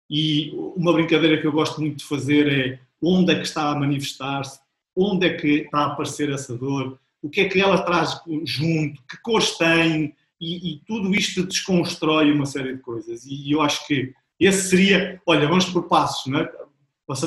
E 0.09 0.51
uma 0.75 0.91
brincadeira 0.91 1.39
que 1.39 1.47
eu 1.47 1.53
gosto 1.53 1.79
muito 1.79 1.99
de 1.99 2.03
fazer 2.03 2.51
é 2.51 2.79
onde 3.01 3.31
é 3.31 3.35
que 3.35 3.45
está 3.45 3.69
a 3.71 3.79
manifestar-se, 3.79 4.59
onde 4.95 5.27
é 5.27 5.33
que 5.33 5.47
está 5.61 5.79
a 5.79 5.85
aparecer 5.87 6.29
essa 6.29 6.57
dor, 6.57 6.99
o 7.21 7.29
que 7.29 7.41
é 7.41 7.49
que 7.49 7.59
ela 7.59 7.81
traz 7.81 8.21
junto, 8.45 9.01
que 9.09 9.21
cores 9.21 9.57
tem, 9.57 10.15
e, 10.39 10.73
e 10.73 10.81
tudo 10.85 11.13
isto 11.13 11.45
desconstrói 11.45 12.31
uma 12.31 12.45
série 12.45 12.75
de 12.75 12.81
coisas. 12.81 13.25
E 13.25 13.51
eu 13.51 13.61
acho 13.61 13.85
que 13.87 14.13
esse 14.39 14.69
seria, 14.69 15.21
olha, 15.25 15.47
vamos 15.47 15.65
por 15.65 15.83
passos, 15.83 16.31
não 16.31 16.39
é? 16.39 16.51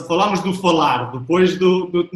Falámos 0.07 0.43
do 0.43 0.53
falar, 0.55 1.12
depois 1.12 1.57
do, 1.57 1.87
do 1.87 2.11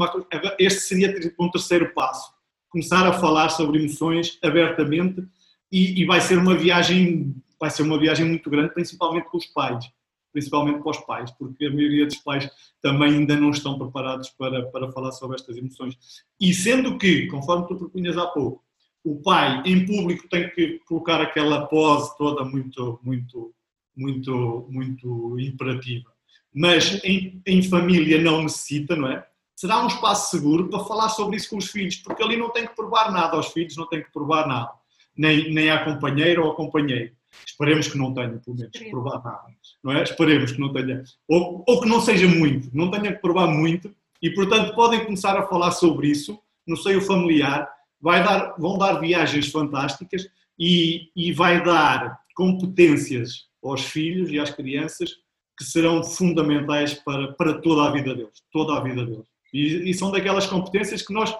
este 0.59 0.80
seria 0.80 1.14
um 1.38 1.48
terceiro 1.48 1.92
passo, 1.94 2.32
começar 2.68 3.07
a 3.07 3.12
falar 3.12 3.50
sobre 3.50 3.78
emoções 3.78 4.38
abertamente 4.42 5.24
e, 5.70 6.03
e, 6.03 6.05
vai 6.05 6.20
ser 6.20 6.38
uma 6.38 6.57
viagem, 6.57 7.34
vai 7.61 7.70
ser 7.70 7.82
uma 7.82 7.98
viagem 7.98 8.26
muito 8.26 8.50
grande, 8.50 8.74
principalmente 8.74 9.28
com 9.28 9.36
os 9.36 9.46
pais, 9.46 9.88
principalmente 10.33 10.80
para 10.80 10.91
os 10.91 10.99
pais, 10.99 11.30
porque 11.33 11.66
a 11.66 11.70
maioria 11.70 12.07
dos 12.07 12.16
pais 12.16 12.51
também 12.80 13.14
ainda 13.14 13.37
não 13.37 13.51
estão 13.51 13.78
preparados 13.78 14.30
para, 14.30 14.64
para 14.70 14.91
falar 14.91 15.12
sobre 15.12 15.37
estas 15.37 15.57
emoções. 15.57 15.97
E 16.41 16.53
sendo 16.55 16.99
que, 16.99 17.26
conforme 17.26 17.68
tu 17.68 17.76
propunhas 17.76 18.16
há 18.16 18.26
pouco, 18.26 18.64
o 19.05 19.20
pai 19.20 19.62
em 19.66 19.85
público 19.85 20.28
tem 20.28 20.49
que 20.51 20.78
colocar 20.87 21.20
aquela 21.20 21.66
pose 21.66 22.16
toda 22.16 22.45
muito, 22.45 22.99
muito, 23.03 23.55
muito, 23.97 24.66
muito 24.70 25.39
imperativa 25.39 26.12
mas 26.55 27.03
em, 27.03 27.41
em 27.47 27.62
família 27.62 28.20
não 28.20 28.43
necessita, 28.43 28.95
não 28.95 29.09
é? 29.09 29.26
Será 29.57 29.83
um 29.83 29.87
espaço 29.87 30.30
seguro 30.30 30.68
para 30.68 30.85
falar 30.85 31.09
sobre 31.09 31.37
isso 31.37 31.49
com 31.51 31.57
os 31.57 31.70
filhos, 31.70 31.97
porque 31.97 32.22
ali 32.22 32.37
não 32.37 32.51
tem 32.51 32.66
que 32.66 32.74
provar 32.74 33.11
nada 33.11 33.37
aos 33.37 33.49
filhos, 33.49 33.76
não 33.76 33.89
tem 33.89 34.03
que 34.03 34.12
provar 34.12 34.47
nada, 34.47 34.72
nem, 35.16 35.53
nem 35.53 35.70
à 35.70 35.85
companheira 35.85 36.41
ou 36.41 36.49
ao 36.49 36.57
companheiro. 36.57 37.12
Esperemos 37.47 37.89
que 37.89 37.99
não 37.99 38.12
tenha, 38.12 38.39
pelo 38.39 38.57
menos, 38.57 38.72
que 38.72 38.91
provar 38.91 39.22
nada, 39.22 39.47
não 39.83 39.93
é? 39.93 40.03
Esperemos 40.03 40.53
que 40.53 40.61
não 40.61 40.72
tenha, 40.72 41.03
ou, 41.28 41.64
ou 41.66 41.80
que 41.80 41.89
não 41.89 42.01
seja 42.01 42.26
muito, 42.28 42.68
não 42.72 42.91
tenha 42.91 43.12
que 43.12 43.20
provar 43.20 43.47
muito, 43.49 43.95
e 44.20 44.30
portanto 44.30 44.74
podem 44.74 45.05
começar 45.05 45.37
a 45.37 45.47
falar 45.47 45.72
sobre 45.72 46.09
isso 46.09 46.39
no 46.66 46.76
seio 46.76 47.01
familiar, 47.01 47.68
vai 48.01 48.22
dar, 48.22 48.55
vão 48.59 48.78
dar 48.78 49.01
viagens 49.01 49.51
fantásticas 49.51 50.28
e, 50.59 51.11
e 51.14 51.33
vai 51.33 51.62
dar 51.62 52.20
competências 52.35 53.47
aos 53.62 53.83
filhos 53.83 54.30
e 54.30 54.39
às 54.39 54.51
crianças 54.51 55.16
que 55.57 55.64
serão 55.64 56.03
fundamentais 56.03 56.95
para, 56.95 57.33
para 57.33 57.61
toda 57.61 57.89
a 57.89 57.93
vida 57.93 58.14
deles, 58.14 58.43
toda 58.51 58.76
a 58.76 58.80
vida 58.80 59.05
deles. 59.05 59.26
E, 59.53 59.91
e 59.91 59.95
são 59.95 60.11
daquelas 60.11 60.47
competências 60.47 61.03
que 61.03 61.12
nós, 61.12 61.35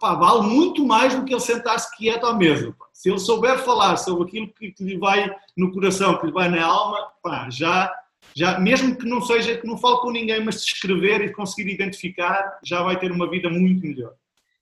pá, 0.00 0.14
vale 0.14 0.46
muito 0.46 0.84
mais 0.84 1.14
do 1.14 1.24
que 1.24 1.32
ele 1.32 1.40
sentar-se 1.40 1.94
quieto 1.96 2.26
à 2.26 2.34
mesa. 2.34 2.74
Pá. 2.78 2.86
Se 2.92 3.10
ele 3.10 3.18
souber 3.18 3.58
falar 3.58 3.96
sobre 3.96 4.28
aquilo 4.28 4.52
que, 4.52 4.72
que, 4.72 4.84
lhe 4.84 4.98
vai 4.98 5.34
no 5.56 5.72
coração, 5.72 6.18
que 6.18 6.26
lhe 6.26 6.32
vai 6.32 6.48
na 6.48 6.64
alma, 6.64 7.10
pá, 7.22 7.48
já, 7.50 7.92
já, 8.34 8.58
mesmo 8.58 8.96
que 8.96 9.06
não 9.06 9.20
seja, 9.20 9.56
que 9.56 9.66
não 9.66 9.78
fale 9.78 9.98
com 9.98 10.10
ninguém, 10.10 10.44
mas 10.44 10.56
se 10.56 10.66
escrever 10.66 11.22
e 11.22 11.32
conseguir 11.32 11.70
identificar, 11.72 12.58
já 12.64 12.82
vai 12.82 12.98
ter 12.98 13.10
uma 13.10 13.28
vida 13.28 13.48
muito 13.48 13.86
melhor 13.86 14.14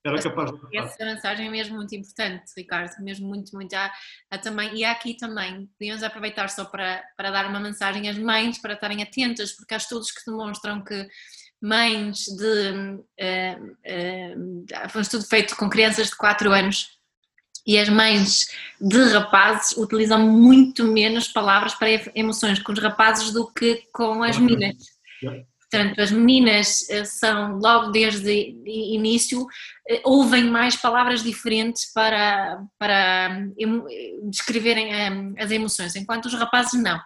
era 0.05 0.23
capaz 0.23 0.53
de 0.53 0.77
Essa 0.77 1.05
mensagem 1.05 1.47
é 1.47 1.51
mesmo 1.51 1.77
muito 1.77 1.95
importante, 1.95 2.53
Ricardo, 2.57 2.93
mesmo 3.01 3.27
muito, 3.27 3.53
muito. 3.55 3.73
Há, 3.75 3.91
há 4.31 4.39
também, 4.39 4.75
e 4.77 4.85
há 4.85 4.93
aqui 4.93 5.17
também, 5.17 5.67
podíamos 5.79 6.03
aproveitar 6.03 6.49
só 6.51 6.67
para, 6.67 7.03
para 7.17 7.31
dar 7.31 7.47
uma 7.47 7.59
mensagem 7.59 8.09
às 8.09 8.19
mães 8.19 8.59
para 8.59 8.75
estarem 8.75 9.03
atentas, 9.03 9.53
porque 9.53 9.73
há 9.73 9.79
estudos 9.79 10.11
que 10.11 10.31
demonstram 10.31 10.85
que 10.85 11.09
mães 11.65 12.27
de. 12.27 12.71
Uh, 13.19 13.73
uh, 13.87 14.89
foi 14.91 14.99
um 14.99 15.03
estudo 15.03 15.25
feito 15.25 15.57
com 15.57 15.71
crianças 15.71 16.09
de 16.09 16.17
4 16.17 16.53
anos 16.53 16.99
e 17.67 17.79
as 17.79 17.89
mães 17.89 18.49
de 18.79 19.03
rapazes 19.05 19.75
utilizam 19.79 20.29
muito 20.29 20.85
menos 20.85 21.29
palavras 21.29 21.75
para 21.75 21.89
emoções 22.15 22.63
com 22.63 22.73
os 22.73 22.79
rapazes 22.79 23.33
do 23.33 23.51
que 23.51 23.83
com 23.91 24.23
as 24.23 24.37
meninas. 24.37 24.77
Portanto, 25.71 25.99
as 25.99 26.13
meninas 26.13 26.89
eh, 26.91 27.05
são, 27.05 27.59
logo 27.59 27.91
desde 27.91 28.31
o 28.31 28.69
início, 28.69 29.47
ouvem 30.05 30.45
mais 30.45 30.77
palavras 30.77 31.23
diferentes 31.23 31.91
para, 31.93 32.63
para 32.79 33.49
descreverem 34.25 34.93
as 35.37 35.51
emoções, 35.51 35.97
enquanto 35.97 36.27
os 36.27 36.35
rapazes 36.35 36.81
não. 36.81 37.01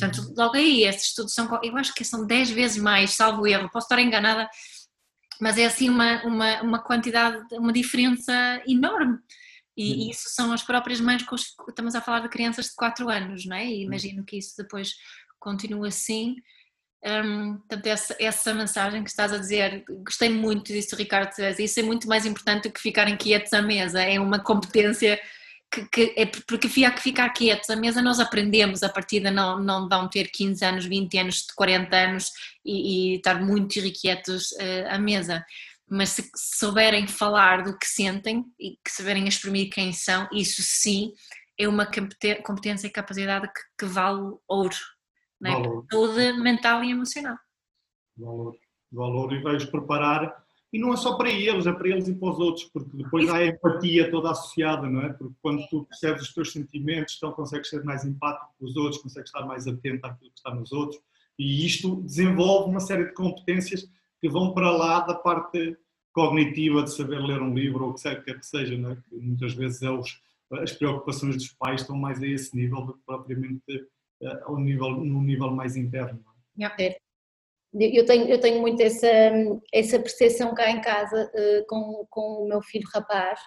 Portanto, 0.00 0.26
uhum. 0.26 0.34
logo 0.36 0.56
aí, 0.56 0.84
estes 0.84 1.08
estudos 1.08 1.34
são, 1.34 1.60
eu 1.62 1.76
acho 1.76 1.94
que 1.94 2.04
são 2.04 2.26
10 2.26 2.50
vezes 2.50 2.82
mais, 2.82 3.12
salvo 3.12 3.46
erro, 3.46 3.70
posso 3.70 3.84
estar 3.84 4.00
enganada, 4.00 4.48
mas 5.40 5.58
é 5.58 5.66
assim 5.66 5.88
uma, 5.90 6.22
uma, 6.24 6.62
uma 6.62 6.78
quantidade, 6.82 7.38
uma 7.52 7.72
diferença 7.72 8.32
enorme. 8.66 9.18
E 9.76 9.92
uhum. 9.92 10.10
isso 10.10 10.28
são 10.30 10.52
as 10.52 10.62
próprias 10.62 11.00
mães, 11.00 11.24
os, 11.30 11.54
estamos 11.68 11.94
a 11.94 12.00
falar 12.00 12.20
de 12.20 12.28
crianças 12.28 12.66
de 12.66 12.74
4 12.74 13.08
anos, 13.08 13.44
não 13.46 13.56
é? 13.56 13.66
E 13.66 13.82
imagino 13.82 14.24
que 14.24 14.36
isso 14.36 14.54
depois 14.56 14.94
continua 15.38 15.88
assim. 15.88 16.36
Um, 17.02 17.56
portanto, 17.58 17.86
essa, 17.86 18.16
essa 18.18 18.52
mensagem 18.52 19.02
que 19.02 19.08
estás 19.10 19.32
a 19.32 19.38
dizer, 19.38 19.84
gostei 20.04 20.28
muito 20.28 20.72
disso, 20.72 20.96
Ricardo. 20.96 21.30
Isso 21.58 21.80
é 21.80 21.82
muito 21.82 22.08
mais 22.08 22.26
importante 22.26 22.68
do 22.68 22.72
que 22.72 22.80
ficarem 22.80 23.16
quietos 23.16 23.52
à 23.52 23.62
mesa, 23.62 24.02
é 24.02 24.20
uma 24.20 24.38
competência 24.38 25.18
que, 25.70 25.86
que 25.88 26.14
é 26.16 26.26
porque 26.26 26.68
ficar 26.68 27.30
quietos 27.30 27.70
à 27.70 27.76
mesa 27.76 28.02
nós 28.02 28.18
aprendemos 28.18 28.82
a 28.82 28.88
partir 28.88 29.20
de 29.20 29.30
não, 29.30 29.58
não 29.58 29.88
vão 29.88 30.08
ter 30.08 30.30
15 30.30 30.64
anos, 30.64 30.84
20 30.84 31.18
anos, 31.18 31.46
40 31.54 31.96
anos 31.96 32.32
e, 32.64 33.12
e 33.12 33.16
estar 33.16 33.40
muito 33.40 33.76
irrequietos 33.76 34.52
uh, 34.52 34.88
à 34.90 34.98
mesa. 34.98 35.44
Mas 35.88 36.10
se 36.10 36.30
souberem 36.36 37.06
falar 37.06 37.62
do 37.62 37.76
que 37.78 37.86
sentem 37.86 38.44
e 38.58 38.78
que 38.84 38.90
souberem 38.90 39.26
exprimir 39.26 39.70
quem 39.70 39.92
são, 39.92 40.28
isso 40.32 40.62
sim 40.62 41.12
é 41.58 41.68
uma 41.68 41.86
competência 42.44 42.86
e 42.86 42.90
capacidade 42.90 43.46
que, 43.48 43.60
que 43.78 43.86
vale 43.86 44.34
ouro 44.48 44.76
né? 45.40 45.50
saúde 45.90 46.32
mental 46.34 46.84
e 46.84 46.90
emocional. 46.90 47.38
Valor, 48.16 48.56
valor 48.92 49.32
e 49.32 49.42
vais 49.42 49.64
preparar, 49.64 50.44
e 50.72 50.78
não 50.78 50.92
é 50.92 50.96
só 50.96 51.16
para 51.16 51.28
eles, 51.28 51.66
é 51.66 51.72
para 51.72 51.88
eles 51.88 52.06
e 52.06 52.14
para 52.14 52.30
os 52.30 52.38
outros, 52.38 52.64
porque 52.72 52.96
depois 52.96 53.28
há 53.28 53.38
a 53.38 53.46
empatia 53.46 54.10
toda 54.10 54.30
associada, 54.30 54.88
não 54.88 55.02
é? 55.02 55.12
Porque 55.12 55.34
quando 55.42 55.66
tu 55.68 55.84
percebes 55.84 56.22
os 56.22 56.34
teus 56.34 56.52
sentimentos, 56.52 57.14
então 57.16 57.32
consegues 57.32 57.68
ser 57.68 57.82
mais 57.84 58.04
empático 58.04 58.54
com 58.58 58.64
os 58.64 58.76
outros, 58.76 59.02
consegues 59.02 59.30
estar 59.30 59.44
mais 59.44 59.66
atento 59.66 60.06
àquilo 60.06 60.30
que 60.30 60.38
está 60.38 60.54
nos 60.54 60.70
outros, 60.70 61.00
e 61.38 61.66
isto 61.66 62.02
desenvolve 62.02 62.70
uma 62.70 62.80
série 62.80 63.06
de 63.06 63.14
competências 63.14 63.88
que 64.20 64.28
vão 64.28 64.52
para 64.52 64.70
lá 64.70 65.00
da 65.00 65.14
parte 65.14 65.76
cognitiva 66.12 66.82
de 66.82 66.92
saber 66.92 67.20
ler 67.20 67.40
um 67.40 67.54
livro 67.54 67.84
ou 67.84 67.90
o 67.90 67.94
que 67.94 68.02
quer 68.02 68.38
que 68.38 68.46
seja, 68.46 68.76
não 68.76 68.92
é? 68.92 68.96
que 68.96 69.16
muitas 69.16 69.54
vezes 69.54 69.82
é 69.82 69.90
os, 69.90 70.20
as 70.52 70.72
preocupações 70.72 71.36
dos 71.36 71.48
pais 71.48 71.80
estão 71.80 71.96
mais 71.96 72.22
a 72.22 72.26
esse 72.26 72.54
nível 72.54 72.82
do 72.82 72.94
que 72.94 73.00
propriamente 73.06 73.86
ao 74.42 74.58
nível, 74.58 74.90
no 74.90 75.22
nível 75.22 75.50
mais 75.50 75.76
interno. 75.76 76.22
É. 76.78 76.99
Eu 77.72 78.04
tenho, 78.04 78.28
eu 78.28 78.40
tenho 78.40 78.60
muito 78.60 78.82
essa, 78.82 79.06
essa 79.72 79.98
percepção 80.00 80.52
cá 80.54 80.70
em 80.70 80.80
casa 80.80 81.30
uh, 81.32 81.66
com, 81.68 82.06
com 82.10 82.42
o 82.42 82.48
meu 82.48 82.60
filho 82.60 82.88
rapaz, 82.92 83.40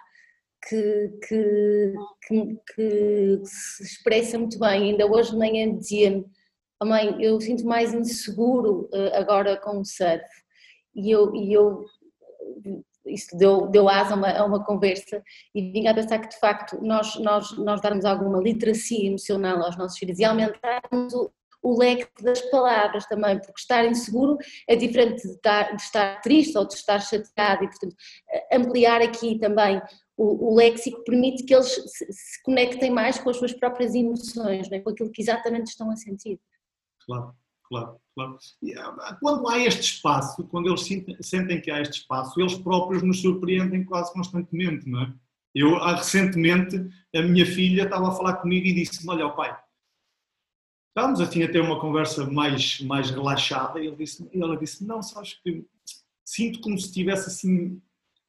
que, 0.68 1.10
que, 1.28 1.94
que, 2.28 2.58
que, 2.74 3.42
se 3.44 3.84
expressa 3.84 4.40
muito 4.40 4.58
bem. 4.58 4.92
Ainda 4.92 5.06
hoje 5.06 5.32
de 5.32 5.38
manhã 5.38 5.76
dizia-me: 5.76 6.26
oh 6.82 6.86
mãe, 6.86 7.22
eu 7.22 7.40
sinto 7.42 7.66
mais 7.66 7.94
inseguro 7.94 8.90
uh, 8.94 9.16
agora 9.16 9.58
com 9.58 9.80
o 9.80 9.86
surf. 9.86 10.24
E 10.96 11.12
eu, 11.12 11.36
e 11.36 11.52
eu 11.52 11.84
isso 13.06 13.36
deu, 13.38 13.68
deu 13.68 13.90
asa 13.90 14.14
a 14.14 14.18
uma, 14.18 14.32
a 14.32 14.46
uma 14.46 14.64
conversa 14.64 15.22
e 15.54 15.72
vim 15.72 15.88
a 15.88 15.94
pensar 15.94 16.20
que 16.20 16.30
de 16.30 16.40
facto 16.40 16.80
nós, 16.82 17.16
nós, 17.20 17.58
nós 17.58 17.82
darmos 17.82 18.06
alguma 18.06 18.40
literacia 18.40 19.06
emocional 19.08 19.62
aos 19.62 19.78
nossos 19.78 19.98
filhos 19.98 20.20
e 20.20 20.24
aumentarmos 20.24 21.14
o 21.64 21.78
leque 21.78 22.08
das 22.22 22.42
palavras 22.52 23.06
também, 23.06 23.40
porque 23.40 23.60
estar 23.60 23.86
inseguro 23.86 24.38
é 24.68 24.76
diferente 24.76 25.24
de 25.24 25.34
estar, 25.34 25.76
de 25.76 25.82
estar 25.82 26.22
triste 26.22 26.58
ou 26.58 26.68
de 26.68 26.74
estar 26.74 27.00
chateado 27.00 27.64
e 27.64 27.68
portanto 27.68 27.96
ampliar 28.52 29.02
aqui 29.02 29.40
também 29.40 29.82
o, 30.18 30.52
o 30.52 30.56
léxico 30.56 31.04
permite 31.04 31.44
que 31.44 31.56
eles 31.56 31.74
se, 31.74 32.06
se, 32.12 32.44
conectem 32.44 32.92
mais 32.92 33.18
com 33.18 33.30
as 33.30 33.38
suas 33.38 33.54
próprias 33.54 33.96
emoções, 33.96 34.72
é? 34.72 34.80
com 34.80 34.90
aquilo 34.90 35.12
que 35.12 35.22
exatamente 35.22 35.68
estão 35.68 35.90
a 35.90 35.96
sentir. 35.96 36.40
Claro 37.06 37.34
claro, 37.74 37.98
claro. 38.14 38.38
Ah, 39.02 39.18
quando 39.20 39.50
há 39.50 39.58
este 39.60 39.82
espaço, 39.82 40.44
quando 40.50 40.68
eles 40.68 40.88
sentem 41.22 41.60
que 41.60 41.72
há 41.72 41.82
este 41.82 42.02
espaço, 42.02 42.40
eles 42.40 42.56
próprios 42.56 43.02
nos 43.02 43.22
surpreendem 43.22 43.84
quase 43.84 44.14
constantemente, 44.14 44.88
não 44.88 45.02
é? 45.02 45.14
Eu, 45.56 45.78
ah, 45.78 45.96
recentemente, 45.96 46.78
a 47.16 47.22
minha 47.22 47.46
filha 47.46 47.84
estava 47.84 48.10
a 48.10 48.16
falar 48.16 48.36
comigo 48.38 48.68
e 48.68 48.74
disse-me, 48.74 49.12
olha, 49.12 49.30
pai, 49.30 49.56
estávamos 50.94 51.20
assim 51.20 51.42
a 51.42 51.52
ter 51.52 51.60
uma 51.60 51.80
conversa 51.80 52.30
mais, 52.30 52.80
mais 52.82 53.10
relaxada 53.10 53.82
e 53.82 53.88
ele 53.88 53.96
disse, 53.96 54.30
ela 54.32 54.56
disse 54.56 54.86
não, 54.86 55.02
sabes 55.02 55.34
que 55.44 55.66
sinto 56.24 56.62
como 56.62 56.78
se 56.78 56.86
estivesse 56.86 57.30
assim 57.30 57.82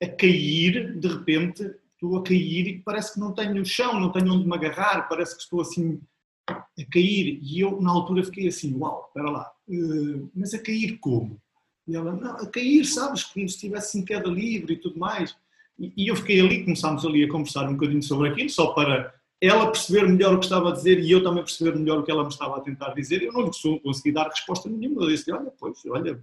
a 0.03 0.09
cair, 0.09 0.99
de 0.99 1.09
repente, 1.09 1.62
estou 1.93 2.17
a 2.17 2.23
cair 2.23 2.67
e 2.67 2.79
parece 2.81 3.15
que 3.15 3.21
não 3.21 3.33
tenho 3.33 3.65
chão, 3.65 4.01
não 4.01 4.11
tenho 4.11 4.33
onde 4.33 4.47
me 4.47 4.55
agarrar, 4.55 5.09
parece 5.09 5.37
que 5.37 5.43
estou 5.43 5.61
assim 5.61 6.01
a 6.49 6.85
cair. 6.91 7.39
E 7.43 7.61
eu, 7.61 7.81
na 7.81 7.91
altura, 7.91 8.25
fiquei 8.25 8.49
assim: 8.49 8.75
Uau, 8.77 9.07
espera 9.09 9.31
lá, 9.31 9.53
uh, 9.69 10.31
mas 10.35 10.53
a 10.55 10.59
cair 10.59 10.99
como? 10.99 11.41
E 11.87 11.95
ela: 11.95 12.12
Não, 12.12 12.33
a 12.33 12.47
cair, 12.47 12.85
sabes, 12.85 13.25
como 13.25 13.49
se 13.49 13.55
estivesse 13.55 13.99
em 13.99 14.05
queda 14.05 14.29
livre 14.29 14.75
e 14.75 14.79
tudo 14.79 14.99
mais. 14.99 15.37
E, 15.79 15.93
e 15.97 16.09
eu 16.09 16.17
fiquei 16.17 16.41
ali, 16.41 16.65
começámos 16.65 17.05
ali 17.07 17.25
a 17.25 17.29
conversar 17.29 17.69
um 17.69 17.75
bocadinho 17.75 18.03
sobre 18.03 18.31
aquilo, 18.31 18.51
só 18.51 18.73
para 18.73 19.15
ela 19.47 19.71
perceber 19.71 20.09
melhor 20.09 20.35
o 20.35 20.39
que 20.39 20.45
estava 20.45 20.71
a 20.71 20.73
dizer 20.73 20.99
e 21.01 21.11
eu 21.11 21.23
também 21.23 21.43
perceber 21.43 21.77
melhor 21.77 21.99
o 21.99 22.03
que 22.03 22.11
ela 22.11 22.23
me 22.23 22.29
estava 22.29 22.57
a 22.57 22.61
tentar 22.61 22.95
dizer. 22.95 23.23
Eu 23.23 23.33
não 23.33 23.43
lhe 23.43 23.81
consegui 23.83 24.13
dar 24.13 24.29
resposta 24.29 24.69
nenhuma. 24.69 25.03
Eu 25.03 25.09
disse: 25.09 25.31
Olha, 25.33 25.53
pois, 25.59 25.85
olha, 25.87 26.23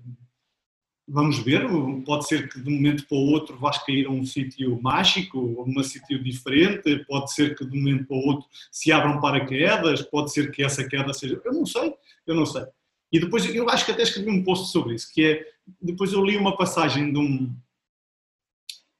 vamos 1.07 1.39
ver. 1.39 1.67
Pode 2.05 2.27
ser 2.27 2.49
que 2.49 2.59
de 2.59 2.69
um 2.69 2.75
momento 2.75 3.07
para 3.07 3.17
o 3.17 3.31
outro 3.31 3.57
vais 3.57 3.77
cair 3.79 4.07
a 4.07 4.09
um 4.09 4.25
sítio 4.25 4.81
mágico, 4.81 5.39
ou 5.39 5.67
um 5.67 5.83
sítio 5.83 6.23
diferente. 6.23 7.05
Pode 7.05 7.33
ser 7.33 7.55
que 7.57 7.65
de 7.65 7.77
um 7.77 7.79
momento 7.79 8.07
para 8.07 8.17
o 8.17 8.27
outro 8.27 8.47
se 8.71 8.91
abram 8.91 9.19
paraquedas. 9.19 10.01
Pode 10.03 10.31
ser 10.31 10.51
que 10.51 10.63
essa 10.63 10.87
queda 10.87 11.13
seja. 11.13 11.41
Eu 11.43 11.53
não 11.53 11.65
sei, 11.65 11.93
eu 12.25 12.35
não 12.35 12.45
sei. 12.45 12.65
E 13.11 13.19
depois 13.19 13.45
eu 13.53 13.69
acho 13.69 13.85
que 13.85 13.91
até 13.91 14.03
escrevi 14.03 14.29
um 14.29 14.43
post 14.43 14.71
sobre 14.71 14.95
isso, 14.95 15.13
que 15.13 15.23
é. 15.23 15.51
Depois 15.81 16.13
eu 16.13 16.23
li 16.23 16.37
uma 16.37 16.55
passagem 16.55 17.11
de 17.11 17.19
um. 17.19 17.53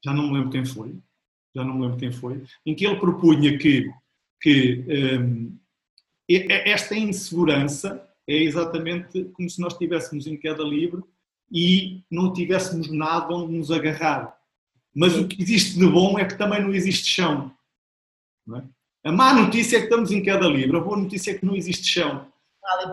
Já 0.04 0.14
não 0.14 0.28
me 0.28 0.34
lembro 0.34 0.50
quem 0.50 0.66
foi, 0.66 0.96
já 1.56 1.64
não 1.64 1.76
me 1.76 1.82
lembro 1.84 1.98
quem 1.98 2.12
foi, 2.12 2.44
em 2.66 2.76
que 2.76 2.86
ele 2.86 3.00
propunha 3.00 3.58
que, 3.58 3.90
que 4.42 4.84
um, 5.20 5.58
esta 6.28 6.96
insegurança 6.96 8.08
é 8.28 8.36
exatamente 8.36 9.26
como 9.34 9.50
se 9.50 9.62
nós 9.62 9.74
estivéssemos 9.74 10.26
em 10.26 10.36
queda 10.36 10.64
livre 10.64 11.02
e 11.52 12.02
não 12.10 12.34
tivéssemos 12.34 12.89
nada 12.92 13.34
onde 13.34 13.54
nos 13.54 13.72
agarrar. 13.72 14.36
Mas 14.94 15.16
o 15.18 15.28
que 15.28 15.42
existe 15.42 15.78
de 15.78 15.86
bom 15.86 16.18
é 16.18 16.26
que 16.26 16.38
também 16.38 16.62
não 16.62 16.74
existe 16.74 17.08
chão. 17.08 17.52
Não 18.46 18.58
é? 18.58 18.64
A 19.04 19.12
má 19.12 19.34
notícia 19.34 19.78
é 19.78 19.80
que 19.80 19.86
estamos 19.86 20.12
em 20.12 20.22
queda 20.22 20.48
livre, 20.48 20.78
a 20.78 20.80
boa 20.80 20.98
notícia 20.98 21.32
é 21.32 21.34
que 21.34 21.46
não 21.46 21.56
existe 21.56 21.88
chão. 21.88 22.28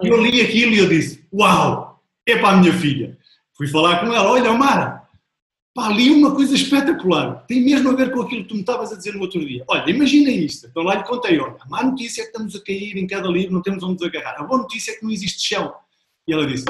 Eu 0.02 0.20
li 0.22 0.40
aquilo 0.40 0.72
e 0.72 0.78
eu 0.78 0.88
disse: 0.88 1.26
Uau, 1.32 2.02
é 2.26 2.38
para 2.38 2.56
a 2.56 2.56
minha 2.56 2.72
filha. 2.72 3.18
Fui 3.54 3.68
falar 3.68 4.00
com 4.00 4.06
ela: 4.06 4.30
Olha, 4.30 4.52
Mara, 4.54 4.97
Pá, 5.78 5.90
uma 5.90 6.34
coisa 6.34 6.56
espetacular. 6.56 7.46
Tem 7.46 7.62
mesmo 7.62 7.90
a 7.90 7.94
ver 7.94 8.10
com 8.10 8.22
aquilo 8.22 8.42
que 8.42 8.48
tu 8.48 8.54
me 8.56 8.62
estavas 8.62 8.92
a 8.92 8.96
dizer 8.96 9.14
no 9.14 9.20
outro 9.20 9.38
dia. 9.38 9.64
Olha, 9.68 9.88
imagina 9.88 10.28
isto. 10.28 10.66
Então 10.66 10.82
lá 10.82 10.96
lhe 10.96 11.04
contei, 11.04 11.38
olha, 11.38 11.56
a 11.60 11.68
má 11.68 11.84
notícia 11.84 12.22
é 12.22 12.24
que 12.24 12.32
estamos 12.32 12.56
a 12.56 12.64
cair 12.64 12.96
em 12.96 13.06
cada 13.06 13.28
livro, 13.28 13.52
não 13.52 13.62
temos 13.62 13.84
onde 13.84 13.92
nos 13.92 14.02
agarrar. 14.02 14.40
A 14.40 14.42
boa 14.42 14.62
notícia 14.62 14.90
é 14.90 14.96
que 14.96 15.04
não 15.04 15.12
existe 15.12 15.40
chão. 15.40 15.72
E 16.26 16.32
ela 16.32 16.44
disse, 16.48 16.64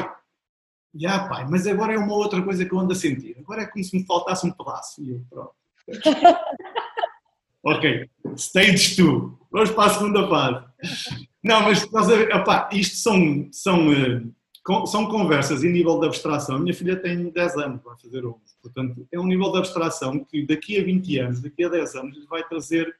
já 0.94 1.26
pai, 1.26 1.46
mas 1.48 1.66
agora 1.66 1.94
é 1.94 1.96
uma 1.96 2.12
outra 2.12 2.42
coisa 2.42 2.66
que 2.66 2.70
eu 2.70 2.78
ando 2.78 2.92
a 2.92 2.94
sentir. 2.94 3.34
Agora 3.38 3.62
é 3.62 3.66
como 3.66 3.82
se 3.82 3.96
me 3.96 4.04
faltasse 4.04 4.46
um 4.46 4.50
pedaço. 4.50 5.02
E 5.02 5.12
eu, 5.12 5.24
pronto. 5.30 5.52
ok, 7.64 8.10
stage 8.36 9.02
2. 9.02 9.32
Vamos 9.50 9.70
para 9.70 9.84
a 9.84 9.94
segunda 9.94 10.28
fase. 10.28 10.66
Não, 11.42 11.62
mas 11.62 11.82
estás 11.82 12.10
a 12.10 12.14
ver, 12.14 12.36
opá, 12.36 12.68
isto 12.74 12.96
são, 12.96 13.48
são, 13.52 13.90
eh, 13.90 14.20
são 14.86 15.06
conversas 15.06 15.64
em 15.64 15.72
nível 15.72 15.98
de 15.98 16.06
abstração. 16.06 16.56
A 16.56 16.58
minha 16.58 16.74
filha 16.74 16.96
tem 16.96 17.30
10 17.30 17.56
anos, 17.56 17.82
vai 17.82 17.96
fazer 17.96 18.24
11. 18.24 18.36
Portanto, 18.62 19.06
é 19.10 19.18
um 19.18 19.26
nível 19.26 19.50
de 19.52 19.58
abstração 19.58 20.24
que 20.24 20.46
daqui 20.46 20.78
a 20.78 20.84
20 20.84 21.18
anos, 21.18 21.40
daqui 21.40 21.64
a 21.64 21.68
10 21.68 21.94
anos, 21.94 22.26
vai 22.26 22.46
trazer 22.46 22.94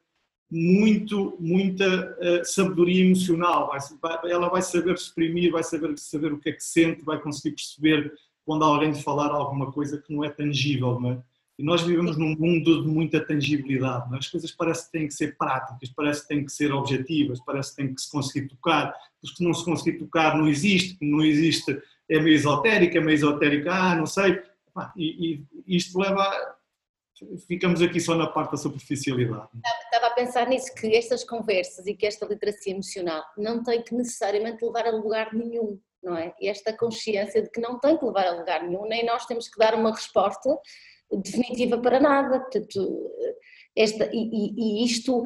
muito, 0.50 1.36
muita 1.38 2.16
uh, 2.18 2.44
sabedoria 2.44 3.04
emocional. 3.04 3.68
Vai, 3.68 3.78
vai, 4.00 4.30
ela 4.32 4.48
vai 4.48 4.62
saber 4.62 4.94
exprimir, 4.94 5.52
vai 5.52 5.62
saber, 5.62 5.98
saber 5.98 6.32
o 6.32 6.38
que 6.38 6.48
é 6.48 6.52
que 6.52 6.64
sente, 6.64 7.04
vai 7.04 7.20
conseguir 7.20 7.54
perceber 7.54 8.12
quando 8.46 8.64
alguém 8.64 8.92
lhe 8.92 9.02
falar 9.02 9.30
alguma 9.30 9.70
coisa 9.70 9.98
que 9.98 10.14
não 10.14 10.24
é 10.24 10.30
tangível. 10.30 10.98
Não 10.98 11.12
é? 11.12 11.22
E 11.58 11.64
nós 11.64 11.82
vivemos 11.82 12.16
num 12.16 12.36
mundo 12.36 12.82
de 12.82 12.88
muita 12.88 13.24
tangibilidade. 13.24 14.14
É? 14.14 14.18
As 14.18 14.28
coisas 14.28 14.52
parecem 14.52 14.84
que 14.84 14.92
têm 14.92 15.08
que 15.08 15.14
ser 15.14 15.36
práticas, 15.36 15.90
parece 15.90 16.22
que 16.22 16.28
têm 16.28 16.44
que 16.44 16.52
ser 16.52 16.72
objetivas, 16.72 17.40
parece 17.44 17.70
que 17.70 17.82
têm 17.82 17.94
que 17.94 18.00
se 18.00 18.10
conseguir 18.10 18.48
tocar. 18.48 18.94
Porque 19.20 19.36
se 19.36 19.44
não 19.44 19.52
se 19.52 19.64
conseguir 19.64 19.98
tocar, 19.98 20.38
não 20.38 20.48
existe. 20.48 20.96
Não 21.02 21.24
existe, 21.24 21.76
é 22.08 22.20
meio 22.20 22.36
esotérico, 22.36 22.96
é 22.96 23.00
meio 23.00 23.16
esotérico, 23.16 23.68
ah, 23.70 23.96
não 23.96 24.06
sei. 24.06 24.40
E, 24.96 25.42
e 25.66 25.76
isto 25.76 25.98
leva 25.98 26.22
a, 26.22 26.58
ficamos 27.46 27.82
aqui 27.82 28.00
só 28.00 28.14
na 28.14 28.26
parte 28.26 28.52
da 28.52 28.56
superficialidade. 28.56 29.48
Estava 29.84 30.06
a 30.06 30.10
pensar 30.10 30.46
nisso, 30.48 30.74
que 30.74 30.94
estas 30.94 31.24
conversas 31.24 31.86
e 31.86 31.94
que 31.94 32.06
esta 32.06 32.26
literacia 32.26 32.72
emocional 32.72 33.24
não 33.36 33.62
tem 33.62 33.82
que 33.82 33.94
necessariamente 33.94 34.64
levar 34.64 34.86
a 34.86 34.90
lugar 34.90 35.32
nenhum, 35.32 35.80
não 36.02 36.16
é? 36.16 36.34
Esta 36.40 36.72
consciência 36.72 37.42
de 37.42 37.50
que 37.50 37.60
não 37.60 37.78
tem 37.78 37.96
que 37.96 38.04
levar 38.04 38.26
a 38.26 38.36
lugar 38.36 38.62
nenhum, 38.62 38.86
nem 38.86 39.04
nós 39.04 39.26
temos 39.26 39.48
que 39.48 39.58
dar 39.58 39.74
uma 39.74 39.90
resposta 39.90 40.56
definitiva 41.12 41.78
para 41.78 42.00
nada. 42.00 42.40
Portanto, 42.40 43.10
esta, 43.76 44.08
e, 44.12 44.52
e 44.56 44.84
isto 44.84 45.22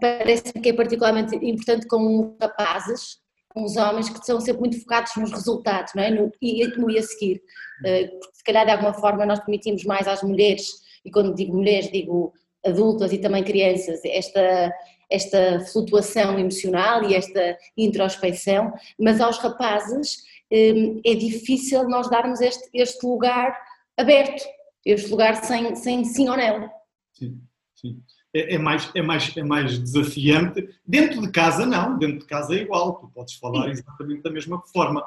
parece-me 0.00 0.62
que 0.62 0.68
é 0.68 0.72
particularmente 0.72 1.34
importante 1.36 1.86
com 1.86 2.36
rapazes, 2.40 3.18
os 3.56 3.76
homens 3.76 4.08
que 4.08 4.24
são 4.24 4.40
sempre 4.40 4.60
muito 4.60 4.80
focados 4.80 5.16
nos 5.16 5.32
resultados, 5.32 5.92
não 5.94 6.02
é? 6.02 6.10
No, 6.10 6.30
e, 6.40 6.66
no 6.76 6.90
e 6.90 6.98
a 6.98 7.02
seguir. 7.02 7.42
Eh, 7.84 8.06
porque 8.06 8.36
se 8.36 8.44
calhar 8.44 8.64
de 8.64 8.70
alguma 8.70 8.94
forma 8.94 9.26
nós 9.26 9.40
permitimos 9.40 9.84
mais 9.84 10.06
às 10.06 10.22
mulheres, 10.22 10.66
e 11.04 11.10
quando 11.10 11.34
digo 11.34 11.56
mulheres 11.56 11.90
digo 11.90 12.32
adultas 12.64 13.12
e 13.12 13.18
também 13.18 13.42
crianças, 13.42 14.00
esta, 14.04 14.72
esta 15.10 15.60
flutuação 15.72 16.38
emocional 16.38 17.02
e 17.04 17.14
esta 17.14 17.56
introspecção, 17.76 18.72
mas 18.98 19.20
aos 19.20 19.38
rapazes 19.38 20.18
eh, 20.50 21.00
é 21.04 21.14
difícil 21.14 21.88
nós 21.88 22.08
darmos 22.08 22.40
este, 22.40 22.68
este 22.74 23.04
lugar 23.04 23.58
aberto, 23.96 24.44
este 24.84 25.10
lugar 25.10 25.36
sem, 25.44 25.74
sem 25.76 26.04
sim 26.04 26.28
ou 26.28 26.36
não. 26.36 26.70
Sim, 27.12 27.40
sim. 27.74 28.02
É, 28.34 28.54
é, 28.54 28.58
mais, 28.58 28.90
é, 28.94 29.02
mais, 29.02 29.36
é 29.36 29.42
mais 29.42 29.78
desafiante. 29.78 30.68
Dentro 30.86 31.20
de 31.20 31.30
casa, 31.30 31.64
não. 31.64 31.98
Dentro 31.98 32.20
de 32.20 32.26
casa 32.26 32.54
é 32.54 32.62
igual. 32.62 32.94
Tu 32.94 33.08
podes 33.08 33.34
falar 33.34 33.64
sim. 33.64 33.70
exatamente 33.70 34.22
da 34.22 34.30
mesma 34.30 34.60
forma. 34.60 35.04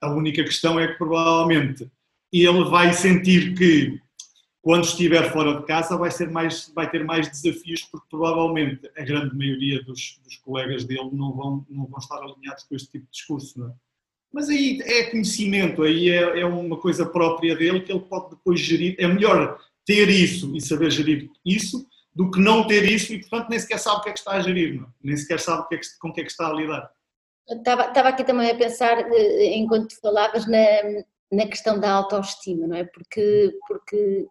A 0.00 0.10
única 0.10 0.42
questão 0.44 0.78
é 0.78 0.88
que 0.88 0.98
provavelmente 0.98 1.90
ele 2.32 2.64
vai 2.64 2.92
sentir 2.92 3.54
que 3.54 4.00
quando 4.62 4.84
estiver 4.84 5.32
fora 5.32 5.58
de 5.58 5.66
casa 5.66 5.96
vai, 5.96 6.10
ser 6.10 6.30
mais, 6.30 6.70
vai 6.74 6.88
ter 6.88 7.04
mais 7.04 7.28
desafios 7.28 7.82
porque 7.82 8.06
provavelmente 8.10 8.90
a 8.96 9.02
grande 9.02 9.34
maioria 9.34 9.82
dos, 9.82 10.20
dos 10.22 10.36
colegas 10.36 10.84
dele 10.84 11.10
não 11.12 11.32
vão, 11.32 11.66
não 11.68 11.86
vão 11.86 11.98
estar 11.98 12.18
alinhados 12.18 12.64
com 12.64 12.74
este 12.74 12.90
tipo 12.90 13.06
de 13.06 13.10
discurso. 13.10 13.58
Não 13.58 13.68
é? 13.68 13.72
Mas 14.32 14.48
aí 14.48 14.80
é 14.84 15.10
conhecimento, 15.10 15.82
aí 15.82 16.08
é, 16.08 16.40
é, 16.40 16.46
uma 16.46 16.78
coisa 16.78 17.04
própria 17.04 17.56
dele 17.56 17.80
que 17.80 17.90
ele 17.90 18.00
pode 18.00 18.30
depois 18.30 18.60
gerir. 18.60 18.94
É 18.98 19.06
melhor 19.08 19.58
ter 19.84 20.08
isso 20.08 20.56
e 20.56 20.60
saber 20.60 20.90
gerir 20.90 21.28
isso 21.44 21.86
do 22.14 22.30
que 22.30 22.40
não 22.40 22.66
ter 22.66 22.84
isso 22.84 23.12
e, 23.12 23.20
portanto, 23.20 23.48
nem 23.48 23.58
sequer 23.58 23.78
sabe 23.78 23.98
o 23.98 24.02
que 24.02 24.08
é 24.10 24.12
que 24.12 24.18
está 24.18 24.32
a 24.32 24.40
gerir, 24.40 24.74
não? 24.74 24.84
É? 24.84 24.90
nem 25.02 25.16
sequer 25.16 25.40
sabe 25.40 25.66
que 25.68 25.74
é 25.74 25.78
que, 25.78 25.86
com 25.98 26.08
o 26.08 26.12
que 26.12 26.20
é 26.20 26.24
que 26.24 26.30
está 26.30 26.48
a 26.48 26.52
lidar. 26.52 26.90
Estava, 27.48 27.88
estava 27.88 28.08
aqui 28.10 28.22
também 28.22 28.50
a 28.50 28.54
pensar, 28.54 28.98
eh, 28.98 29.56
enquanto 29.56 29.98
falavas, 30.00 30.46
na, 30.46 30.58
na 31.32 31.46
questão 31.46 31.78
da 31.78 31.90
autoestima, 31.90 32.66
não 32.66 32.76
é? 32.76 32.84
Porque, 32.84 33.52
porque 33.66 34.26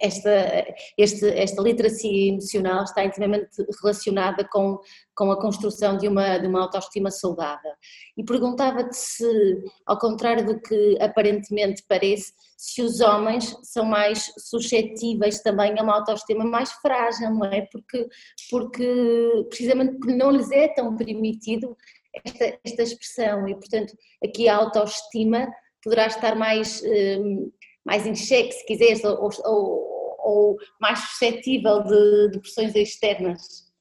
esta, 0.00 0.66
este, 0.98 1.26
esta 1.28 1.62
literacia 1.62 2.28
emocional 2.28 2.84
está 2.84 3.04
intimamente 3.04 3.48
relacionada 3.80 4.46
com, 4.50 4.78
com 5.14 5.30
a 5.30 5.40
construção 5.40 5.96
de 5.96 6.08
uma, 6.08 6.38
de 6.38 6.46
uma 6.46 6.62
autoestima 6.62 7.10
saudável. 7.10 7.72
E 8.16 8.24
perguntava-te 8.24 8.96
se, 8.96 9.64
ao 9.86 9.98
contrário 9.98 10.44
do 10.44 10.60
que 10.60 10.98
aparentemente 11.00 11.82
parece, 11.88 12.32
se 12.56 12.82
os 12.82 13.00
homens 13.00 13.56
são 13.62 13.84
mais 13.84 14.32
suscetíveis 14.38 15.40
também 15.40 15.78
a 15.78 15.82
uma 15.82 15.96
autoestima 15.96 16.44
mais 16.44 16.70
frágil, 16.72 17.30
não 17.30 17.46
é? 17.46 17.62
Porque, 17.72 18.06
porque 18.50 19.46
precisamente 19.48 19.98
porque 19.98 20.14
não 20.14 20.30
lhes 20.30 20.50
é 20.50 20.68
tão 20.68 20.94
permitido 20.96 21.76
esta, 22.24 22.58
esta 22.64 22.82
expressão 22.82 23.48
e, 23.48 23.54
portanto, 23.54 23.96
aqui 24.22 24.48
a 24.48 24.56
autoestima 24.56 25.48
poderá 25.82 26.06
estar 26.06 26.36
mais. 26.36 26.82
Hum, 26.84 27.50
mais 27.84 28.06
em 28.06 28.14
xeque, 28.14 28.52
se 28.52 28.66
quiseres, 28.66 29.02
ou, 29.04 29.30
ou, 29.44 30.18
ou 30.24 30.56
mais 30.80 30.98
suscetível 31.00 31.82
de, 31.82 32.30
de, 32.30 32.40
pressões 32.40 32.74
externas? 32.74 33.72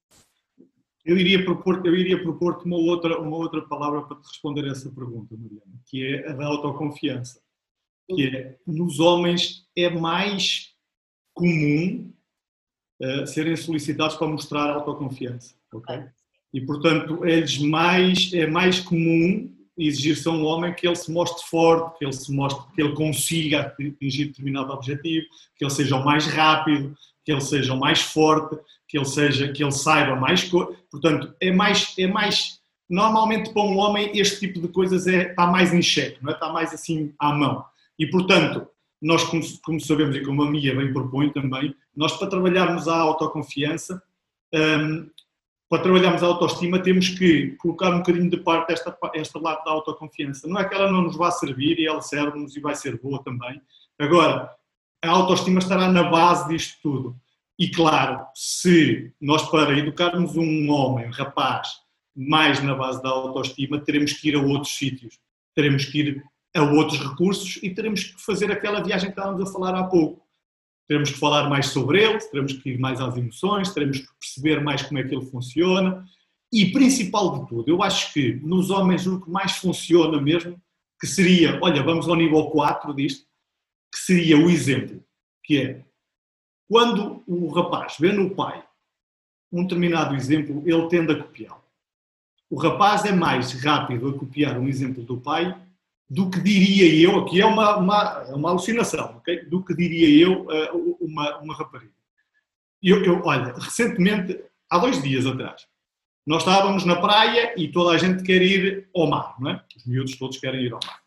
Eu 1.03 1.17
iria 1.17 1.43
propor 1.43 1.81
propor-te 2.21 2.65
uma 2.65 2.77
outra, 2.77 3.19
uma 3.19 3.37
outra 3.37 3.61
palavra 3.61 4.03
para 4.03 4.17
te 4.17 4.27
responder 4.27 4.65
a 4.65 4.71
essa 4.71 4.91
pergunta, 4.91 5.35
Mariana, 5.35 5.79
que 5.87 6.05
é 6.05 6.29
a 6.29 6.33
da 6.33 6.45
autoconfiança. 6.45 7.41
Que 8.07 8.27
é, 8.27 8.57
nos 8.67 8.99
homens 8.99 9.67
é 9.75 9.89
mais 9.89 10.75
comum 11.33 12.13
uh, 13.01 13.25
serem 13.25 13.55
solicitados 13.55 14.15
para 14.15 14.27
mostrar 14.27 14.69
autoconfiança, 14.69 15.55
ok? 15.73 16.03
E, 16.53 16.61
portanto, 16.61 17.23
é 17.23 17.43
mais, 17.61 18.33
é 18.33 18.45
mais 18.45 18.79
comum 18.79 19.51
exigir-se 19.87 20.27
a 20.27 20.31
um 20.31 20.45
homem 20.45 20.73
que 20.73 20.87
ele 20.87 20.95
se 20.95 21.11
mostre 21.11 21.47
forte, 21.49 21.97
que 21.97 22.05
ele 22.05 22.13
se 22.13 22.31
mostre, 22.31 22.63
que 22.73 22.81
ele 22.81 22.93
consiga 22.93 23.61
atingir 23.61 24.25
determinado 24.25 24.71
objetivo, 24.71 25.25
que 25.55 25.63
ele 25.63 25.71
seja 25.71 25.95
o 25.95 26.05
mais 26.05 26.25
rápido, 26.25 26.95
que 27.23 27.31
ele 27.31 27.41
seja 27.41 27.73
o 27.73 27.79
mais 27.79 28.01
forte, 28.01 28.57
que 28.87 28.97
ele 28.97 29.05
seja, 29.05 29.51
que 29.51 29.63
ele 29.63 29.71
saiba 29.71 30.15
mais 30.15 30.43
coisas. 30.43 30.75
Portanto, 30.89 31.33
é 31.39 31.51
mais, 31.51 31.93
é 31.97 32.07
mais, 32.07 32.59
normalmente 32.89 33.51
para 33.53 33.61
um 33.61 33.77
homem 33.77 34.11
este 34.13 34.39
tipo 34.39 34.59
de 34.59 34.67
coisas 34.67 35.07
é, 35.07 35.29
está 35.29 35.47
mais 35.47 35.73
em 35.73 35.81
xeque, 35.81 36.21
não 36.21 36.31
é? 36.31 36.33
está 36.33 36.51
mais 36.51 36.73
assim 36.73 37.13
à 37.19 37.33
mão. 37.33 37.63
E 37.97 38.07
portanto, 38.07 38.67
nós 39.01 39.23
como, 39.23 39.41
como 39.63 39.79
sabemos 39.79 40.15
e 40.15 40.21
como 40.21 40.43
a 40.43 40.49
Mia 40.49 40.75
bem 40.75 40.93
propõe 40.93 41.29
também, 41.31 41.75
nós 41.95 42.15
para 42.17 42.27
trabalharmos 42.27 42.87
a 42.87 42.97
autoconfiança, 42.97 44.01
um, 44.53 45.09
para 45.71 45.83
trabalharmos 45.83 46.21
a 46.21 46.25
autoestima, 46.25 46.83
temos 46.83 47.07
que 47.07 47.51
colocar 47.51 47.91
um 47.91 47.99
bocadinho 47.99 48.29
de 48.29 48.35
parte 48.35 48.73
esta, 48.73 48.93
esta 49.15 49.39
lado 49.39 49.63
da 49.63 49.71
autoconfiança. 49.71 50.45
Não 50.45 50.59
é 50.59 50.67
que 50.67 50.75
ela 50.75 50.91
não 50.91 51.03
nos 51.03 51.15
vá 51.15 51.31
servir 51.31 51.79
e 51.79 51.87
ela 51.87 52.01
serve-nos 52.01 52.57
e 52.57 52.59
vai 52.59 52.75
ser 52.75 52.99
boa 52.99 53.23
também. 53.23 53.61
Agora, 53.97 54.53
a 55.01 55.09
autoestima 55.09 55.59
estará 55.59 55.87
na 55.87 56.03
base 56.03 56.49
disto 56.49 56.77
tudo. 56.83 57.15
E 57.57 57.71
claro, 57.71 58.19
se 58.35 59.13
nós 59.21 59.49
para 59.49 59.79
educarmos 59.79 60.35
um 60.35 60.69
homem, 60.69 61.07
um 61.07 61.11
rapaz, 61.11 61.69
mais 62.13 62.61
na 62.61 62.75
base 62.75 63.01
da 63.01 63.07
autoestima, 63.07 63.79
teremos 63.79 64.11
que 64.11 64.27
ir 64.27 64.35
a 64.35 64.41
outros 64.41 64.75
sítios, 64.75 65.19
teremos 65.55 65.85
que 65.85 65.99
ir 65.99 66.23
a 66.53 66.63
outros 66.63 66.99
recursos 66.99 67.63
e 67.63 67.69
teremos 67.69 68.03
que 68.03 68.21
fazer 68.21 68.51
aquela 68.51 68.83
viagem 68.83 69.09
que 69.09 69.17
estávamos 69.17 69.49
a 69.49 69.53
falar 69.53 69.73
há 69.73 69.85
pouco. 69.85 70.21
Teremos 70.91 71.09
que 71.09 71.19
falar 71.19 71.47
mais 71.47 71.67
sobre 71.67 72.03
ele, 72.03 72.19
teremos 72.19 72.51
que 72.51 72.71
ir 72.71 72.77
mais 72.77 72.99
às 72.99 73.15
emoções, 73.15 73.73
teremos 73.73 73.99
que 73.99 74.07
perceber 74.19 74.61
mais 74.61 74.81
como 74.81 74.99
é 74.99 75.03
que 75.05 75.15
ele 75.15 75.25
funciona. 75.25 76.05
E 76.51 76.69
principal 76.73 77.39
de 77.39 77.47
tudo, 77.47 77.69
eu 77.69 77.81
acho 77.81 78.11
que 78.11 78.33
nos 78.43 78.69
homens 78.69 79.07
o 79.07 79.21
que 79.21 79.29
mais 79.29 79.53
funciona 79.53 80.19
mesmo, 80.19 80.61
que 80.99 81.07
seria, 81.07 81.57
olha, 81.61 81.81
vamos 81.81 82.09
ao 82.09 82.15
nível 82.17 82.43
4 82.47 82.93
disto, 82.93 83.25
que 83.89 84.01
seria 84.01 84.37
o 84.37 84.49
exemplo, 84.49 85.01
que 85.45 85.61
é 85.61 85.85
quando 86.67 87.23
o 87.25 87.47
rapaz 87.47 87.95
vê 87.97 88.11
no 88.11 88.35
pai 88.35 88.61
um 89.49 89.63
determinado 89.63 90.13
exemplo, 90.13 90.61
ele 90.65 90.89
tende 90.89 91.13
a 91.13 91.23
copiá-lo. 91.23 91.63
O 92.49 92.57
rapaz 92.57 93.05
é 93.05 93.13
mais 93.13 93.53
rápido 93.63 94.09
a 94.09 94.19
copiar 94.19 94.59
um 94.59 94.67
exemplo 94.67 95.05
do 95.05 95.21
pai 95.21 95.57
do 96.11 96.29
que 96.29 96.41
diria 96.41 96.93
eu, 97.07 97.19
aqui 97.19 97.39
é 97.39 97.45
uma, 97.45 97.77
uma, 97.77 98.23
uma 98.33 98.49
alucinação, 98.49 99.15
okay? 99.15 99.45
do 99.45 99.63
que 99.63 99.73
diria 99.73 100.25
eu 100.25 100.45
uma, 100.99 101.37
uma 101.37 101.55
rapariga. 101.55 101.93
Eu, 102.83 103.01
eu, 103.05 103.21
olha, 103.23 103.53
recentemente, 103.53 104.37
há 104.69 104.77
dois 104.77 105.01
dias 105.01 105.25
atrás, 105.25 105.65
nós 106.27 106.41
estávamos 106.41 106.83
na 106.83 106.97
praia 106.97 107.53
e 107.55 107.69
toda 107.69 107.95
a 107.95 107.97
gente 107.97 108.23
quer 108.23 108.41
ir 108.41 108.89
ao 108.93 109.07
mar, 109.07 109.37
não 109.39 109.51
é? 109.51 109.63
Os 109.77 109.85
miúdos 109.85 110.17
todos 110.17 110.37
querem 110.37 110.65
ir 110.65 110.73
ao 110.73 110.81
mar. 110.85 110.99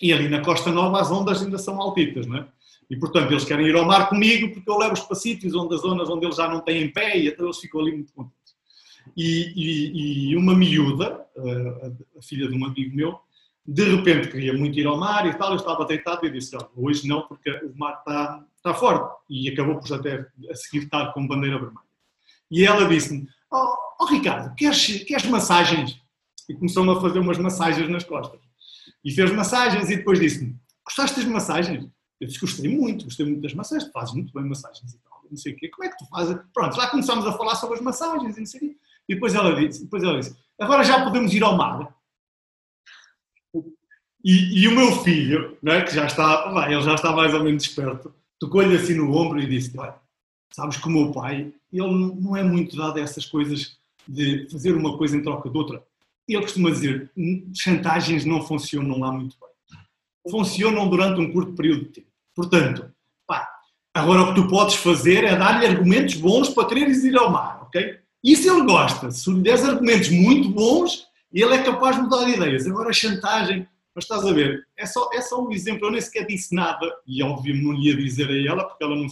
E 0.00 0.12
ali 0.12 0.28
na 0.28 0.42
Costa 0.42 0.70
Nova 0.70 1.00
as 1.00 1.10
ondas 1.10 1.42
ainda 1.42 1.58
são 1.58 1.80
altitas, 1.80 2.24
não 2.28 2.36
é? 2.36 2.48
E 2.88 2.96
portanto 2.96 3.32
eles 3.32 3.44
querem 3.44 3.66
ir 3.66 3.74
ao 3.74 3.84
mar 3.84 4.08
comigo 4.08 4.54
porque 4.54 4.70
eu 4.70 4.78
levo-os 4.78 5.00
para 5.00 5.16
sítios 5.16 5.56
onde 5.56 5.74
as 5.74 5.80
zonas 5.80 6.08
onde 6.08 6.24
eles 6.24 6.36
já 6.36 6.48
não 6.48 6.60
têm 6.60 6.92
pé 6.92 7.18
e 7.18 7.26
então 7.26 7.46
eles 7.46 7.58
ficam 7.58 7.80
ali 7.80 7.92
muito 7.96 8.12
contentes. 8.12 8.54
E, 9.16 9.52
e, 9.56 10.30
e 10.30 10.36
uma 10.36 10.54
miúda, 10.54 11.26
a 12.16 12.22
filha 12.22 12.48
de 12.48 12.56
um 12.56 12.64
amigo 12.64 12.94
meu, 12.94 13.20
de 13.72 13.84
repente 13.84 14.28
queria 14.28 14.52
muito 14.52 14.76
ir 14.76 14.86
ao 14.86 14.98
mar 14.98 15.24
e 15.26 15.34
tal, 15.34 15.50
eu 15.50 15.56
estava 15.56 15.84
deitado 15.84 16.26
e 16.26 16.30
disse, 16.30 16.56
oh, 16.56 16.68
hoje 16.74 17.06
não, 17.06 17.22
porque 17.28 17.48
o 17.50 17.78
mar 17.78 17.98
está, 17.98 18.44
está 18.56 18.74
forte. 18.74 19.16
E 19.30 19.48
acabou 19.48 19.78
por 19.78 19.94
até 19.94 20.26
a 20.50 20.54
seguir 20.56 20.84
estar 20.84 21.12
com 21.12 21.24
bandeira 21.24 21.56
vermelha. 21.56 21.78
E 22.50 22.66
ela 22.66 22.88
disse-me, 22.88 23.28
oh, 23.48 23.74
oh, 24.00 24.06
Ricardo, 24.06 24.52
queres, 24.56 25.04
queres 25.04 25.24
massagens? 25.26 26.00
E 26.48 26.54
começou-me 26.54 26.90
a 26.90 27.00
fazer 27.00 27.20
umas 27.20 27.38
massagens 27.38 27.88
nas 27.88 28.02
costas. 28.02 28.40
E 29.04 29.12
fez 29.12 29.30
massagens 29.30 29.88
e 29.88 29.98
depois 29.98 30.18
disse-me, 30.18 30.56
gostaste 30.84 31.20
das 31.20 31.26
massagens? 31.26 31.88
Eu 32.20 32.26
disse, 32.26 32.40
gostei 32.40 32.76
muito, 32.76 33.04
gostei 33.04 33.24
muito 33.24 33.40
das 33.40 33.54
massagens, 33.54 33.88
tu 33.88 33.92
fazes 33.92 34.14
muito 34.14 34.34
bem 34.34 34.44
massagens 34.44 34.92
e 34.92 34.98
tal, 34.98 35.22
não 35.30 35.36
sei 35.36 35.52
o 35.52 35.56
quê, 35.56 35.68
como 35.68 35.88
é 35.88 35.92
que 35.92 35.96
tu 35.96 36.06
fazes? 36.10 36.36
Pronto, 36.52 36.74
já 36.74 36.88
começámos 36.88 37.24
a 37.24 37.32
falar 37.32 37.54
sobre 37.54 37.76
as 37.76 37.82
massagens 37.82 38.36
e 38.36 38.40
não 38.40 38.46
sei 38.46 38.58
o 38.58 38.62
quê. 38.64 38.76
E 39.08 39.14
depois 39.14 39.34
ela 39.34 39.54
disse, 39.54 39.84
depois 39.84 40.02
ela 40.02 40.18
disse 40.18 40.36
agora 40.58 40.82
já 40.82 41.04
podemos 41.04 41.32
ir 41.32 41.42
ao 41.42 41.56
mar? 41.56 41.94
E, 44.24 44.62
e, 44.62 44.68
o 44.68 44.74
meu 44.74 45.02
filho, 45.02 45.56
né, 45.62 45.82
que 45.82 45.94
já 45.94 46.06
está, 46.06 46.50
vai, 46.50 46.72
ele 46.72 46.82
já 46.82 46.94
está 46.94 47.12
mais 47.12 47.32
ou 47.32 47.42
menos 47.42 47.62
desperto, 47.62 48.12
tocou-lhe 48.38 48.76
assim 48.76 48.94
no 48.94 49.14
ombro 49.16 49.40
e 49.40 49.46
disse: 49.46 49.76
Olha, 49.78 49.94
sabes 50.50 50.76
que 50.76 50.86
o 50.86 50.90
meu 50.90 51.10
pai, 51.10 51.52
ele 51.72 52.14
não 52.20 52.36
é 52.36 52.42
muito 52.42 52.76
dado 52.76 52.98
a 52.98 53.02
essas 53.02 53.24
coisas 53.24 53.78
de 54.06 54.48
fazer 54.50 54.74
uma 54.74 54.98
coisa 54.98 55.16
em 55.16 55.22
troca 55.22 55.48
de 55.48 55.56
outra. 55.56 55.82
Ele 56.28 56.42
costuma 56.42 56.70
dizer: 56.70 57.10
chantagens 57.54 58.24
não 58.24 58.42
funcionam 58.42 58.98
lá 58.98 59.12
muito 59.12 59.36
bem. 59.40 59.80
Funcionam 60.30 60.88
durante 60.88 61.20
um 61.20 61.32
curto 61.32 61.52
período 61.52 61.84
de 61.84 61.90
tempo. 61.90 62.08
Portanto, 62.34 62.90
pá, 63.26 63.48
agora 63.94 64.22
o 64.22 64.34
que 64.34 64.40
tu 64.40 64.48
podes 64.48 64.76
fazer 64.76 65.24
é 65.24 65.36
dar-lhe 65.36 65.66
argumentos 65.66 66.14
bons 66.16 66.48
para 66.50 66.68
quereres 66.68 67.04
ir 67.04 67.16
ao 67.16 67.30
mar, 67.30 67.62
ok? 67.62 67.98
Se 68.24 68.48
ele 68.48 68.64
gosta, 68.64 69.10
se 69.10 69.30
lhe 69.32 69.40
des 69.40 69.64
argumentos 69.64 70.10
muito 70.10 70.50
bons, 70.50 71.06
ele 71.32 71.54
é 71.54 71.62
capaz 71.62 71.96
de 71.96 72.02
mudar 72.02 72.24
de 72.24 72.32
ideias. 72.32 72.66
Agora, 72.66 72.90
a 72.90 72.92
chantagem, 72.92 73.66
mas 73.94 74.04
estás 74.04 74.24
a 74.24 74.32
ver, 74.32 74.66
é 74.76 74.86
só, 74.86 75.08
é 75.12 75.20
só 75.20 75.42
um 75.42 75.52
exemplo, 75.52 75.86
eu 75.86 75.90
nem 75.90 76.00
sequer 76.00 76.26
disse 76.26 76.54
nada, 76.54 76.86
e 77.06 77.22
obviamente 77.22 77.64
não 77.64 77.74
ia 77.74 77.96
dizer 77.96 78.28
a 78.28 78.52
ela, 78.52 78.64
porque 78.64 78.84
ela 78.84 78.96
não 78.96 79.06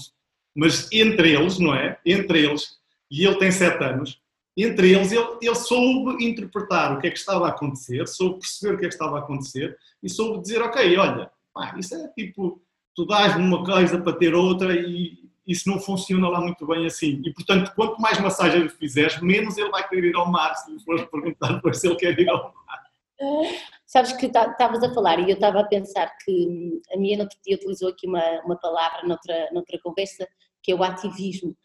Mas 0.54 0.90
entre 0.92 1.32
eles, 1.32 1.58
não 1.58 1.74
é? 1.74 1.98
Entre 2.04 2.44
eles, 2.44 2.78
e 3.10 3.24
ele 3.24 3.36
tem 3.36 3.50
sete 3.50 3.82
anos, 3.82 4.20
entre 4.56 4.90
eles 4.90 5.12
ele, 5.12 5.38
ele 5.40 5.54
soube 5.54 6.24
interpretar 6.24 6.96
o 6.96 7.00
que 7.00 7.06
é 7.06 7.10
que 7.10 7.18
estava 7.18 7.46
a 7.46 7.50
acontecer, 7.50 8.06
soube 8.08 8.40
perceber 8.40 8.74
o 8.74 8.78
que 8.78 8.86
é 8.86 8.88
que 8.88 8.94
estava 8.94 9.16
a 9.16 9.20
acontecer, 9.20 9.76
e 10.02 10.08
soube 10.08 10.42
dizer, 10.42 10.62
ok, 10.62 10.96
olha, 10.96 11.30
pá, 11.54 11.74
isso 11.78 11.94
é 11.94 12.08
tipo, 12.08 12.60
tu 12.94 13.06
dás-me 13.06 13.42
uma 13.42 13.64
coisa 13.64 14.00
para 14.00 14.12
ter 14.12 14.34
outra 14.34 14.74
e 14.74 15.28
isso 15.46 15.68
não 15.68 15.80
funciona 15.80 16.28
lá 16.28 16.40
muito 16.42 16.66
bem 16.66 16.84
assim. 16.84 17.22
E, 17.24 17.32
portanto, 17.32 17.72
quanto 17.74 17.98
mais 18.00 18.20
massagem 18.20 18.62
lhe 18.62 18.68
fizeres, 18.68 19.18
menos 19.22 19.56
ele 19.56 19.70
vai 19.70 19.88
querer 19.88 20.10
ir 20.10 20.14
ao 20.14 20.30
mar, 20.30 20.54
se 20.54 20.70
lhe 20.70 20.78
fores 20.80 21.04
perguntar 21.06 21.54
depois 21.54 21.78
se 21.78 21.86
ele 21.86 21.96
quer 21.96 22.18
ir 22.18 22.28
ao 22.28 22.52
mar. 22.52 22.82
Sabes 23.89 24.12
que 24.12 24.26
estavas 24.26 24.82
a 24.82 24.93
falar 24.93 25.18
e 25.18 25.30
eu 25.30 25.34
estava 25.34 25.61
a 25.61 25.66
pensar 25.66 26.14
que 26.22 26.78
a 26.93 26.99
minha 26.99 27.16
no 27.16 27.22
outro 27.22 27.39
dia 27.43 27.57
utilizou 27.57 27.89
aqui 27.89 28.07
uma, 28.07 28.22
uma 28.45 28.57
palavra 28.61 29.09
noutra, 29.09 29.49
noutra 29.51 29.78
conversa, 29.82 30.28
que 30.62 30.72
é 30.72 30.74
o 30.74 30.82
ativismo. 30.82 31.57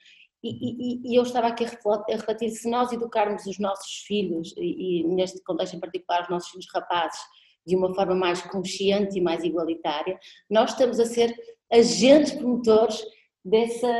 E, 0.41 0.49
e, 0.49 1.11
e 1.11 1.15
eu 1.15 1.23
estava 1.23 1.47
aqui 1.47 1.65
a 1.65 1.69
refletir, 2.07 2.49
se 2.51 2.69
nós 2.69 2.93
educarmos 2.93 3.45
os 3.45 3.59
nossos 3.59 4.05
filhos, 4.07 4.53
e, 4.55 5.01
e 5.01 5.03
neste 5.03 5.43
contexto 5.43 5.75
em 5.75 5.81
particular 5.81 6.23
os 6.23 6.29
nossos 6.29 6.49
filhos 6.49 6.67
rapazes, 6.73 7.19
de 7.67 7.75
uma 7.75 7.93
forma 7.93 8.15
mais 8.15 8.41
consciente 8.41 9.17
e 9.17 9.21
mais 9.21 9.43
igualitária, 9.43 10.17
nós 10.49 10.71
estamos 10.71 11.01
a 11.01 11.05
ser 11.05 11.35
agentes 11.69 12.31
promotores 12.31 13.03
dessa, 13.43 13.91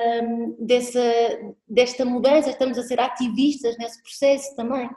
dessa, 0.60 1.04
desta 1.68 2.06
mudança, 2.06 2.52
estamos 2.52 2.78
a 2.78 2.84
ser 2.84 3.02
ativistas 3.02 3.78
nesse 3.78 4.02
processo 4.02 4.56
também. 4.56 4.90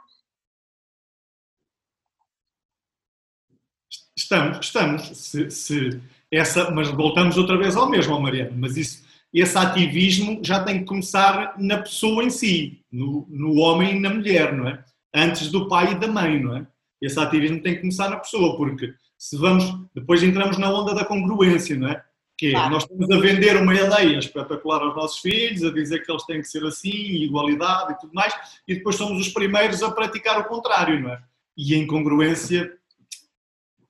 Estamos, 4.27 4.57
estamos. 4.59 5.01
Se, 5.17 5.49
se 5.49 6.01
essa, 6.29 6.69
mas 6.71 6.89
voltamos 6.89 7.37
outra 7.37 7.57
vez 7.57 7.77
ao 7.77 7.89
mesmo, 7.89 8.19
Mariana. 8.19 8.51
Mas 8.57 8.75
isso, 8.75 9.05
esse 9.33 9.57
ativismo 9.57 10.41
já 10.43 10.61
tem 10.61 10.79
que 10.79 10.85
começar 10.85 11.55
na 11.57 11.77
pessoa 11.77 12.21
em 12.25 12.29
si, 12.29 12.81
no, 12.91 13.25
no 13.29 13.55
homem 13.55 13.95
e 13.95 13.99
na 14.01 14.09
mulher, 14.09 14.53
não 14.53 14.67
é? 14.67 14.83
Antes 15.15 15.49
do 15.49 15.69
pai 15.69 15.93
e 15.93 15.95
da 15.95 16.09
mãe, 16.09 16.43
não 16.43 16.57
é? 16.57 16.67
Esse 17.01 17.17
ativismo 17.17 17.61
tem 17.61 17.75
que 17.75 17.81
começar 17.81 18.09
na 18.09 18.17
pessoa, 18.17 18.57
porque 18.57 18.93
se 19.17 19.37
vamos, 19.37 19.63
depois 19.95 20.21
entramos 20.21 20.57
na 20.57 20.69
onda 20.69 20.93
da 20.93 21.05
congruência, 21.05 21.77
não 21.77 21.87
é? 21.87 22.03
Que 22.37 22.47
é, 22.47 22.51
claro. 22.51 22.71
nós 22.71 22.83
estamos 22.83 23.09
a 23.09 23.19
vender 23.21 23.55
uma 23.55 23.73
ideia 23.73 24.19
espetacular 24.19 24.81
aos 24.81 24.95
nossos 24.95 25.19
filhos, 25.19 25.63
a 25.63 25.71
dizer 25.71 26.03
que 26.05 26.11
eles 26.11 26.25
têm 26.25 26.41
que 26.41 26.49
ser 26.49 26.65
assim, 26.65 27.23
igualdade 27.23 27.93
e 27.93 27.99
tudo 27.99 28.13
mais, 28.13 28.33
e 28.67 28.75
depois 28.75 28.97
somos 28.97 29.25
os 29.25 29.31
primeiros 29.31 29.81
a 29.81 29.89
praticar 29.89 30.37
o 30.41 30.49
contrário, 30.49 30.99
não 30.99 31.11
é? 31.11 31.21
E 31.57 31.73
a 31.73 31.77
incongruência 31.77 32.77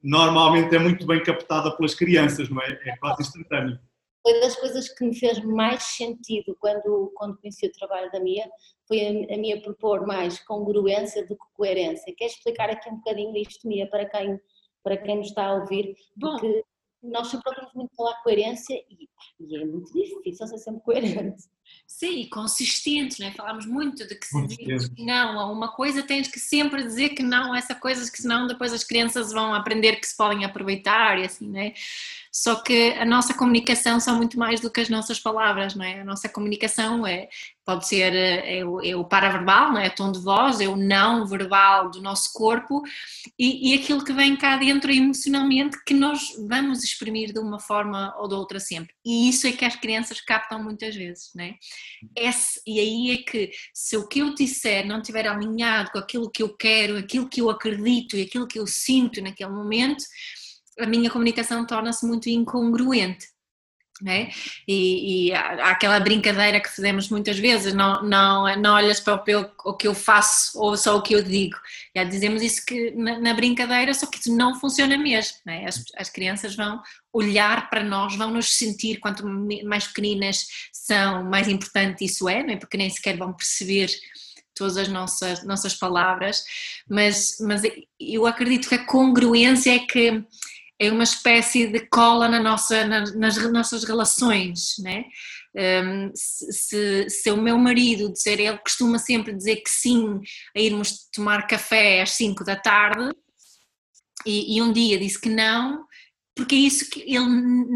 normalmente 0.04 0.76
é 0.76 0.80
muito 0.80 1.06
bem 1.06 1.22
captada 1.24 1.76
pelas 1.76 1.96
crianças, 1.96 2.50
não 2.50 2.62
é? 2.62 2.80
É 2.86 2.98
quase 2.98 3.22
instantâneo. 3.22 3.80
Foi 4.22 4.40
das 4.42 4.56
coisas 4.58 4.90
que 4.90 5.06
me 5.06 5.18
fez 5.18 5.44
mais 5.44 5.84
sentido 5.84 6.56
quando, 6.60 7.12
quando 7.16 7.38
conheci 7.38 7.66
o 7.66 7.72
trabalho 7.72 8.12
da 8.12 8.20
Mia, 8.20 8.46
foi 8.88 9.00
a, 9.00 9.34
a 9.34 9.38
Mia 9.38 9.62
propor 9.62 10.06
mais 10.06 10.40
congruência 10.40 11.26
do 11.26 11.36
que 11.36 11.46
coerência. 11.54 12.14
Quer 12.16 12.26
explicar 12.26 12.70
aqui 12.70 12.90
um 12.90 12.98
bocadinho 12.98 13.36
isto, 13.38 13.68
Mia, 13.68 13.90
para 13.90 14.06
quem, 14.06 14.40
para 14.84 14.98
quem 14.98 15.18
nos 15.18 15.28
está 15.28 15.48
a 15.48 15.56
ouvir? 15.56 15.96
Porque 16.20 16.48
Bom. 16.48 16.62
Nós 17.04 17.28
sempre 17.28 17.50
ouvimos 17.50 17.74
muito 17.74 17.96
falar 17.96 18.22
coerência 18.24 18.74
e, 18.90 19.08
e 19.40 19.56
é 19.56 19.66
muito 19.66 19.92
difícil 19.94 20.48
ser 20.48 20.58
sempre 20.58 20.82
coerente. 20.82 21.44
Sim, 21.86 22.28
consistente, 22.30 23.20
né? 23.20 23.32
Falamos 23.32 23.66
muito 23.66 24.08
de 24.08 24.16
que 24.16 24.26
se 24.26 24.48
diz 24.48 24.90
não 24.98 25.40
a 25.40 25.52
uma 25.52 25.74
coisa, 25.74 26.04
tens 26.04 26.28
que 26.28 26.40
sempre 26.40 26.84
dizer 26.84 27.10
que 27.10 27.24
não 27.24 27.54
a 27.54 27.58
essa 27.58 27.76
coisa, 27.76 28.10
que 28.10 28.22
senão 28.22 28.48
depois 28.48 28.74
as 28.74 28.84
crianças 28.84 29.32
vão 29.32 29.54
aprender 29.54 29.98
que 29.98 30.08
se 30.08 30.16
podem 30.16 30.44
aproveitar 30.46 31.20
e 31.20 31.26
assim, 31.26 31.50
né? 31.50 31.74
Só 32.40 32.54
que 32.54 32.92
a 33.00 33.04
nossa 33.04 33.34
comunicação 33.34 34.00
são 34.00 34.16
muito 34.16 34.38
mais 34.38 34.60
do 34.60 34.70
que 34.70 34.80
as 34.80 34.90
nossas 34.90 35.20
palavras, 35.20 35.74
não 35.74 35.84
é? 35.84 36.02
A 36.02 36.06
nossa 36.06 36.30
comunicação 36.30 37.06
é, 37.08 37.28
pode 37.66 37.88
ser 37.88 38.14
é 38.14 38.64
o, 38.64 38.80
é 38.80 38.96
o 38.96 39.04
paraverbal, 39.04 39.72
não 39.72 39.80
é? 39.80 39.88
O 39.88 39.96
tom 39.96 40.12
de 40.12 40.20
voz, 40.20 40.62
é 40.62 40.68
o 40.68 40.76
não 40.76 41.26
verbal 41.26 41.90
do 41.90 42.00
nosso 42.00 42.32
corpo 42.34 42.84
e, 43.40 43.72
e 43.72 43.74
aquilo 43.74 44.06
que 44.06 44.14
vem 44.14 44.36
cá 44.36 44.56
dentro 44.56 44.92
emocionalmente 44.92 45.84
que 45.84 45.96
nós 45.96 46.36
vamos 46.48 46.84
exprimir 46.84 47.34
de 47.34 47.40
uma 47.40 47.60
forma 47.60 48.16
ou 48.20 48.28
de 48.28 48.36
outra 48.36 48.60
sempre. 48.60 48.94
E 49.04 49.28
isso 49.28 49.48
é 49.48 49.52
que 49.52 49.66
as 49.66 49.76
crianças 49.76 50.22
captam 50.22 50.62
muitas 50.62 50.96
vezes, 50.96 51.32
não 51.34 51.44
é? 51.44 51.56
Esse, 52.16 52.62
e 52.68 52.80
aí 52.80 53.12
é 53.14 53.18
que 53.18 53.50
se 53.74 53.98
o 53.98 54.08
que 54.08 54.20
eu 54.20 54.36
disser 54.36 54.86
não 54.86 55.00
estiver 55.00 55.26
alinhado 55.26 55.90
com 55.90 55.98
aquilo 55.98 56.30
que 56.30 56.44
eu 56.44 56.56
quero, 56.56 57.00
aquilo 57.00 57.28
que 57.28 57.42
eu 57.42 57.50
acredito 57.50 58.16
e 58.16 58.22
aquilo 58.22 58.48
que 58.48 58.60
eu 58.60 58.68
sinto 58.68 59.24
naquele 59.24 59.50
momento, 59.50 60.04
a 60.80 60.86
minha 60.86 61.10
comunicação 61.10 61.66
torna-se 61.66 62.06
muito 62.06 62.30
incongruente. 62.30 63.28
é? 64.06 64.30
E, 64.68 65.30
e, 65.30 65.34
há 65.34 65.72
aquela 65.72 66.00
brincadeira 66.00 66.60
que 66.60 66.70
fazemos 66.70 67.10
muitas 67.10 67.40
vezes, 67.40 67.74
não, 67.74 68.04
não, 68.04 68.56
não 68.58 68.76
olhas 68.76 69.00
para 69.00 69.16
o, 69.16 69.70
o 69.70 69.74
que 69.74 69.88
eu 69.88 69.96
faço 69.96 70.60
ou 70.60 70.78
só 70.78 70.98
o 70.98 71.02
que 71.02 71.14
eu 71.14 71.24
digo. 71.24 71.58
Já 71.96 72.04
dizemos 72.04 72.42
isso 72.44 72.66
que 72.66 72.92
na, 72.92 73.20
na 73.20 73.34
brincadeira, 73.34 73.94
só 73.94 74.06
que 74.06 74.20
isso 74.20 74.36
não 74.36 74.60
funciona 74.60 74.98
mesmo. 74.98 75.38
É? 75.48 75.66
As, 75.66 75.84
as, 75.96 76.10
crianças 76.10 76.56
vão 76.56 76.82
olhar 77.12 77.70
para 77.70 77.84
nós, 77.84 78.16
vão 78.16 78.32
nos 78.32 78.54
sentir, 78.56 79.00
quanto 79.00 79.26
mais 79.66 79.88
pequeninas 79.88 80.46
são, 80.72 81.24
mais 81.24 81.48
importante 81.48 82.06
isso 82.06 82.30
é, 82.30 82.44
não 82.44 82.54
é? 82.54 82.58
porque 82.58 82.78
nem 82.78 82.90
sequer 82.90 83.18
vão 83.18 83.34
perceber 83.34 83.90
todas 84.58 84.78
as 84.78 84.88
nossas, 84.88 85.44
nossas 85.46 85.76
palavras, 85.76 86.44
mas, 86.90 87.38
mas 87.40 87.62
eu 88.00 88.26
acredito 88.26 88.68
que 88.68 88.76
a 88.76 88.86
congruência 88.86 89.76
é 89.76 89.80
que 89.80 90.24
é 90.80 90.92
uma 90.92 91.04
espécie 91.04 91.68
de 91.68 91.80
cola 91.88 92.28
na 92.28 92.40
nossa, 92.40 92.86
nas, 92.86 93.16
nas 93.16 93.52
nossas 93.52 93.84
relações, 93.84 94.76
né? 94.80 95.06
Um, 95.56 96.12
se, 96.14 97.10
se, 97.10 97.32
o 97.32 97.42
meu 97.42 97.58
marido 97.58 98.12
dizer, 98.12 98.40
ele 98.40 98.58
costuma 98.60 99.00
sempre 99.00 99.34
dizer 99.34 99.56
que 99.58 99.70
sim 99.70 100.20
a 100.56 100.60
irmos 100.60 101.10
tomar 101.12 101.48
café 101.48 102.04
às 102.04 102.12
5 102.12 102.44
da 102.44 102.56
tarde 102.56 103.12
e, 104.24 104.56
e, 104.56 104.62
um 104.62 104.72
dia 104.72 105.00
disse 105.00 105.20
que 105.20 105.30
não, 105.30 105.84
porque 106.36 106.54
é 106.54 106.60
isso 106.60 106.88
que 106.92 107.02
ele 107.02 107.28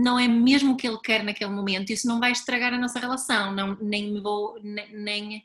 não 0.03 0.19
é 0.19 0.27
mesmo 0.27 0.73
o 0.73 0.77
que 0.77 0.87
ele 0.87 0.99
quer 1.03 1.23
naquele 1.23 1.49
momento, 1.49 1.91
isso 1.91 2.07
não 2.07 2.19
vai 2.19 2.31
estragar 2.31 2.71
a 2.71 2.77
nossa 2.77 2.99
relação, 2.99 3.51
não, 3.51 3.75
nem 3.81 4.11
me 4.11 4.21
vou, 4.21 4.59
nem, 4.61 4.93
nem 4.93 5.43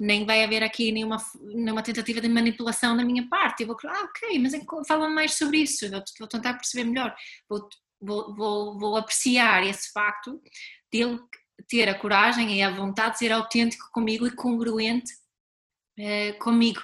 nem 0.00 0.24
vai 0.24 0.44
haver 0.44 0.62
aqui 0.62 0.92
nenhuma, 0.92 1.16
nenhuma 1.40 1.82
tentativa 1.82 2.20
de 2.20 2.28
manipulação 2.28 2.96
da 2.96 3.04
minha 3.04 3.28
parte. 3.28 3.62
Eu 3.62 3.68
vou, 3.68 3.76
ah, 3.86 4.04
ok, 4.04 4.38
mas 4.38 4.54
é 4.54 4.60
fala 4.86 5.08
mais 5.08 5.34
sobre 5.34 5.58
isso, 5.58 5.90
vou, 5.90 6.02
vou 6.18 6.28
tentar 6.28 6.54
perceber 6.54 6.84
melhor, 6.84 7.14
vou, 7.48 7.68
vou, 8.00 8.34
vou, 8.34 8.78
vou 8.78 8.96
apreciar 8.96 9.66
esse 9.66 9.92
facto 9.92 10.40
dele 10.90 11.18
ter 11.66 11.88
a 11.88 11.94
coragem 11.94 12.56
e 12.56 12.62
a 12.62 12.70
vontade 12.70 13.14
de 13.14 13.18
ser 13.18 13.32
autêntico 13.32 13.90
comigo 13.92 14.26
e 14.26 14.30
congruente 14.30 15.12
eh, 15.98 16.32
comigo. 16.34 16.80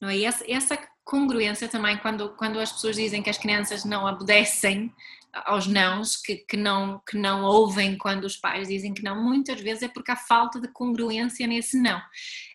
Não 0.00 0.08
é? 0.08 0.22
essa, 0.22 0.44
essa 0.50 0.78
congruência 1.04 1.68
também, 1.68 1.96
quando, 1.98 2.36
quando 2.36 2.60
as 2.60 2.70
pessoas 2.70 2.96
dizem 2.96 3.22
que 3.22 3.30
as 3.30 3.38
crianças 3.38 3.84
não 3.84 4.04
obedecem 4.04 4.92
aos 5.32 5.66
nãos, 5.66 6.16
que, 6.16 6.36
que, 6.36 6.56
não, 6.56 7.00
que 7.08 7.16
não 7.16 7.44
ouvem 7.44 7.96
quando 7.96 8.24
os 8.24 8.36
pais 8.36 8.68
dizem 8.68 8.92
que 8.92 9.02
não, 9.02 9.22
muitas 9.22 9.60
vezes 9.60 9.82
é 9.84 9.88
porque 9.88 10.10
há 10.10 10.16
falta 10.16 10.60
de 10.60 10.68
congruência 10.68 11.46
nesse 11.46 11.80
não. 11.80 12.00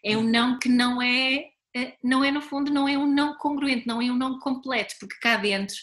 É 0.03 0.17
um 0.17 0.23
não 0.23 0.59
que 0.59 0.69
não 0.69 1.01
é, 1.01 1.45
é, 1.76 1.95
não 2.03 2.23
é 2.23 2.32
no 2.32 2.41
fundo, 2.41 2.71
não 2.71 2.88
é 2.88 2.97
um 2.97 3.07
não 3.07 3.36
congruente, 3.38 3.88
não 3.88 4.01
é 4.01 4.05
um 4.05 4.17
não 4.17 4.39
completo, 4.39 4.95
porque 4.99 5.15
cá 5.21 5.38
dentro 5.38 5.76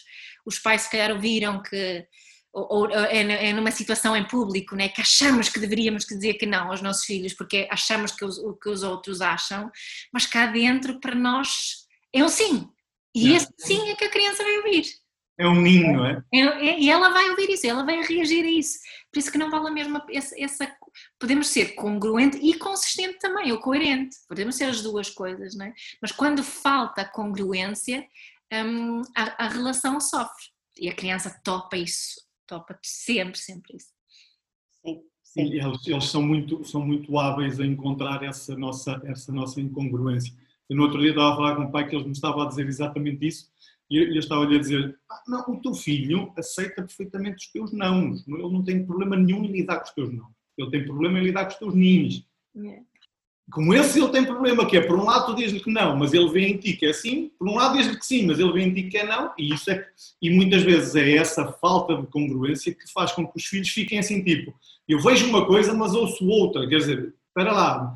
os 0.45 0.59
pais 0.59 0.83
se 0.83 0.91
calhar 0.91 1.11
ouviram 1.11 1.61
que 1.61 2.05
ou, 2.53 2.87
é, 2.91 3.49
é 3.49 3.53
numa 3.53 3.71
situação 3.71 4.15
em 4.15 4.27
público, 4.27 4.75
né, 4.75 4.87
que 4.87 5.01
achamos 5.01 5.49
que 5.49 5.59
deveríamos 5.59 6.05
dizer 6.05 6.35
que 6.35 6.45
não 6.45 6.69
aos 6.69 6.83
nossos 6.83 7.03
filhos, 7.03 7.33
porque 7.33 7.67
achamos 7.71 8.11
que 8.11 8.23
os, 8.23 8.37
o 8.37 8.53
que 8.53 8.69
os 8.69 8.83
outros 8.83 9.21
acham, 9.21 9.71
mas 10.13 10.27
cá 10.27 10.45
dentro 10.45 10.99
para 10.99 11.15
nós 11.15 11.87
é 12.13 12.23
um 12.23 12.29
sim. 12.29 12.69
E 13.15 13.33
esse 13.33 13.51
sim 13.57 13.89
é 13.89 13.95
que 13.95 14.05
a 14.05 14.09
criança 14.09 14.43
vai 14.43 14.57
ouvir. 14.57 14.85
É 15.37 15.47
um 15.47 15.59
ninho, 15.59 15.93
não 15.93 16.05
é? 16.05 16.23
é? 16.31 16.39
é? 16.39 16.79
E 16.79 16.89
ela 16.89 17.09
vai 17.09 17.29
ouvir 17.31 17.49
isso, 17.49 17.65
ela 17.65 17.83
vai 17.83 18.01
reagir 18.01 18.45
a 18.45 18.51
isso. 18.51 18.77
Por 19.11 19.19
isso 19.19 19.31
que 19.31 19.37
não 19.37 19.49
vale 19.49 19.67
a 19.67 19.71
mesma. 19.71 20.05
Essa, 20.11 20.39
essa, 20.39 20.75
podemos 21.19 21.47
ser 21.47 21.73
congruente 21.73 22.37
e 22.37 22.53
consistente 22.53 23.17
também, 23.17 23.51
ou 23.51 23.59
coerente. 23.59 24.15
Podemos 24.27 24.55
ser 24.55 24.65
as 24.65 24.81
duas 24.81 25.09
coisas, 25.09 25.55
não 25.55 25.65
é? 25.65 25.73
Mas 26.01 26.11
quando 26.11 26.43
falta 26.43 27.03
congruência, 27.03 28.07
hum, 28.53 29.01
a, 29.15 29.45
a, 29.45 29.47
relação 29.47 29.99
sofre. 29.99 30.45
E 30.79 30.87
a 30.87 30.95
criança 30.95 31.35
topa 31.43 31.77
isso. 31.77 32.21
Topa 32.47 32.77
sempre, 32.83 33.39
sempre 33.39 33.77
isso. 33.77 33.89
Sim. 34.81 35.01
Sim. 35.23 35.51
Eles, 35.51 35.87
eles, 35.87 36.05
são, 36.05 36.21
muito, 36.21 36.63
são 36.63 36.85
muito 36.85 37.17
hábeis 37.17 37.59
a 37.59 37.65
encontrar 37.65 38.21
essa 38.21 38.55
nossa, 38.55 39.01
essa 39.03 39.31
nossa 39.31 39.59
incongruência. 39.59 40.31
Eu, 40.69 40.75
no 40.75 40.83
outro 40.83 40.99
dia 40.99 41.09
estava 41.09 41.33
a 41.33 41.35
falar 41.35 41.55
com 41.55 41.63
o 41.63 41.71
pai 41.71 41.87
que 41.87 41.95
ele 41.95 42.05
me 42.05 42.11
estava 42.11 42.43
a 42.43 42.47
dizer 42.47 42.67
exatamente 42.67 43.25
isso 43.25 43.52
e 43.89 43.97
eu 43.97 44.19
estava-lhe 44.19 44.55
a 44.55 44.59
dizer: 44.59 44.97
ah, 45.09 45.23
não, 45.27 45.41
o 45.41 45.61
teu 45.61 45.73
filho 45.73 46.31
aceita 46.37 46.81
perfeitamente 46.81 47.45
os 47.45 47.51
teus 47.51 47.71
não. 47.71 48.13
Ele 48.27 48.41
não 48.41 48.63
tem 48.63 48.85
problema 48.85 49.15
nenhum 49.15 49.43
em 49.43 49.51
lidar 49.51 49.77
com 49.77 49.85
os 49.85 49.91
teus 49.91 50.13
não. 50.13 50.27
Ele 50.57 50.71
tem 50.71 50.85
problema 50.85 51.19
em 51.19 51.23
lidar 51.23 51.45
com 51.45 51.51
os 51.51 51.57
teus 51.57 51.75
ninhos. 51.75 52.25
É. 52.57 52.79
Como 53.51 53.73
esse 53.73 53.99
ele 53.99 54.09
tem 54.09 54.23
problema, 54.23 54.65
que 54.65 54.77
é 54.77 54.81
por 54.81 54.97
um 54.97 55.03
lado 55.03 55.27
tu 55.27 55.35
dizes-lhe 55.35 55.59
que 55.59 55.69
não, 55.69 55.97
mas 55.97 56.13
ele 56.13 56.29
vê 56.29 56.47
em 56.47 56.57
ti 56.57 56.73
que 56.73 56.85
é 56.85 56.93
sim, 56.93 57.29
por 57.37 57.47
um 57.47 57.55
lado 57.55 57.77
dizes-lhe 57.77 57.99
que 57.99 58.05
sim, 58.05 58.25
mas 58.25 58.39
ele 58.39 58.53
vê 58.53 58.61
em 58.61 58.73
ti 58.73 58.83
que 58.83 58.97
é 58.97 59.05
não, 59.05 59.33
e 59.37 59.53
isso 59.53 59.69
é 59.69 59.85
e 60.21 60.29
muitas 60.29 60.63
vezes 60.63 60.95
é 60.95 61.17
essa 61.17 61.51
falta 61.51 61.95
de 61.97 62.07
congruência 62.07 62.73
que 62.73 62.89
faz 62.91 63.11
com 63.11 63.27
que 63.27 63.37
os 63.37 63.45
filhos 63.45 63.69
fiquem 63.69 63.99
assim, 63.99 64.23
tipo, 64.23 64.53
eu 64.87 64.97
vejo 65.01 65.27
uma 65.27 65.45
coisa, 65.45 65.73
mas 65.73 65.93
ouço 65.93 66.25
outra, 66.25 66.67
quer 66.67 66.77
dizer, 66.77 67.13
espera 67.27 67.51
lá, 67.51 67.95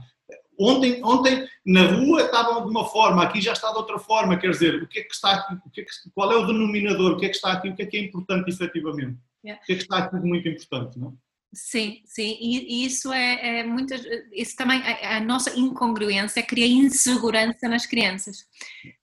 Ontem, 0.59 0.99
ontem 1.03 1.47
na 1.67 1.81
rua 1.91 2.21
estavam 2.21 2.63
de 2.63 2.71
uma 2.71 2.85
forma, 2.85 3.21
aqui 3.21 3.41
já 3.41 3.51
está 3.51 3.69
de 3.71 3.77
outra 3.77 3.99
forma, 3.99 4.37
quer 4.37 4.51
dizer, 4.51 4.81
o 4.81 4.87
que 4.87 4.99
é 4.99 5.03
que 5.03 5.13
está 5.13 5.31
aqui, 5.31 5.53
o 5.65 5.69
que 5.69 5.81
é 5.81 5.83
que, 5.83 5.91
qual 6.15 6.31
é 6.31 6.35
o 6.37 6.45
denominador, 6.47 7.11
o 7.11 7.17
que 7.17 7.25
é 7.25 7.29
que 7.29 7.35
está 7.35 7.51
aqui, 7.51 7.67
o 7.67 7.75
que 7.75 7.83
é 7.83 7.85
que 7.85 7.97
é 7.97 7.99
importante 7.99 8.49
efetivamente, 8.49 9.19
yeah. 9.43 9.61
o 9.61 9.65
que 9.65 9.73
é 9.73 9.75
que 9.75 9.81
está 9.81 9.97
aqui 9.97 10.17
de 10.17 10.25
muito 10.25 10.47
importante, 10.47 10.97
não? 10.97 11.13
Sim, 11.53 12.01
sim, 12.05 12.37
e 12.41 12.85
isso 12.85 13.11
é, 13.11 13.59
é 13.59 13.63
muitas, 13.63 14.01
isso 14.33 14.53
também, 14.57 14.81
a, 14.83 15.15
a, 15.15 15.19
nossa 15.21 15.57
incongruência 15.57 16.43
cria 16.43 16.67
insegurança 16.67 17.69
nas 17.69 17.85
crianças. 17.85 18.45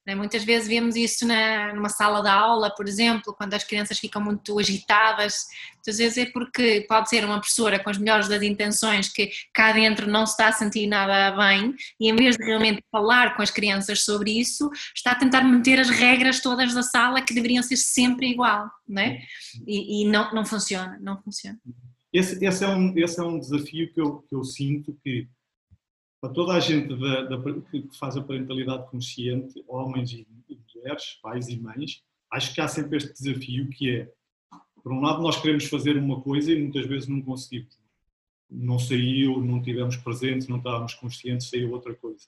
Né? 0.07 0.14
Muitas 0.14 0.45
vezes 0.45 0.68
vemos 0.68 0.95
isso 0.95 1.26
na, 1.26 1.72
numa 1.72 1.88
sala 1.88 2.20
de 2.20 2.28
aula, 2.28 2.72
por 2.74 2.86
exemplo, 2.86 3.34
quando 3.34 3.55
as 3.55 3.64
crianças 3.64 3.99
ficam 3.99 4.20
muito 4.22 4.59
agitadas, 4.59 5.47
muitas 5.76 5.97
vezes 5.97 6.18
é 6.18 6.26
porque 6.26 6.84
pode 6.86 7.09
ser 7.09 7.24
uma 7.24 7.40
professora 7.40 7.82
com 7.82 7.88
as 7.88 7.97
melhores 7.97 8.28
das 8.28 8.42
intenções 8.42 9.09
que 9.09 9.30
cá 9.53 9.72
dentro 9.72 10.07
não 10.07 10.26
se 10.26 10.32
está 10.32 10.49
a 10.49 10.53
sentir 10.53 10.86
nada 10.86 11.34
bem 11.34 11.74
e 11.99 12.11
em 12.11 12.14
vez 12.14 12.36
de 12.36 12.45
realmente 12.45 12.84
falar 12.92 13.36
com 13.36 13.42
as 13.42 13.51
crianças 13.51 14.05
sobre 14.05 14.38
isso, 14.38 14.70
está 14.95 15.12
a 15.12 15.18
tentar 15.18 15.42
manter 15.42 15.80
as 15.80 15.88
regras 15.88 16.40
todas 16.40 16.74
da 16.74 16.82
sala 16.82 17.22
que 17.22 17.32
deveriam 17.32 17.62
ser 17.62 17.78
sempre 17.78 18.28
igual, 18.28 18.70
né? 18.86 19.18
e, 19.66 20.03
e 20.03 20.09
não, 20.09 20.30
não 20.34 20.45
funciona, 20.45 20.99
não 21.01 21.20
funciona. 21.22 21.59
Esse, 22.14 22.44
esse, 22.44 22.64
é, 22.64 22.68
um, 22.68 22.96
esse 22.96 23.18
é 23.18 23.24
um 23.24 23.40
desafio 23.40 23.92
que 23.92 24.00
eu, 24.00 24.22
que 24.22 24.36
eu 24.36 24.44
sinto 24.44 24.96
que 25.02 25.28
para 26.20 26.32
toda 26.32 26.52
a 26.52 26.60
gente 26.60 26.94
da, 26.96 27.22
da, 27.22 27.60
que 27.70 27.88
faz 27.98 28.16
a 28.16 28.22
parentalidade 28.22 28.88
consciente, 28.88 29.64
homens 29.66 30.12
e, 30.12 30.26
mulheres, 30.74 31.18
pais 31.20 31.48
e 31.48 31.56
mães, 31.58 32.04
acho 32.30 32.54
que 32.54 32.60
há 32.60 32.68
sempre 32.68 32.98
este 32.98 33.12
desafio 33.12 33.68
que 33.68 33.90
é, 33.90 34.12
por 34.80 34.92
um 34.92 35.00
lado 35.00 35.20
nós 35.22 35.40
queremos 35.42 35.64
fazer 35.64 35.96
uma 35.96 36.20
coisa 36.20 36.52
e 36.52 36.62
muitas 36.62 36.86
vezes 36.86 37.08
não 37.08 37.20
conseguimos. 37.20 37.76
Não 38.48 38.78
saiu, 38.78 39.42
não 39.42 39.60
tivemos 39.60 39.96
presentes, 39.96 40.46
não 40.46 40.58
estávamos 40.58 40.94
conscientes, 40.94 41.50
saiu 41.50 41.72
outra 41.72 41.94
coisa. 41.94 42.26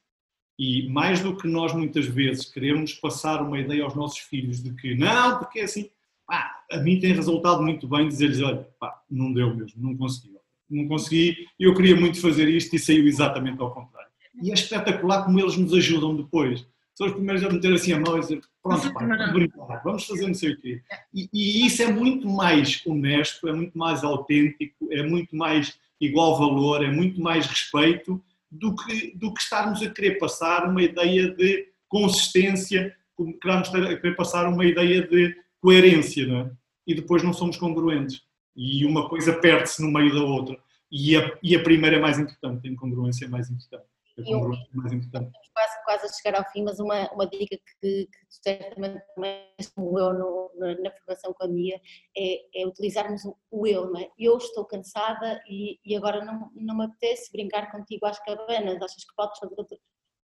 E 0.58 0.88
mais 0.88 1.20
do 1.20 1.36
que 1.36 1.46
nós 1.46 1.72
muitas 1.72 2.06
vezes 2.06 2.46
queremos 2.46 2.92
passar 2.94 3.40
uma 3.40 3.60
ideia 3.60 3.84
aos 3.84 3.94
nossos 3.94 4.18
filhos 4.18 4.62
de 4.62 4.74
que 4.74 4.96
não, 4.96 5.38
porque 5.38 5.60
é 5.60 5.64
assim, 5.64 5.88
pá, 6.26 6.64
a 6.70 6.78
mim 6.78 6.98
tem 6.98 7.12
resultado 7.12 7.62
muito 7.62 7.86
bem 7.86 8.08
dizer-lhes, 8.08 8.42
olha, 8.42 8.66
pá, 8.78 9.00
não 9.10 9.32
deu 9.32 9.54
mesmo, 9.54 9.82
não 9.82 9.96
consegui. 9.96 10.36
Não 10.68 10.88
consegui, 10.88 11.46
eu 11.60 11.74
queria 11.74 11.94
muito 11.94 12.20
fazer 12.20 12.48
isto 12.48 12.74
e 12.74 12.78
saiu 12.78 13.06
exatamente 13.06 13.60
ao 13.60 13.72
contrário. 13.72 14.10
E 14.42 14.50
é 14.50 14.54
espetacular 14.54 15.24
como 15.24 15.38
eles 15.38 15.56
nos 15.56 15.72
ajudam 15.72 16.16
depois. 16.16 16.66
São 16.92 17.06
os 17.06 17.12
primeiros 17.12 17.44
a 17.44 17.50
meter 17.50 17.72
assim 17.72 17.92
a 17.92 18.00
mão 18.00 18.16
e 18.16 18.20
dizer, 18.20 18.40
pronto, 18.62 18.92
pá, 18.92 19.06
vamos 19.06 19.32
brincar, 19.32 19.82
vamos 19.84 20.04
fazer 20.04 20.26
não 20.26 20.34
sei 20.34 20.52
o 20.52 20.60
quê. 20.60 20.82
E, 21.14 21.28
e 21.32 21.66
isso 21.66 21.82
é 21.82 21.92
muito 21.92 22.28
mais 22.28 22.82
honesto, 22.84 23.48
é 23.48 23.52
muito 23.52 23.78
mais 23.78 24.02
autêntico, 24.02 24.88
é 24.90 25.02
muito 25.02 25.36
mais 25.36 25.78
igual 26.00 26.38
valor, 26.38 26.84
é 26.84 26.90
muito 26.90 27.20
mais 27.20 27.46
respeito 27.46 28.20
do 28.50 28.74
que, 28.74 29.12
do 29.16 29.32
que 29.32 29.40
estarmos 29.40 29.82
a 29.82 29.90
querer 29.90 30.18
passar 30.18 30.68
uma 30.68 30.82
ideia 30.82 31.30
de 31.30 31.68
consistência, 31.88 32.94
como 33.14 33.38
queremos 33.38 33.68
a 33.68 33.96
querer 33.96 34.16
passar 34.16 34.48
uma 34.48 34.64
ideia 34.64 35.06
de 35.06 35.36
coerência, 35.60 36.26
não 36.26 36.40
é? 36.40 36.50
E 36.86 36.94
depois 36.94 37.22
não 37.22 37.32
somos 37.32 37.56
congruentes. 37.56 38.22
E 38.54 38.84
uma 38.86 39.08
coisa 39.08 39.34
perde-se 39.34 39.82
no 39.82 39.90
meio 39.90 40.14
da 40.14 40.22
outra. 40.22 40.58
E 40.90 41.16
a, 41.16 41.38
e 41.42 41.54
a 41.56 41.62
primeira 41.62 41.96
é 41.96 42.00
mais 42.00 42.18
importante, 42.18 42.66
a 42.66 42.70
incongruência 42.70 43.26
é 43.26 43.28
mais 43.28 43.50
importante. 43.50 43.84
A 44.18 44.22
congruência 44.22 44.68
é 44.72 44.76
mais 44.76 44.92
importante. 44.92 45.32
Quase, 45.52 45.84
quase 45.84 46.06
a 46.06 46.08
chegar 46.08 46.38
ao 46.38 46.50
fim, 46.50 46.62
mas 46.62 46.78
uma, 46.78 47.10
uma 47.12 47.26
dica 47.26 47.56
que, 47.80 48.06
que 48.06 48.10
certamente 48.28 49.02
também 49.14 49.42
eu 49.76 50.14
no, 50.14 50.50
na, 50.56 50.74
na, 50.78 50.90
formação 50.92 51.34
com 51.34 51.44
a 51.44 51.48
Mia 51.48 51.80
é, 52.16 52.62
é 52.62 52.66
utilizarmos 52.66 53.22
o 53.50 53.66
eu, 53.66 53.90
não 53.90 54.00
é? 54.00 54.08
Eu 54.18 54.38
estou 54.38 54.64
cansada 54.64 55.42
e, 55.48 55.78
e 55.84 55.96
agora 55.96 56.24
não, 56.24 56.50
não 56.54 56.76
me 56.76 56.84
apetece 56.84 57.32
brincar 57.32 57.70
contigo 57.70 58.06
às 58.06 58.18
cabanas, 58.20 58.80
achas 58.80 59.04
que 59.04 59.14
podes 59.16 59.38
fazer 59.38 59.54
outro, 59.58 59.78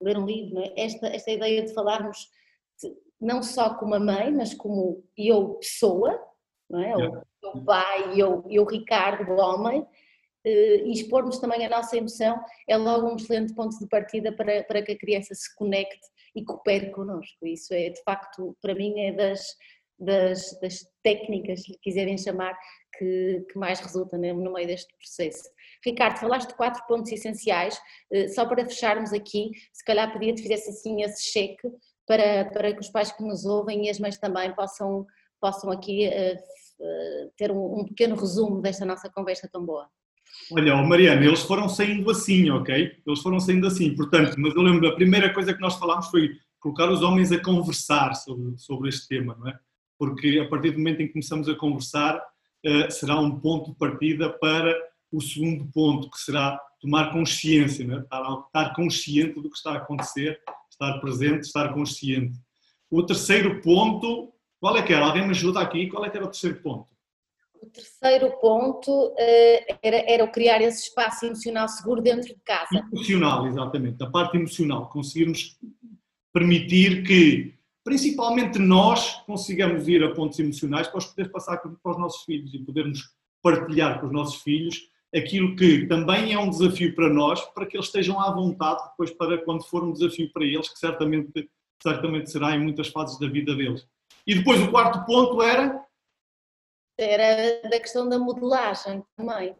ler 0.01 0.17
um 0.17 0.25
livro, 0.25 0.55
não 0.55 0.61
é? 0.61 0.73
Esta, 0.77 1.07
esta 1.07 1.31
ideia 1.31 1.63
de 1.63 1.73
falarmos 1.73 2.29
não 3.19 3.41
só 3.41 3.73
como 3.75 3.95
a 3.95 3.99
mãe, 3.99 4.31
mas 4.31 4.53
como 4.53 5.03
eu, 5.17 5.55
pessoa, 5.55 6.19
não 6.69 6.79
é? 6.79 6.89
Yeah. 6.89 7.23
o 7.43 7.63
pai, 7.63 8.13
eu, 8.19 8.45
eu, 8.49 8.65
Ricardo, 8.65 9.31
o 9.31 9.37
homem, 9.37 9.85
eh, 10.45 10.83
e 10.85 10.91
expormos 10.91 11.39
também 11.39 11.65
a 11.65 11.69
nossa 11.69 11.95
emoção 11.95 12.43
é 12.67 12.75
logo 12.75 13.07
um 13.07 13.15
excelente 13.15 13.53
ponto 13.53 13.77
de 13.79 13.87
partida 13.87 14.31
para, 14.31 14.63
para 14.63 14.81
que 14.81 14.91
a 14.91 14.97
criança 14.97 15.33
se 15.33 15.53
conecte 15.55 16.05
e 16.35 16.43
coopere 16.43 16.91
connosco. 16.91 17.45
Isso 17.45 17.73
é, 17.73 17.89
de 17.89 18.03
facto, 18.03 18.57
para 18.61 18.75
mim, 18.75 18.99
é 18.99 19.13
das, 19.13 19.55
das, 19.97 20.59
das 20.59 20.85
técnicas, 21.01 21.63
se 21.63 21.77
quiserem 21.81 22.17
chamar, 22.17 22.57
que, 22.97 23.45
que, 23.51 23.57
mais 23.57 23.79
resulta 23.79 24.17
no 24.17 24.53
meio 24.53 24.67
deste 24.67 24.93
processo. 24.97 25.49
Ricardo, 25.83 26.19
falaste 26.19 26.49
de 26.49 26.55
quatro 26.55 26.85
pontos 26.87 27.11
essenciais, 27.11 27.79
eh, 28.11 28.27
só 28.27 28.45
para 28.45 28.65
fecharmos 28.65 29.13
aqui, 29.13 29.51
se 29.71 29.83
calhar 29.83 30.11
pedia-te 30.11 30.41
fizesse 30.41 30.69
assim 30.69 31.01
esse 31.01 31.23
cheque 31.23 31.67
para, 32.07 32.45
para 32.45 32.73
que 32.73 32.79
os 32.79 32.89
pais 32.89 33.11
que 33.11 33.23
nos 33.23 33.45
ouvem 33.45 33.85
e 33.85 33.89
as 33.89 33.99
mães 33.99 34.17
também 34.17 34.53
possam, 34.53 35.05
possam 35.39 35.71
aqui 35.71 36.07
uh, 36.07 37.31
ter 37.37 37.51
um, 37.51 37.79
um, 37.79 37.85
pequeno 37.85 38.15
resumo 38.15 38.61
desta 38.61 38.85
nossa 38.85 39.09
conversa 39.09 39.49
tão 39.51 39.65
boa. 39.65 39.87
Olha, 40.51 40.75
Mariana, 40.77 41.25
eles 41.25 41.41
foram 41.43 41.69
saindo 41.69 42.09
assim, 42.09 42.49
ok? 42.49 42.91
Eles 43.05 43.19
foram 43.21 43.39
saindo 43.39 43.67
assim, 43.67 43.95
portanto, 43.95 44.35
mas 44.37 44.55
eu 44.55 44.61
lembro, 44.61 44.87
a 44.87 44.95
primeira 44.95 45.33
coisa 45.33 45.53
que 45.53 45.61
nós 45.61 45.75
falámos 45.75 46.07
foi 46.07 46.31
colocar 46.59 46.89
os 46.89 47.01
homens 47.01 47.31
a 47.31 47.41
conversar 47.41 48.13
sobre, 48.15 48.57
sobre 48.57 48.89
este 48.89 49.07
tema, 49.07 49.35
não 49.39 49.49
é? 49.49 49.59
Porque 49.97 50.41
a 50.43 50.49
partir 50.49 50.71
do 50.71 50.79
momento 50.79 51.01
em 51.01 51.07
que 51.07 51.13
começamos 51.13 51.47
a 51.47 51.55
conversar, 51.55 52.17
uh, 52.17 52.91
será 52.91 53.19
um 53.19 53.39
ponto 53.39 53.71
de 53.71 53.77
partida 53.77 54.29
para 54.29 54.73
o 55.11 55.21
segundo 55.21 55.65
ponto, 55.71 56.09
que 56.09 56.17
será 56.17 56.59
tomar 56.81 57.11
consciência, 57.11 57.83
é? 57.83 57.99
estar, 57.99 58.43
estar 58.45 58.75
consciente 58.75 59.39
do 59.39 59.49
que 59.49 59.55
está 59.55 59.73
a 59.73 59.77
acontecer 59.77 60.39
estar 60.73 60.99
presente, 60.99 61.45
estar 61.45 61.73
consciente. 61.73 62.37
O 62.89 63.03
terceiro 63.03 63.61
ponto, 63.61 64.33
qual 64.59 64.77
é 64.77 64.81
que 64.81 64.93
era? 64.93 65.05
Alguém 65.05 65.23
me 65.23 65.31
ajuda 65.31 65.61
aqui? 65.61 65.87
Qual 65.87 66.05
é 66.05 66.09
que 66.09 66.17
era 66.17 66.25
o 66.25 66.29
terceiro 66.29 66.61
ponto? 66.61 66.87
O 67.61 67.65
terceiro 67.67 68.37
ponto 68.41 69.15
eh, 69.17 69.77
era, 69.81 69.97
era 70.11 70.23
o 70.23 70.31
criar 70.31 70.61
esse 70.61 70.89
espaço 70.89 71.25
emocional 71.25 71.67
seguro 71.69 72.01
dentro 72.01 72.27
de 72.27 72.41
casa. 72.43 72.85
Emocional, 72.91 73.47
exatamente. 73.47 74.03
A 74.03 74.09
parte 74.09 74.35
emocional. 74.35 74.89
Conseguirmos 74.89 75.57
permitir 76.33 77.03
que, 77.03 77.53
principalmente 77.83 78.59
nós, 78.59 79.21
consigamos 79.25 79.87
ir 79.87 80.03
a 80.03 80.13
pontos 80.13 80.39
emocionais 80.39 80.87
para 80.87 80.97
os 80.97 81.05
poder 81.05 81.31
passar 81.31 81.57
para 81.57 81.91
os 81.91 81.97
nossos 81.97 82.23
filhos 82.23 82.53
e 82.53 82.59
podermos 82.59 83.01
partilhar 83.41 83.99
com 83.99 84.07
os 84.07 84.11
nossos 84.11 84.41
filhos 84.41 84.92
aquilo 85.15 85.55
que 85.55 85.85
também 85.85 86.33
é 86.33 86.39
um 86.39 86.49
desafio 86.49 86.95
para 86.95 87.09
nós, 87.09 87.41
para 87.53 87.65
que 87.65 87.77
eles 87.77 87.85
estejam 87.85 88.19
à 88.19 88.31
vontade 88.31 88.83
depois 88.89 89.11
para 89.11 89.37
quando 89.43 89.63
for 89.63 89.83
um 89.83 89.93
desafio 89.93 90.31
para 90.33 90.43
eles, 90.43 90.69
que 90.69 90.79
certamente, 90.79 91.49
certamente 91.81 92.31
será 92.31 92.55
em 92.55 92.59
muitas 92.59 92.87
fases 92.87 93.19
da 93.19 93.27
vida 93.27 93.55
deles. 93.55 93.87
E 94.25 94.35
depois 94.35 94.61
o 94.61 94.71
quarto 94.71 95.05
ponto 95.05 95.41
era? 95.41 95.83
Era 96.97 97.69
da 97.69 97.79
questão 97.79 98.07
da 98.09 98.17
modelagem 98.17 99.03
também. 99.15 99.55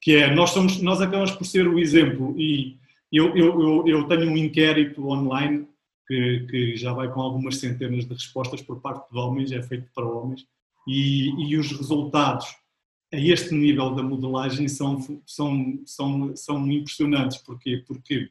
Que 0.00 0.16
é, 0.16 0.34
nós, 0.34 0.50
somos, 0.50 0.80
nós 0.80 1.00
acabamos 1.00 1.32
por 1.32 1.44
ser 1.44 1.66
o 1.66 1.78
exemplo 1.78 2.34
e 2.38 2.78
eu, 3.12 3.36
eu, 3.36 3.60
eu, 3.60 3.86
eu 3.86 4.08
tenho 4.08 4.30
um 4.30 4.36
inquérito 4.36 5.06
online 5.08 5.66
que, 6.06 6.46
que, 6.48 6.76
já 6.76 6.92
vai 6.92 7.10
com 7.10 7.20
algumas 7.20 7.56
centenas 7.58 8.06
de 8.06 8.12
respostas 8.12 8.62
por 8.62 8.80
parte 8.80 9.10
de 9.10 9.18
homens, 9.18 9.50
é 9.52 9.62
feito 9.62 9.88
para 9.94 10.06
homens, 10.06 10.46
e, 10.86 11.30
e 11.48 11.56
os 11.56 11.72
resultados 11.72 12.46
a 13.12 13.18
este 13.18 13.54
nível 13.54 13.94
da 13.94 14.02
modelagem 14.02 14.68
são, 14.68 15.00
são, 15.26 15.82
são, 15.86 16.36
são 16.36 16.70
impressionantes. 16.70 17.38
Porquê? 17.38 17.82
Porque, 17.86 18.30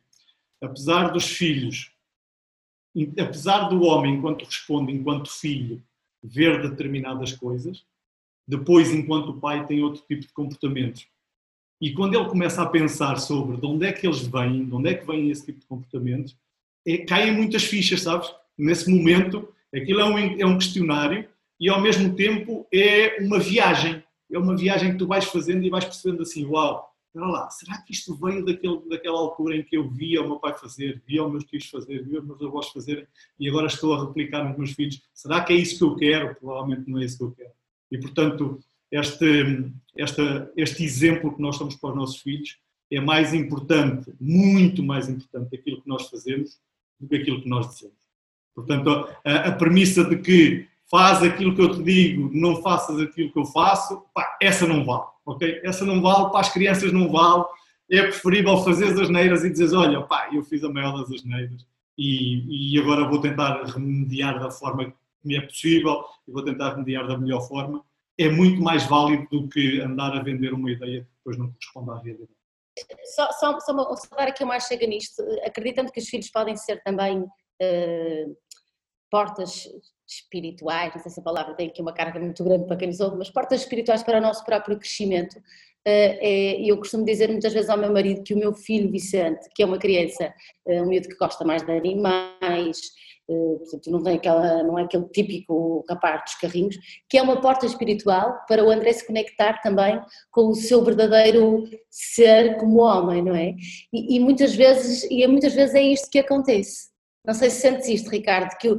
apesar 0.62 1.10
dos 1.10 1.26
filhos, 1.26 1.92
apesar 3.20 3.70
do 3.70 3.84
homem, 3.84 4.16
enquanto 4.16 4.46
responde, 4.46 4.92
enquanto 4.92 5.30
filho, 5.30 5.82
ver 6.24 6.62
determinadas 6.62 7.34
coisas, 7.34 7.86
depois, 8.48 8.94
enquanto 8.94 9.40
pai, 9.40 9.66
tem 9.66 9.82
outro 9.82 10.04
tipo 10.08 10.22
de 10.22 10.34
comportamentos. 10.34 11.08
E 11.82 11.94
quando 11.94 12.16
ele 12.16 12.30
começa 12.30 12.62
a 12.62 12.70
pensar 12.70 13.18
sobre 13.18 13.58
de 13.58 13.66
onde 13.66 13.86
é 13.86 13.92
que 13.92 14.08
eles 14.08 14.26
vêm, 14.26 14.66
de 14.66 14.74
onde 14.74 14.90
é 14.90 14.94
que 14.94 15.06
vem 15.06 15.30
esse 15.30 15.46
tipo 15.46 15.60
de 15.60 15.66
comportamentos, 15.66 16.38
é, 16.88 17.00
caem 17.00 17.34
muitas 17.34 17.64
fichas, 17.64 18.04
sabes? 18.04 18.34
Nesse 18.58 18.90
momento, 18.90 19.50
aquilo 19.74 20.00
é 20.00 20.06
um, 20.06 20.18
é 20.18 20.46
um 20.46 20.58
questionário 20.58 21.28
e 21.60 21.70
ao 21.70 21.82
mesmo 21.82 22.16
tempo 22.16 22.68
é 22.74 23.18
uma 23.22 23.40
viagem 23.40 24.04
é 24.32 24.38
uma 24.38 24.56
viagem 24.56 24.92
que 24.92 24.98
tu 24.98 25.08
vais 25.08 25.26
fazendo 25.26 25.64
e 25.64 25.70
vais 25.70 25.86
percebendo 25.86 26.22
assim, 26.22 26.46
uau, 26.46 26.92
espera 27.08 27.28
lá, 27.28 27.50
será 27.50 27.78
que 27.82 27.94
isto 27.94 28.16
veio 28.16 28.44
daquele, 28.44 28.82
daquela 28.90 29.18
altura 29.18 29.56
em 29.56 29.64
que 29.64 29.78
eu 29.78 29.90
via 29.90 30.22
o 30.22 30.28
meu 30.28 30.40
pai 30.40 30.54
fazer, 30.58 31.02
via 31.08 31.24
os 31.24 31.32
meus 31.32 31.46
tios 31.46 31.70
fazer, 31.70 32.04
via 32.04 32.20
os 32.20 32.26
meus 32.26 32.42
avós 32.42 32.70
fazerem 32.70 33.08
e 33.40 33.48
agora 33.48 33.68
estou 33.68 33.94
a 33.94 34.06
replicar 34.06 34.44
nos 34.44 34.58
meus 34.58 34.72
filhos? 34.72 35.02
Será 35.14 35.44
que 35.44 35.54
é 35.54 35.56
isso 35.56 35.78
que 35.78 35.84
eu 35.84 35.96
quero? 35.96 36.36
Provavelmente 36.36 36.90
não 36.90 37.00
é 37.00 37.06
isso 37.06 37.18
que 37.18 37.24
eu 37.24 37.32
quero. 37.32 37.52
E 37.92 37.98
portanto, 38.00 38.60
este, 38.92 39.72
este, 39.96 40.22
este 40.58 40.84
exemplo 40.84 41.34
que 41.34 41.42
nós 41.42 41.56
somos 41.56 41.76
para 41.76 41.92
os 41.92 41.96
nossos 41.96 42.22
filhos 42.22 42.58
é 42.92 43.00
mais 43.00 43.34
importante, 43.34 44.14
muito 44.20 44.84
mais 44.84 45.10
importante 45.10 45.56
aquilo 45.56 45.82
que 45.82 45.88
nós 45.88 46.10
fazemos 46.10 46.60
do 47.00 47.08
que 47.08 47.16
aquilo 47.16 47.42
que 47.42 47.50
nós 47.50 47.70
dizemos. 47.70 47.96
Portanto, 48.54 48.90
a, 49.24 49.36
a 49.48 49.52
premissa 49.54 50.04
de 50.04 50.18
que 50.18 50.68
faz 50.90 51.24
aquilo 51.24 51.56
que 51.56 51.62
eu 51.62 51.72
te 51.72 51.84
digo, 51.84 52.30
não 52.34 52.62
faças 52.62 53.00
aquilo 53.00 53.32
que 53.32 53.40
eu 53.40 53.46
faço, 53.46 54.04
pá, 54.14 54.38
essa 54.42 54.68
não 54.68 54.86
vale, 54.86 55.06
ok? 55.26 55.62
Essa 55.64 55.86
não 55.86 56.02
vale, 56.02 56.30
para 56.30 56.42
as 56.42 56.54
crianças 56.54 56.92
não 56.92 57.12
vale, 57.12 57.46
é 57.92 58.02
preferível 58.04 58.58
fazer 58.58 58.86
as 58.86 59.00
asneiras 59.00 59.44
e 59.44 59.50
dizer, 59.50 59.76
olha, 59.76 60.02
pá, 60.02 60.30
eu 60.34 60.44
fiz 60.44 60.64
a 60.64 60.70
maior 60.70 60.98
das 60.98 61.12
asneiras 61.12 61.66
e, 61.98 62.74
e 62.76 62.80
agora 62.80 63.08
vou 63.08 63.22
tentar 63.22 63.64
remediar 63.64 64.40
da 64.40 64.52
forma 64.52 64.86
que 64.86 64.94
me 65.24 65.36
é 65.36 65.42
possível 65.42 66.04
e 66.28 66.32
vou 66.32 66.44
tentar 66.44 66.72
remediar 66.72 67.08
da 67.08 67.18
melhor 67.18 67.42
forma. 67.48 67.84
É 68.18 68.30
muito 68.30 68.62
mais 68.62 68.86
válido 68.86 69.28
do 69.30 69.48
que 69.48 69.82
andar 69.82 70.16
a 70.16 70.24
vender 70.24 70.54
uma 70.54 70.72
ideia 70.72 71.02
que 71.02 71.10
depois 71.18 71.38
não 71.38 71.48
corresponde 71.48 71.92
à 71.92 72.04
realidade. 72.04 72.30
Só, 73.16 73.32
só, 73.32 73.60
só, 73.60 73.96
só 73.96 74.16
dar 74.16 74.28
aqui 74.28 74.44
uma 74.44 74.60
chega 74.60 74.86
nisto, 74.86 75.22
acreditando 75.46 75.92
que 75.92 76.00
os 76.00 76.08
filhos 76.08 76.30
podem 76.30 76.56
ser 76.58 76.82
também 76.84 77.20
uh, 77.20 78.38
portas 79.16 79.70
espirituais, 80.06 80.94
não 80.94 81.02
sei 81.02 81.10
se 81.10 81.22
a 81.22 81.24
palavra 81.24 81.54
tem 81.54 81.70
aqui 81.70 81.82
uma 81.82 81.94
carga 81.94 82.20
muito 82.20 82.44
grande 82.44 82.68
para 82.68 82.76
quem 82.76 82.90
nos 82.90 83.00
ouve, 83.00 83.16
mas 83.16 83.30
portas 83.30 83.62
espirituais 83.62 84.04
para 84.04 84.18
o 84.18 84.22
nosso 84.22 84.44
próprio 84.44 84.78
crescimento. 84.78 85.38
Eh, 85.86 86.18
é, 86.20 86.70
eu 86.70 86.76
costumo 86.78 87.06
dizer 87.06 87.30
muitas 87.30 87.54
vezes 87.54 87.70
ao 87.70 87.78
meu 87.78 87.94
marido 87.94 88.24
que 88.24 88.34
o 88.34 88.38
meu 88.38 88.54
filho 88.54 88.92
Vicente, 88.92 89.48
que 89.56 89.64
é 89.64 89.66
uma 89.66 89.78
criança, 89.78 90.34
eh, 90.68 90.82
um 90.82 90.88
miúdo 90.88 91.08
que 91.08 91.16
gosta 91.16 91.46
mais 91.46 91.64
de 91.64 91.72
animais, 91.72 92.78
eh, 93.30 93.56
portanto 93.58 93.90
não, 93.90 94.04
tem 94.04 94.16
aquela, 94.16 94.64
não 94.64 94.78
é 94.78 94.84
aquele 94.84 95.06
típico 95.06 95.86
rapaz 95.90 96.24
dos 96.26 96.36
carrinhos, 96.36 96.76
que 97.10 97.18
é 97.18 97.22
uma 97.22 97.40
porta 97.40 97.66
espiritual 97.66 98.38
para 98.50 98.66
o 98.66 98.70
André 98.70 98.92
se 98.92 99.08
conectar 99.08 99.62
também 99.62 99.98
com 100.30 100.50
o 100.50 100.56
seu 100.56 100.84
verdadeiro 100.84 101.64
ser 101.90 102.58
como 102.58 102.82
homem, 102.82 103.24
não 103.24 103.34
é? 103.34 103.56
E, 103.94 104.18
e 104.18 104.20
muitas 104.20 104.54
vezes, 104.54 105.10
e 105.10 105.26
muitas 105.26 105.54
vezes 105.54 105.74
é 105.74 105.82
isto 105.82 106.10
que 106.12 106.20
acontece. 106.20 106.94
Não 107.26 107.34
sei 107.34 107.50
se 107.50 107.62
sentes 107.62 107.88
isto, 107.88 108.10
Ricardo, 108.10 108.56
que 108.58 108.70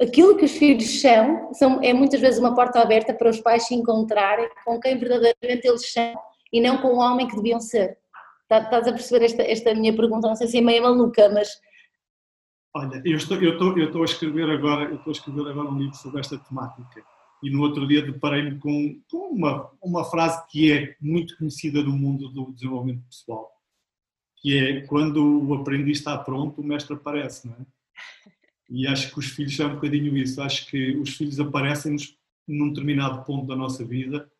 aquilo 0.00 0.36
que 0.36 0.44
os 0.44 0.52
filhos 0.52 1.00
são, 1.00 1.52
são 1.54 1.82
é 1.82 1.92
muitas 1.92 2.20
vezes 2.20 2.38
uma 2.38 2.54
porta 2.54 2.80
aberta 2.80 3.14
para 3.14 3.30
os 3.30 3.40
pais 3.40 3.66
se 3.66 3.74
encontrarem 3.74 4.48
com 4.64 4.78
quem 4.78 4.98
verdadeiramente 4.98 5.66
eles 5.66 5.92
são 5.92 6.14
e 6.52 6.60
não 6.60 6.78
com 6.78 6.88
o 6.88 6.98
homem 6.98 7.26
que 7.26 7.36
deviam 7.36 7.60
ser. 7.60 7.98
Tá, 8.48 8.58
estás 8.58 8.86
a 8.86 8.92
perceber 8.92 9.24
esta, 9.24 9.42
esta 9.42 9.74
minha 9.74 9.94
pergunta? 9.94 10.28
Não 10.28 10.36
sei 10.36 10.46
se 10.46 10.58
é 10.58 10.60
meio 10.60 10.82
maluca, 10.82 11.28
mas. 11.30 11.48
Olha, 12.74 13.02
eu 13.04 13.16
estou, 13.16 13.42
eu 13.42 13.52
estou, 13.52 13.78
eu 13.78 13.86
estou 13.86 14.02
a 14.02 14.04
escrever 14.04 14.50
agora, 14.50 14.84
eu 14.90 14.96
estou 14.96 15.10
a 15.10 15.16
escrever 15.16 15.50
agora 15.50 15.68
um 15.68 15.78
livro 15.78 15.96
sobre 15.96 16.20
esta 16.20 16.38
temática 16.38 17.02
e 17.42 17.50
no 17.50 17.62
outro 17.62 17.86
dia 17.86 18.02
deparei-me 18.02 18.58
com, 18.58 19.00
com 19.10 19.30
uma, 19.30 19.70
uma 19.82 20.04
frase 20.04 20.46
que 20.48 20.72
é 20.72 20.96
muito 21.00 21.36
conhecida 21.36 21.82
no 21.82 21.92
mundo 21.92 22.28
do 22.28 22.52
desenvolvimento 22.52 23.04
pessoal, 23.06 23.50
que 24.38 24.58
é 24.58 24.80
quando 24.82 25.46
o 25.46 25.54
aprendiz 25.54 25.98
está 25.98 26.16
pronto, 26.18 26.60
o 26.60 26.64
mestre 26.64 26.94
aparece, 26.94 27.46
não 27.46 27.54
é? 27.54 27.66
E 28.68 28.86
acho 28.86 29.12
que 29.12 29.18
os 29.18 29.26
filhos 29.26 29.56
são 29.56 29.70
um 29.70 29.74
bocadinho 29.74 30.16
isso. 30.16 30.42
Acho 30.42 30.66
que 30.66 30.96
os 30.96 31.16
filhos 31.16 31.38
aparecem-nos 31.38 32.16
num 32.46 32.68
determinado 32.68 33.24
ponto 33.24 33.46
da 33.46 33.56
nossa 33.56 33.84
vida, 33.84 34.30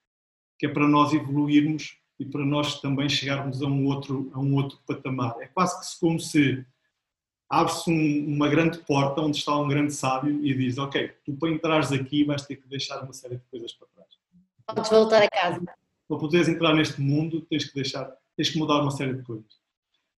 que 0.58 0.66
é 0.66 0.68
para 0.68 0.86
nós 0.86 1.12
evoluirmos 1.12 1.96
e 2.18 2.24
para 2.24 2.44
nós 2.44 2.80
também 2.80 3.08
chegarmos 3.08 3.62
a 3.62 3.66
um 3.66 3.86
outro, 3.86 4.30
a 4.34 4.40
um 4.40 4.54
outro 4.54 4.78
patamar. 4.86 5.36
É 5.40 5.46
quase 5.46 5.78
que 5.78 6.00
como 6.00 6.18
se 6.18 6.64
abre-se 7.48 7.90
um, 7.90 8.34
uma 8.34 8.48
grande 8.48 8.78
porta 8.78 9.20
onde 9.20 9.38
está 9.38 9.56
um 9.56 9.68
grande 9.68 9.92
sábio 9.92 10.44
e 10.44 10.54
diz: 10.54 10.78
Ok, 10.78 11.12
tu 11.24 11.34
para 11.34 11.50
entrares 11.50 11.92
aqui 11.92 12.24
vais 12.24 12.44
ter 12.44 12.56
que 12.56 12.68
deixar 12.68 13.02
uma 13.02 13.12
série 13.12 13.36
de 13.36 13.44
coisas 13.50 13.72
para 13.72 13.88
trás. 13.88 14.08
Podes 14.66 14.90
voltar 14.90 15.22
a 15.22 15.28
casa. 15.28 15.62
Para 16.08 16.18
poderes 16.18 16.48
entrar 16.48 16.74
neste 16.74 17.00
mundo, 17.00 17.40
tens 17.42 17.64
que 17.64 17.74
deixar, 17.74 18.10
tens 18.36 18.50
que 18.50 18.58
mudar 18.58 18.80
uma 18.80 18.90
série 18.90 19.14
de 19.14 19.22
coisas 19.22 19.55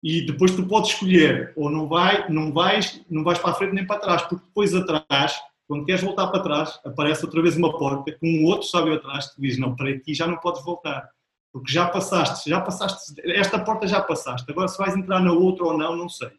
e 0.07 0.21
depois 0.21 0.55
tu 0.55 0.65
podes 0.65 0.91
escolher 0.91 1.51
ou 1.53 1.69
não 1.69 1.85
vai, 1.85 2.29
não 2.29 2.53
vais, 2.53 3.03
não 3.09 3.25
vais 3.25 3.37
para 3.39 3.51
a 3.51 3.53
frente 3.53 3.73
nem 3.73 3.85
para 3.85 3.99
trás, 3.99 4.21
porque 4.21 4.45
depois 4.45 4.73
atrás, 4.73 5.37
quando 5.67 5.83
queres 5.83 6.01
voltar 6.01 6.27
para 6.27 6.39
trás, 6.39 6.79
aparece 6.85 7.25
outra 7.25 7.41
vez 7.41 7.57
uma 7.57 7.77
porta 7.77 8.13
com 8.13 8.25
um 8.25 8.45
outro 8.45 8.65
sábio 8.69 8.93
atrás 8.93 9.35
que 9.35 9.41
diz 9.41 9.57
não, 9.57 9.75
para 9.75 9.89
aqui 9.89 10.13
já 10.13 10.25
não 10.25 10.37
podes 10.37 10.63
voltar, 10.63 11.09
porque 11.51 11.69
já 11.69 11.89
passaste, 11.89 12.49
já 12.49 12.61
passaste, 12.61 13.15
esta 13.31 13.59
porta 13.59 13.85
já 13.85 13.99
passaste, 13.99 14.49
agora 14.49 14.69
se 14.69 14.77
vais 14.77 14.95
entrar 14.95 15.19
na 15.19 15.33
outra 15.33 15.65
ou 15.65 15.77
não, 15.77 15.93
não 15.93 16.07
sei. 16.07 16.31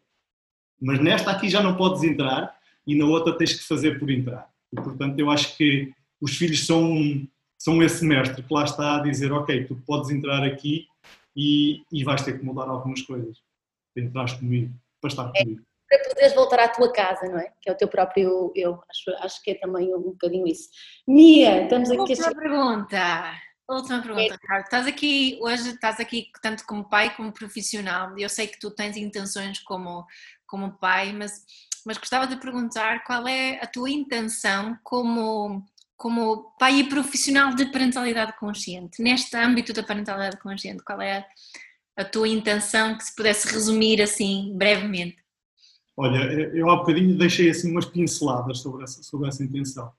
Mas 0.81 0.99
nesta 0.99 1.29
aqui 1.29 1.47
já 1.47 1.61
não 1.61 1.75
podes 1.75 2.01
entrar 2.01 2.51
e 2.87 2.95
na 2.95 3.05
outra 3.05 3.37
tens 3.37 3.53
que 3.53 3.67
fazer 3.67 3.99
por 3.99 4.09
entrar. 4.09 4.49
E 4.73 4.77
portanto 4.77 5.19
eu 5.19 5.29
acho 5.29 5.55
que 5.55 5.93
os 6.19 6.35
filhos 6.35 6.65
são, 6.65 6.97
são 7.55 7.83
esse 7.83 8.03
mestre 8.03 8.41
que 8.41 8.51
lá 8.51 8.63
está 8.63 8.95
a 8.95 9.03
dizer, 9.03 9.31
ok, 9.31 9.65
tu 9.65 9.75
podes 9.85 10.09
entrar 10.09 10.43
aqui 10.43 10.87
e, 11.35 11.83
e 11.91 12.03
vais 12.03 12.23
ter 12.23 12.39
que 12.39 12.43
mudar 12.43 12.67
algumas 12.67 13.03
coisas 13.03 13.47
entraste 13.99 14.39
comigo, 14.39 14.73
para 15.01 15.09
estar 15.09 15.31
é, 15.35 15.43
comigo. 15.43 15.61
para 15.89 16.09
poderes 16.09 16.33
voltar 16.33 16.59
à 16.59 16.67
tua 16.69 16.91
casa, 16.91 17.27
não 17.27 17.39
é? 17.39 17.51
Que 17.61 17.69
é 17.69 17.73
o 17.73 17.77
teu 17.77 17.87
próprio 17.87 18.51
eu. 18.55 18.81
Acho, 18.89 19.23
acho 19.23 19.43
que 19.43 19.51
é 19.51 19.55
também 19.55 19.93
um 19.93 20.01
bocadinho 20.01 20.47
isso. 20.47 20.69
Mia, 21.07 21.63
estamos 21.63 21.89
aqui 21.89 21.99
Última 21.99 22.35
pergunta. 22.35 23.39
Última 23.69 24.01
pergunta, 24.01 24.33
Ricardo. 24.33 24.63
Estás 24.63 24.87
aqui 24.87 25.37
hoje, 25.41 25.69
estás 25.69 25.99
aqui 25.99 26.31
tanto 26.41 26.65
como 26.65 26.89
pai 26.89 27.15
como 27.15 27.31
profissional. 27.31 28.17
Eu 28.17 28.27
sei 28.27 28.47
que 28.47 28.59
tu 28.59 28.71
tens 28.71 28.97
intenções 28.97 29.59
como, 29.59 30.07
como 30.47 30.71
pai, 30.79 31.13
mas, 31.13 31.45
mas 31.85 31.99
gostava 31.99 32.25
de 32.25 32.37
perguntar 32.37 33.03
qual 33.03 33.27
é 33.27 33.59
a 33.61 33.67
tua 33.67 33.91
intenção 33.91 34.75
como, 34.83 35.63
como 35.95 36.55
pai 36.57 36.79
e 36.79 36.89
profissional 36.89 37.53
de 37.53 37.67
parentalidade 37.67 38.35
consciente, 38.39 39.03
neste 39.03 39.37
âmbito 39.37 39.71
da 39.71 39.83
parentalidade 39.83 40.37
consciente. 40.37 40.83
Qual 40.83 40.99
é 40.99 41.27
a, 42.01 42.05
tua 42.05 42.27
intenção 42.27 42.97
que 42.97 43.03
se 43.03 43.15
pudesse 43.15 43.51
resumir 43.51 44.01
assim 44.01 44.53
brevemente? 44.55 45.17
Olha, 45.95 46.17
eu 46.53 46.69
há 46.69 46.77
bocadinho 46.77 47.17
deixei 47.17 47.49
assim 47.49 47.71
umas 47.71 47.85
pinceladas 47.85 48.59
sobre 48.59 48.83
essa, 48.83 49.03
sobre 49.03 49.27
essa 49.27 49.43
intenção. 49.43 49.91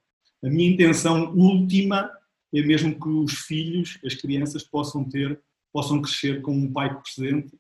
A 0.42 0.48
minha 0.48 0.70
intenção 0.70 1.34
última 1.36 2.11
é 2.55 2.62
mesmo 2.62 2.98
que 2.98 3.09
os 3.09 3.34
filhos, 3.40 3.98
as 4.05 4.14
crianças, 4.14 4.64
possam 4.64 5.05
ter, 5.05 5.38
possam 5.72 6.01
crescer 6.01 6.40
com 6.40 6.53
um 6.53 6.72
pai 6.72 6.98
presente, 7.01 7.53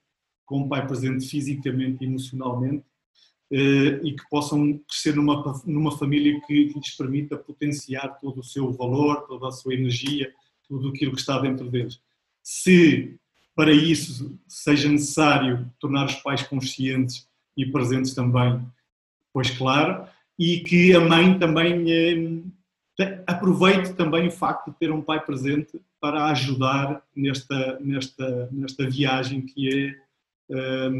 com 0.46 0.60
um 0.60 0.68
pai 0.68 0.86
presente 0.86 1.28
fisicamente 1.28 2.02
e 2.02 2.06
emocionalmente, 2.06 2.84
eh, 3.52 4.00
e 4.02 4.16
que 4.16 4.28
possam 4.30 4.78
crescer 4.88 5.14
numa, 5.14 5.62
numa 5.66 5.96
família 5.96 6.40
que 6.46 6.72
lhes 6.74 6.96
permita 6.96 7.36
potenciar 7.36 8.18
todo 8.18 8.40
o 8.40 8.44
seu 8.44 8.72
valor, 8.72 9.26
toda 9.26 9.48
a 9.48 9.52
sua 9.52 9.74
energia, 9.74 10.32
tudo 10.66 10.88
aquilo 10.88 11.12
que 11.12 11.20
está 11.20 11.38
dentro 11.38 11.70
deles. 11.70 12.00
Se 12.42 13.19
para 13.54 13.72
isso 13.72 14.38
seja 14.46 14.88
necessário 14.88 15.70
tornar 15.78 16.06
os 16.06 16.14
pais 16.16 16.42
conscientes 16.42 17.28
e 17.56 17.66
presentes 17.66 18.14
também, 18.14 18.60
pois 19.32 19.50
claro, 19.50 20.06
e 20.38 20.60
que 20.60 20.94
a 20.94 21.00
mãe 21.00 21.38
também 21.38 21.84
eh, 22.98 23.22
aproveite 23.26 23.94
também 23.94 24.28
o 24.28 24.32
facto 24.32 24.70
de 24.70 24.78
ter 24.78 24.90
um 24.90 25.02
pai 25.02 25.20
presente 25.20 25.80
para 26.00 26.26
ajudar 26.26 27.02
nesta, 27.14 27.78
nesta, 27.80 28.48
nesta 28.50 28.88
viagem 28.88 29.42
que 29.42 29.68
é 29.68 30.54
eh, 30.54 30.90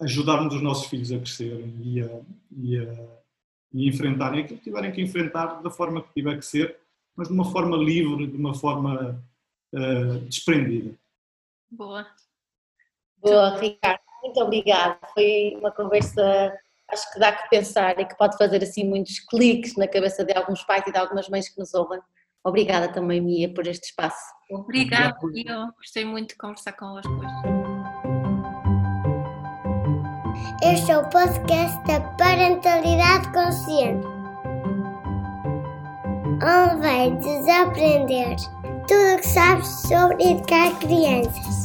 ajudarmos 0.00 0.54
os 0.54 0.62
nossos 0.62 0.86
filhos 0.86 1.12
a 1.12 1.18
crescerem 1.18 1.74
e 1.82 2.00
a, 2.00 2.20
e 2.56 2.78
a, 2.78 3.20
e 3.72 3.88
enfrentarem 3.88 4.42
aquilo 4.42 4.58
que 4.58 4.64
tiverem 4.64 4.92
que 4.92 5.02
enfrentar 5.02 5.60
da 5.62 5.70
forma 5.70 6.02
que 6.02 6.12
tiver 6.12 6.36
que 6.38 6.46
ser, 6.46 6.76
mas 7.14 7.28
de 7.28 7.34
uma 7.34 7.50
forma 7.50 7.76
livre, 7.76 8.26
de 8.26 8.36
uma 8.36 8.54
forma 8.54 9.22
uh, 9.74 10.18
desprendida. 10.20 10.94
Boa. 11.70 12.06
Boa, 13.18 13.56
Ricardo. 13.58 14.00
Muito 14.22 14.40
obrigada. 14.40 14.98
Foi 15.14 15.54
uma 15.58 15.70
conversa, 15.70 16.52
acho 16.88 17.12
que 17.12 17.18
dá 17.18 17.32
que 17.32 17.48
pensar 17.48 17.98
e 17.98 18.04
que 18.04 18.16
pode 18.16 18.36
fazer 18.36 18.62
assim 18.62 18.84
muitos 18.84 19.18
cliques 19.20 19.76
na 19.76 19.88
cabeça 19.88 20.24
de 20.24 20.32
alguns 20.32 20.62
pais 20.64 20.84
e 20.86 20.92
de 20.92 20.98
algumas 20.98 21.28
mães 21.28 21.48
que 21.48 21.58
nos 21.58 21.72
ouvem. 21.74 22.00
Obrigada 22.42 22.88
também, 22.88 23.20
Mia, 23.20 23.52
por 23.52 23.66
este 23.66 23.88
espaço. 23.88 24.32
Obrigada, 24.50 25.16
eu 25.22 25.72
gostei 25.76 26.04
muito 26.04 26.30
de 26.30 26.36
conversar 26.36 26.72
convosco 26.72 27.12
hoje. 27.12 27.60
Este 30.62 30.90
é 30.90 30.98
o 30.98 31.08
podcast 31.08 31.82
da 31.86 32.00
Parentalidade 32.16 33.32
Consciente, 33.32 34.06
onde 36.42 36.80
vai 36.80 37.10
desaprender 37.16 38.36
tudo 38.90 39.18
que 39.18 39.28
sabes 39.28 39.68
sobre 39.68 40.30
educar 40.32 40.76
crianças. 40.80 41.59